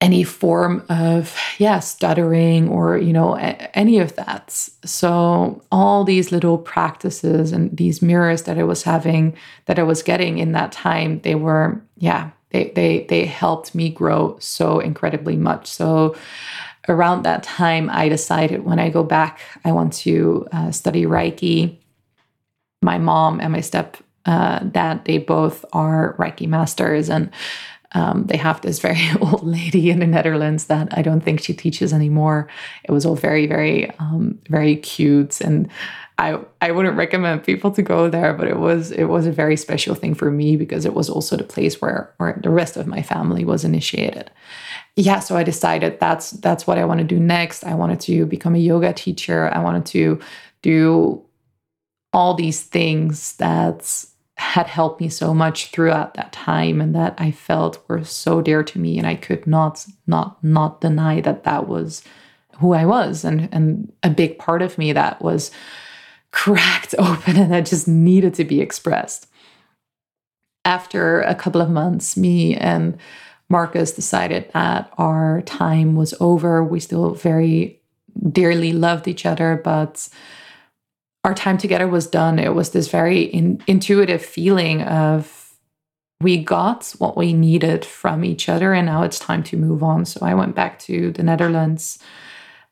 any 0.00 0.22
form 0.22 0.84
of 0.90 1.34
yeah 1.58 1.78
stuttering 1.78 2.68
or 2.68 2.98
you 2.98 3.12
know 3.12 3.36
a- 3.36 3.78
any 3.78 3.98
of 3.98 4.14
that. 4.16 4.50
So 4.84 5.62
all 5.72 6.04
these 6.04 6.30
little 6.30 6.58
practices 6.58 7.52
and 7.52 7.74
these 7.76 8.02
mirrors 8.02 8.42
that 8.42 8.58
i 8.58 8.64
was 8.64 8.82
having 8.82 9.34
that 9.66 9.78
i 9.78 9.82
was 9.82 10.02
getting 10.02 10.38
in 10.38 10.52
that 10.52 10.72
time 10.72 11.20
they 11.20 11.34
were 11.34 11.80
yeah 11.96 12.30
they 12.50 12.70
they 12.74 13.06
they 13.08 13.24
helped 13.24 13.74
me 13.74 13.88
grow 13.88 14.36
so 14.40 14.78
incredibly 14.78 15.36
much. 15.36 15.66
So 15.66 16.14
around 16.88 17.22
that 17.22 17.42
time 17.42 17.88
i 17.90 18.08
decided 18.10 18.64
when 18.64 18.78
i 18.78 18.90
go 18.90 19.02
back 19.02 19.40
i 19.64 19.72
want 19.72 19.90
to 19.92 20.46
uh, 20.52 20.70
study 20.70 21.04
reiki 21.04 21.78
my 22.84 22.98
mom 22.98 23.40
and 23.40 23.52
my 23.52 23.60
step 23.60 23.96
uh, 24.26 24.58
dad 24.60 25.04
they 25.04 25.18
both 25.18 25.64
are 25.72 26.14
reiki 26.18 26.46
masters 26.46 27.10
and 27.10 27.30
um, 27.94 28.24
they 28.26 28.36
have 28.36 28.60
this 28.60 28.80
very 28.80 29.00
old 29.20 29.44
lady 29.44 29.90
in 29.90 30.00
the 30.00 30.06
Netherlands 30.06 30.64
that 30.64 30.88
I 30.98 31.02
don't 31.02 31.20
think 31.20 31.40
she 31.40 31.54
teaches 31.54 31.92
anymore. 31.92 32.48
It 32.82 32.90
was 32.90 33.06
all 33.06 33.14
very, 33.14 33.46
very, 33.46 33.88
um, 33.98 34.38
very 34.48 34.76
cute, 34.76 35.40
and 35.40 35.70
I 36.18 36.38
I 36.60 36.70
wouldn't 36.72 36.96
recommend 36.96 37.44
people 37.44 37.70
to 37.72 37.82
go 37.82 38.08
there, 38.08 38.34
but 38.34 38.48
it 38.48 38.58
was 38.58 38.90
it 38.90 39.04
was 39.04 39.26
a 39.26 39.32
very 39.32 39.56
special 39.56 39.94
thing 39.94 40.14
for 40.14 40.30
me 40.30 40.56
because 40.56 40.84
it 40.84 40.94
was 40.94 41.08
also 41.08 41.36
the 41.36 41.44
place 41.44 41.80
where 41.80 42.12
where 42.18 42.38
the 42.42 42.50
rest 42.50 42.76
of 42.76 42.86
my 42.86 43.02
family 43.02 43.44
was 43.44 43.64
initiated. 43.64 44.30
Yeah, 44.96 45.20
so 45.20 45.36
I 45.36 45.42
decided 45.42 45.98
that's 45.98 46.32
that's 46.32 46.66
what 46.66 46.78
I 46.78 46.84
want 46.84 46.98
to 46.98 47.06
do 47.06 47.18
next. 47.18 47.64
I 47.64 47.74
wanted 47.74 48.00
to 48.00 48.26
become 48.26 48.54
a 48.54 48.58
yoga 48.58 48.92
teacher. 48.92 49.50
I 49.52 49.60
wanted 49.60 49.86
to 49.86 50.20
do 50.62 51.23
all 52.14 52.32
these 52.32 52.62
things 52.62 53.36
that 53.36 54.06
had 54.36 54.66
helped 54.66 55.00
me 55.00 55.08
so 55.08 55.34
much 55.34 55.70
throughout 55.70 56.14
that 56.14 56.32
time 56.32 56.80
and 56.80 56.94
that 56.94 57.14
I 57.18 57.30
felt 57.30 57.84
were 57.88 58.04
so 58.04 58.40
dear 58.40 58.62
to 58.62 58.78
me 58.78 58.98
and 58.98 59.06
I 59.06 59.16
could 59.16 59.46
not 59.46 59.84
not 60.06 60.42
not 60.42 60.80
deny 60.80 61.20
that 61.20 61.44
that 61.44 61.68
was 61.68 62.02
who 62.60 62.72
I 62.72 62.86
was 62.86 63.24
and 63.24 63.48
and 63.52 63.92
a 64.02 64.10
big 64.10 64.38
part 64.38 64.62
of 64.62 64.78
me 64.78 64.92
that 64.92 65.20
was 65.22 65.50
cracked 66.30 66.94
open 66.98 67.36
and 67.36 67.52
that 67.52 67.66
just 67.66 67.86
needed 67.86 68.34
to 68.34 68.44
be 68.44 68.60
expressed. 68.60 69.28
After 70.64 71.20
a 71.20 71.34
couple 71.34 71.60
of 71.60 71.70
months 71.70 72.16
me 72.16 72.56
and 72.56 72.96
Marcus 73.48 73.92
decided 73.92 74.50
that 74.54 74.90
our 74.96 75.42
time 75.42 75.96
was 75.96 76.14
over. 76.18 76.64
We 76.64 76.80
still 76.80 77.14
very 77.14 77.80
dearly 78.30 78.72
loved 78.72 79.06
each 79.06 79.26
other 79.26 79.60
but 79.62 80.08
our 81.24 81.34
time 81.34 81.56
together 81.56 81.88
was 81.88 82.06
done, 82.06 82.38
it 82.38 82.54
was 82.54 82.70
this 82.70 82.88
very 82.88 83.22
in, 83.22 83.62
intuitive 83.66 84.24
feeling 84.24 84.82
of 84.82 85.56
we 86.20 86.42
got 86.42 86.94
what 86.98 87.16
we 87.16 87.32
needed 87.32 87.84
from 87.84 88.24
each 88.24 88.48
other, 88.48 88.72
and 88.72 88.86
now 88.86 89.02
it's 89.02 89.18
time 89.18 89.42
to 89.44 89.56
move 89.56 89.82
on. 89.82 90.04
So 90.04 90.24
I 90.24 90.34
went 90.34 90.54
back 90.54 90.78
to 90.80 91.10
the 91.12 91.22
Netherlands, 91.22 91.98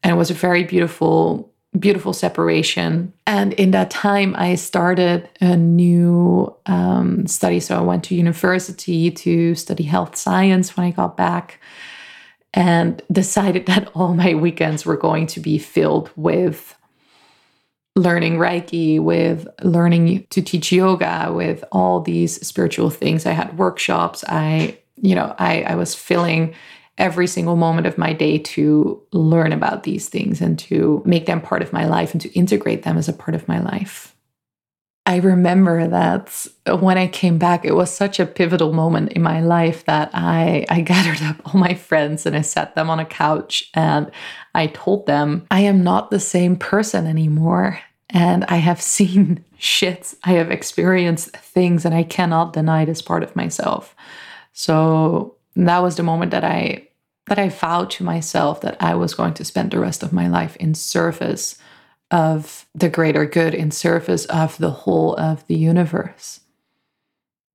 and 0.03 0.13
it 0.13 0.17
was 0.17 0.31
a 0.31 0.35
very 0.35 0.65
beautiful, 0.65 1.53
beautiful 1.79 2.13
separation. 2.13 3.13
And 3.27 3.55
in 3.55 3.71
that 3.73 3.91
time, 3.91 4.35
I 4.37 4.55
started 4.55 5.29
a 5.41 5.57
new 5.57 6.55
um, 6.67 7.27
study. 7.27 7.59
So 7.61 7.79
I 7.79 7.83
went 7.83 8.05
to 8.05 8.15
university 8.15 9.11
to 9.11 9.55
study 9.55 9.85
health 9.85 10.15
science 10.17 10.77
when 10.77 10.87
I 10.87 10.91
got 10.91 11.17
back 11.17 11.59
and 12.55 13.03
decided 13.11 13.67
that 13.73 13.91
all 13.95 14.15
my 14.15 14.35
weekends 14.35 14.85
were 14.85 14.97
going 14.97 15.27
to 15.29 15.41
be 15.41 15.59
filled 15.59 16.11
with 16.17 16.75
learning 17.97 18.37
Reiki, 18.37 19.01
with 19.01 19.47
learning 19.63 20.27
to 20.31 20.41
teach 20.41 20.73
yoga, 20.73 21.31
with 21.33 21.63
all 21.73 22.01
these 22.01 22.45
spiritual 22.47 22.91
things. 22.91 23.27
I 23.27 23.33
had 23.33 23.59
workshops. 23.59 24.25
I, 24.29 24.79
you 24.97 25.15
know, 25.15 25.35
I, 25.39 25.63
I 25.63 25.75
was 25.75 25.95
filling 25.95 26.55
every 26.99 27.27
single 27.27 27.57
moment 27.57 27.87
of 27.87 27.99
my 27.99 28.13
day 28.13 28.39
to 28.39 29.03
learn 29.13 29.53
about 29.53 29.83
these 29.83 30.09
things 30.09 30.41
and 30.41 30.59
to 30.59 31.03
make 31.05 31.27
them 31.27 31.41
part 31.41 31.63
of 31.63 31.73
my 31.73 31.87
life 31.87 32.13
and 32.13 32.21
to 32.21 32.33
integrate 32.33 32.83
them 32.83 32.99
as 32.99 33.09
a 33.09 33.13
part 33.13 33.35
of 33.35 33.49
my 33.49 33.61
life. 33.61 34.15
I 35.05 35.17
remember 35.17 35.89
that 35.89 36.47
when 36.67 36.97
I 36.97 37.09
came 37.09 37.37
back, 37.37 37.65
it 37.65 37.75
was 37.75 37.91
such 37.91 38.21
a 38.21 38.27
pivotal 38.27 38.73
moment 38.73 39.13
in 39.13 39.23
my 39.23 39.41
life 39.41 39.85
that 39.87 40.11
I, 40.15 40.65
I 40.69 40.81
gathered 40.83 41.23
up 41.23 41.37
all 41.45 41.61
my 41.61 41.75
friends 41.75 42.25
and 42.25 42.37
I 42.37 42.43
sat 42.43 42.75
them 42.75 42.89
on 42.89 43.01
a 43.01 43.05
couch 43.05 43.71
and 43.75 44.11
I 44.55 44.69
told 44.69 45.07
them, 45.07 45.47
I 45.51 45.61
am 45.61 45.83
not 45.83 46.11
the 46.11 46.21
same 46.21 46.57
person 46.57 47.07
anymore. 47.07 47.81
And 48.11 48.45
I 48.45 48.57
have 48.57 48.83
seen 48.97 49.45
shits. 49.59 50.17
I 50.25 50.33
have 50.33 50.51
experienced 50.51 51.37
things, 51.37 51.85
and 51.85 51.95
I 51.95 52.03
cannot 52.03 52.53
deny 52.53 52.85
this 52.85 53.03
part 53.03 53.23
of 53.23 53.37
myself. 53.37 53.95
So 54.53 55.37
that 55.57 55.83
was 55.83 55.97
the 55.97 56.03
moment 56.03 56.31
that 56.33 56.45
I 56.45 56.89
that 57.29 57.39
I 57.39 57.49
vowed 57.49 57.89
to 57.93 58.05
myself 58.05 58.61
that 58.63 58.77
I 58.83 58.97
was 58.97 59.15
going 59.15 59.35
to 59.35 59.45
spend 59.45 59.71
the 59.71 59.79
rest 59.79 60.03
of 60.03 60.13
my 60.13 60.27
life 60.27 60.57
in 60.57 60.75
service 60.75 61.57
of 62.11 62.67
the 62.75 62.89
greater 62.89 63.25
good, 63.25 63.55
in 63.55 63.71
service 63.71 64.25
of 64.27 64.59
the 64.59 64.71
whole 64.71 65.15
of 65.15 65.47
the 65.47 65.55
universe. 65.55 66.41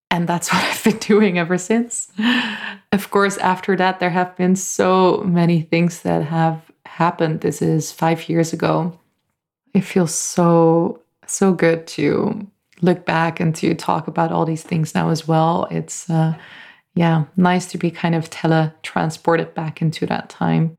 And 0.10 0.28
that's 0.28 0.50
what 0.54 0.64
I've 0.64 0.84
been 0.84 0.98
doing 0.98 1.38
ever 1.38 1.58
since. 1.58 2.12
Of 2.92 3.12
course, 3.12 3.38
after 3.38 3.76
that, 3.76 4.00
there 4.00 4.10
have 4.10 4.36
been 4.38 4.56
so 4.56 5.22
many 5.26 5.62
things 5.62 6.02
that 6.02 6.24
have 6.24 6.67
happened. 6.98 7.42
This 7.42 7.62
is 7.62 7.92
five 7.92 8.28
years 8.28 8.54
ago. 8.54 8.98
It 9.76 9.82
feels 9.82 10.14
so, 10.14 11.00
so 11.28 11.54
good 11.54 11.86
to 11.88 12.48
look 12.82 13.06
back 13.06 13.40
and 13.40 13.56
to 13.56 13.76
talk 13.76 14.08
about 14.08 14.32
all 14.32 14.46
these 14.46 14.64
things 14.64 14.96
now 14.96 15.10
as 15.10 15.28
well. 15.28 15.68
It's, 15.70 16.10
uh, 16.10 16.36
yeah, 16.96 17.26
nice 17.36 17.68
to 17.68 17.78
be 17.78 17.92
kind 17.92 18.16
of 18.16 18.32
tele 18.32 18.74
transported 18.82 19.54
back 19.54 19.80
into 19.80 20.08
that 20.08 20.30
time. 20.30 20.76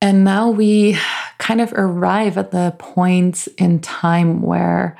And 0.00 0.24
now 0.24 0.48
we 0.48 0.96
kind 1.38 1.60
of 1.60 1.72
arrive 1.74 2.38
at 2.38 2.50
the 2.50 2.74
point 2.78 3.46
in 3.58 3.80
time 3.80 4.40
where 4.42 4.96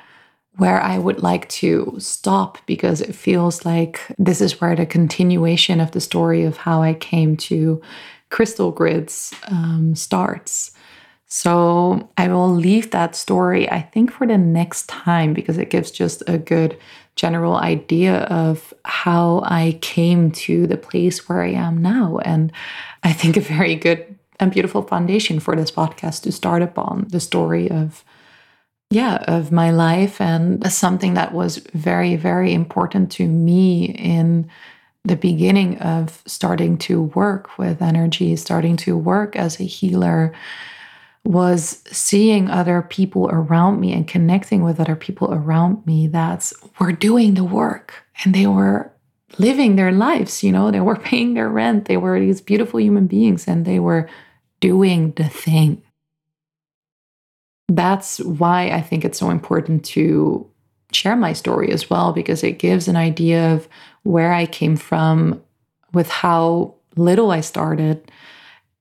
where 0.57 0.81
I 0.81 0.99
would 0.99 1.21
like 1.21 1.49
to 1.49 1.97
stop 1.99 2.59
because 2.65 3.01
it 3.01 3.15
feels 3.15 3.65
like 3.65 4.01
this 4.19 4.41
is 4.41 4.61
where 4.61 4.77
the 4.77 4.87
continuation 4.87 5.81
of 5.81 5.91
the 5.91 6.01
story 6.01 6.45
of 6.45 6.59
how 6.59 6.81
I 6.81 6.95
came 6.95 7.37
to 7.49 7.83
crystal 8.31 8.71
grids 8.71 9.35
um, 9.49 9.95
starts. 9.95 10.73
So 11.27 12.09
I 12.17 12.29
will 12.29 12.53
leave 12.53 12.91
that 12.93 13.17
story, 13.17 13.69
I 13.71 13.83
think, 13.83 14.13
for 14.13 14.27
the 14.27 14.39
next 14.39 14.89
time 14.89 15.35
because 15.35 15.59
it 15.59 15.71
gives 15.71 15.91
just 15.91 16.23
a 16.29 16.39
good 16.39 16.79
general 17.17 17.57
idea 17.57 18.19
of 18.25 18.75
how 18.85 19.43
I 19.45 19.79
came 19.81 20.31
to 20.33 20.67
the 20.67 20.77
place 20.77 21.29
where 21.29 21.43
I 21.43 21.51
am 21.51 21.83
now. 21.83 22.19
And 22.25 22.53
I 23.03 23.13
think 23.13 23.37
a 23.37 23.41
very 23.41 23.75
good 23.75 24.17
and 24.41 24.53
beautiful 24.53 24.83
foundation 24.83 25.41
for 25.41 25.57
this 25.57 25.71
podcast 25.71 26.23
to 26.23 26.33
start 26.33 26.63
upon 26.63 27.07
the 27.09 27.21
story 27.21 27.71
of 27.71 28.05
yeah 28.91 29.17
of 29.27 29.51
my 29.51 29.71
life 29.71 30.21
and 30.21 30.71
something 30.73 31.15
that 31.15 31.33
was 31.33 31.59
very 31.73 32.17
very 32.17 32.53
important 32.53 33.11
to 33.13 33.27
me 33.27 33.87
in 33.87 34.49
the 35.05 35.17
beginning 35.17 35.79
of 35.79 36.23
starting 36.27 36.79
to 36.79 37.03
work 37.03 37.59
with 37.59 37.83
energy 37.83 38.35
starting 38.37 38.77
to 38.77 38.97
work 38.97 39.37
as 39.37 39.61
a 39.61 39.65
healer 39.65 40.33
was 41.25 41.83
seeing 41.91 42.51
other 42.51 42.83
people 42.83 43.29
around 43.31 43.81
me 43.81 43.93
and 43.93 44.07
connecting 44.07 44.63
with 44.63 44.79
other 44.79 44.97
people 44.97 45.33
around 45.33 45.85
me 45.87 46.07
that 46.07 46.53
were 46.79 46.93
doing 46.93 47.35
the 47.35 47.45
work 47.45 48.05
and 48.25 48.35
they 48.35 48.47
were 48.47 48.91
living 49.39 49.77
their 49.77 49.93
lives 49.93 50.43
you 50.45 50.53
know 50.53 50.71
they 50.71 50.81
were 50.81 50.97
paying 51.11 51.35
their 51.35 51.49
rent 51.49 51.87
they 51.87 51.97
were 51.97 52.19
these 52.21 52.41
beautiful 52.41 52.81
human 52.81 53.07
beings 53.07 53.49
and 53.49 53.65
they 53.65 53.79
were 53.79 54.09
doing 54.65 55.13
the 55.17 55.29
thing. 55.29 55.83
That's 57.69 58.19
why 58.21 58.71
I 58.71 58.81
think 58.81 59.05
it's 59.05 59.19
so 59.19 59.29
important 59.29 59.85
to 59.97 60.51
share 60.91 61.17
my 61.17 61.35
story 61.35 61.71
as 61.71 61.91
well, 61.91 62.15
because 62.15 62.43
it 62.43 62.59
gives 62.59 62.89
an 62.89 62.97
idea 62.97 63.53
of 63.53 63.69
where 64.05 64.33
I 64.33 64.47
came 64.47 64.77
from 64.77 65.43
with 65.93 66.09
how 66.09 66.75
little 66.97 67.31
I 67.31 67.41
started. 67.41 68.11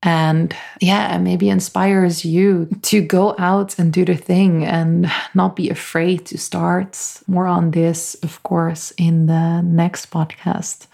And 0.05 0.55
yeah, 0.81 1.17
maybe 1.17 1.49
inspires 1.49 2.25
you 2.25 2.67
to 2.83 3.01
go 3.01 3.35
out 3.39 3.79
and 3.79 3.91
do 3.91 4.03
the 4.03 4.17
thing 4.17 4.65
and 4.65 5.09
not 5.33 5.55
be 5.55 5.69
afraid 5.69 6.25
to 6.27 6.37
start. 6.37 6.99
More 7.25 7.47
on 7.47 7.71
this, 7.71 8.15
of 8.15 8.43
course, 8.43 8.91
in 8.97 9.27
the 9.27 9.61
next 9.61 10.11
podcast 10.11 10.87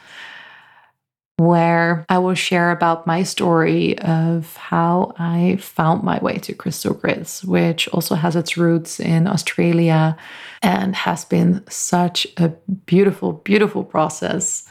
where 1.39 2.05
I 2.09 2.17
will 2.17 2.33
share 2.35 2.69
about 2.69 3.07
my 3.07 3.23
story 3.23 3.97
of 3.99 4.55
how 4.57 5.13
I 5.17 5.57
found 5.61 6.03
my 6.03 6.19
way 6.19 6.37
to 6.39 6.53
Crystal 6.53 6.93
Grids, 6.93 7.45
which 7.45 7.87
also 7.89 8.15
has 8.15 8.35
its 8.35 8.57
roots 8.57 8.99
in 8.99 9.25
Australia 9.25 10.17
and 10.61 10.95
has 10.95 11.23
been 11.23 11.63
such 11.69 12.27
a 12.37 12.49
beautiful, 12.85 13.31
beautiful 13.31 13.85
process. 13.85 14.67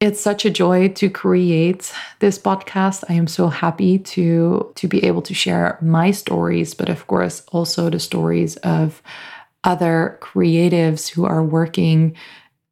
It's 0.00 0.20
such 0.20 0.44
a 0.44 0.50
joy 0.50 0.88
to 0.88 1.08
create 1.08 1.92
this 2.18 2.36
podcast. 2.36 3.04
I 3.08 3.12
am 3.12 3.28
so 3.28 3.48
happy 3.48 3.98
to 3.98 4.72
to 4.74 4.88
be 4.88 5.04
able 5.04 5.22
to 5.22 5.34
share 5.34 5.78
my 5.80 6.10
stories, 6.10 6.74
but 6.74 6.88
of 6.88 7.06
course 7.06 7.44
also 7.52 7.90
the 7.90 8.00
stories 8.00 8.56
of 8.56 9.02
other 9.62 10.18
creatives 10.20 11.08
who 11.08 11.26
are 11.26 11.44
working 11.44 12.16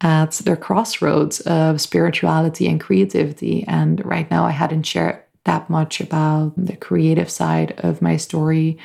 at 0.01 0.31
their 0.31 0.55
crossroads 0.55 1.41
of 1.41 1.81
spirituality 1.81 2.67
and 2.67 2.79
creativity. 2.79 3.65
And 3.67 4.03
right 4.05 4.29
now 4.31 4.45
I 4.45 4.51
hadn't 4.51 4.83
shared 4.83 5.21
that 5.45 5.69
much 5.69 5.99
about 5.99 6.53
the 6.57 6.75
creative 6.75 7.29
side 7.29 7.73
of 7.79 8.01
my 8.01 8.17
story. 8.17 8.77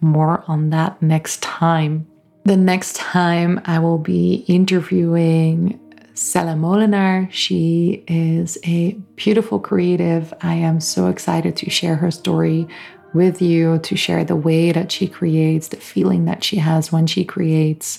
More 0.00 0.44
on 0.48 0.70
that 0.70 1.00
next 1.02 1.42
time. 1.42 2.06
The 2.44 2.56
next 2.56 2.96
time 2.96 3.60
I 3.64 3.78
will 3.78 3.98
be 3.98 4.44
interviewing 4.46 5.80
Sella 6.14 6.54
Molenaar. 6.54 7.30
She 7.30 8.04
is 8.06 8.56
a 8.64 8.92
beautiful 9.16 9.60
creative. 9.60 10.32
I 10.40 10.54
am 10.54 10.80
so 10.80 11.08
excited 11.08 11.56
to 11.56 11.70
share 11.70 11.96
her 11.96 12.10
story 12.10 12.66
with 13.12 13.42
you, 13.42 13.78
to 13.80 13.96
share 13.96 14.24
the 14.24 14.36
way 14.36 14.72
that 14.72 14.92
she 14.92 15.08
creates, 15.08 15.68
the 15.68 15.76
feeling 15.76 16.24
that 16.26 16.44
she 16.44 16.56
has 16.56 16.92
when 16.92 17.06
she 17.06 17.24
creates. 17.24 17.98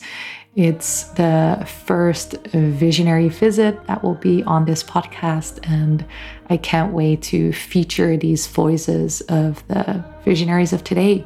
It's 0.58 1.03
the 1.10 1.68
first 1.86 2.32
visionary 2.47 3.30
visit 3.30 3.86
that 3.86 4.03
will 4.03 4.16
be 4.16 4.41
on 4.41 4.66
this 4.66 4.84
podcast, 4.84 5.60
and 5.62 6.03
I 6.49 6.58
can't 6.58 6.93
wait 6.93 7.22
to 7.24 7.53
feature 7.53 8.18
these 8.18 8.47
voices 8.47 9.22
of 9.30 9.66
the 9.68 10.03
visionaries 10.26 10.74
of 10.74 10.84
today 10.84 11.24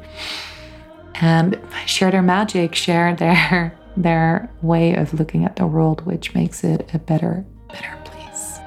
and 1.14 1.58
share 1.86 2.10
their 2.10 2.20
magic, 2.20 2.74
share 2.74 3.16
their 3.16 3.74
their 3.96 4.50
way 4.60 4.94
of 4.96 5.14
looking 5.14 5.46
at 5.46 5.56
the 5.56 5.66
world, 5.66 6.04
which 6.04 6.34
makes 6.34 6.62
it 6.62 6.90
a 6.92 6.98
better, 6.98 7.42
better 7.68 7.98
place. 8.04 8.58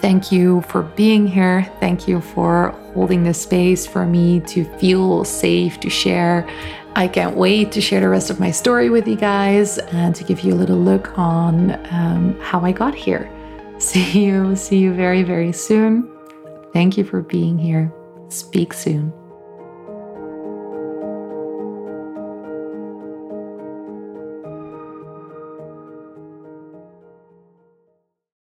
Thank 0.00 0.32
you 0.32 0.62
for 0.62 0.82
being 0.82 1.26
here. 1.26 1.70
Thank 1.80 2.08
you 2.08 2.22
for 2.22 2.70
holding 2.94 3.24
the 3.24 3.34
space 3.34 3.86
for 3.86 4.06
me 4.06 4.40
to 4.40 4.64
feel 4.78 5.24
safe 5.26 5.80
to 5.80 5.90
share. 5.90 6.48
I 6.96 7.08
can't 7.08 7.36
wait 7.36 7.72
to 7.72 7.80
share 7.80 8.00
the 8.00 8.08
rest 8.08 8.30
of 8.30 8.38
my 8.38 8.52
story 8.52 8.88
with 8.88 9.08
you 9.08 9.16
guys 9.16 9.78
and 9.78 10.14
to 10.14 10.22
give 10.22 10.40
you 10.40 10.54
a 10.54 10.56
little 10.56 10.78
look 10.78 11.18
on 11.18 11.72
um, 11.92 12.38
how 12.40 12.60
I 12.60 12.70
got 12.70 12.94
here. 12.94 13.28
See 13.78 14.24
you, 14.24 14.54
see 14.54 14.78
you 14.78 14.94
very, 14.94 15.24
very 15.24 15.52
soon. 15.52 16.08
Thank 16.72 16.96
you 16.96 17.04
for 17.04 17.22
being 17.22 17.58
here. 17.58 17.92
Speak 18.28 18.72
soon. 18.72 19.12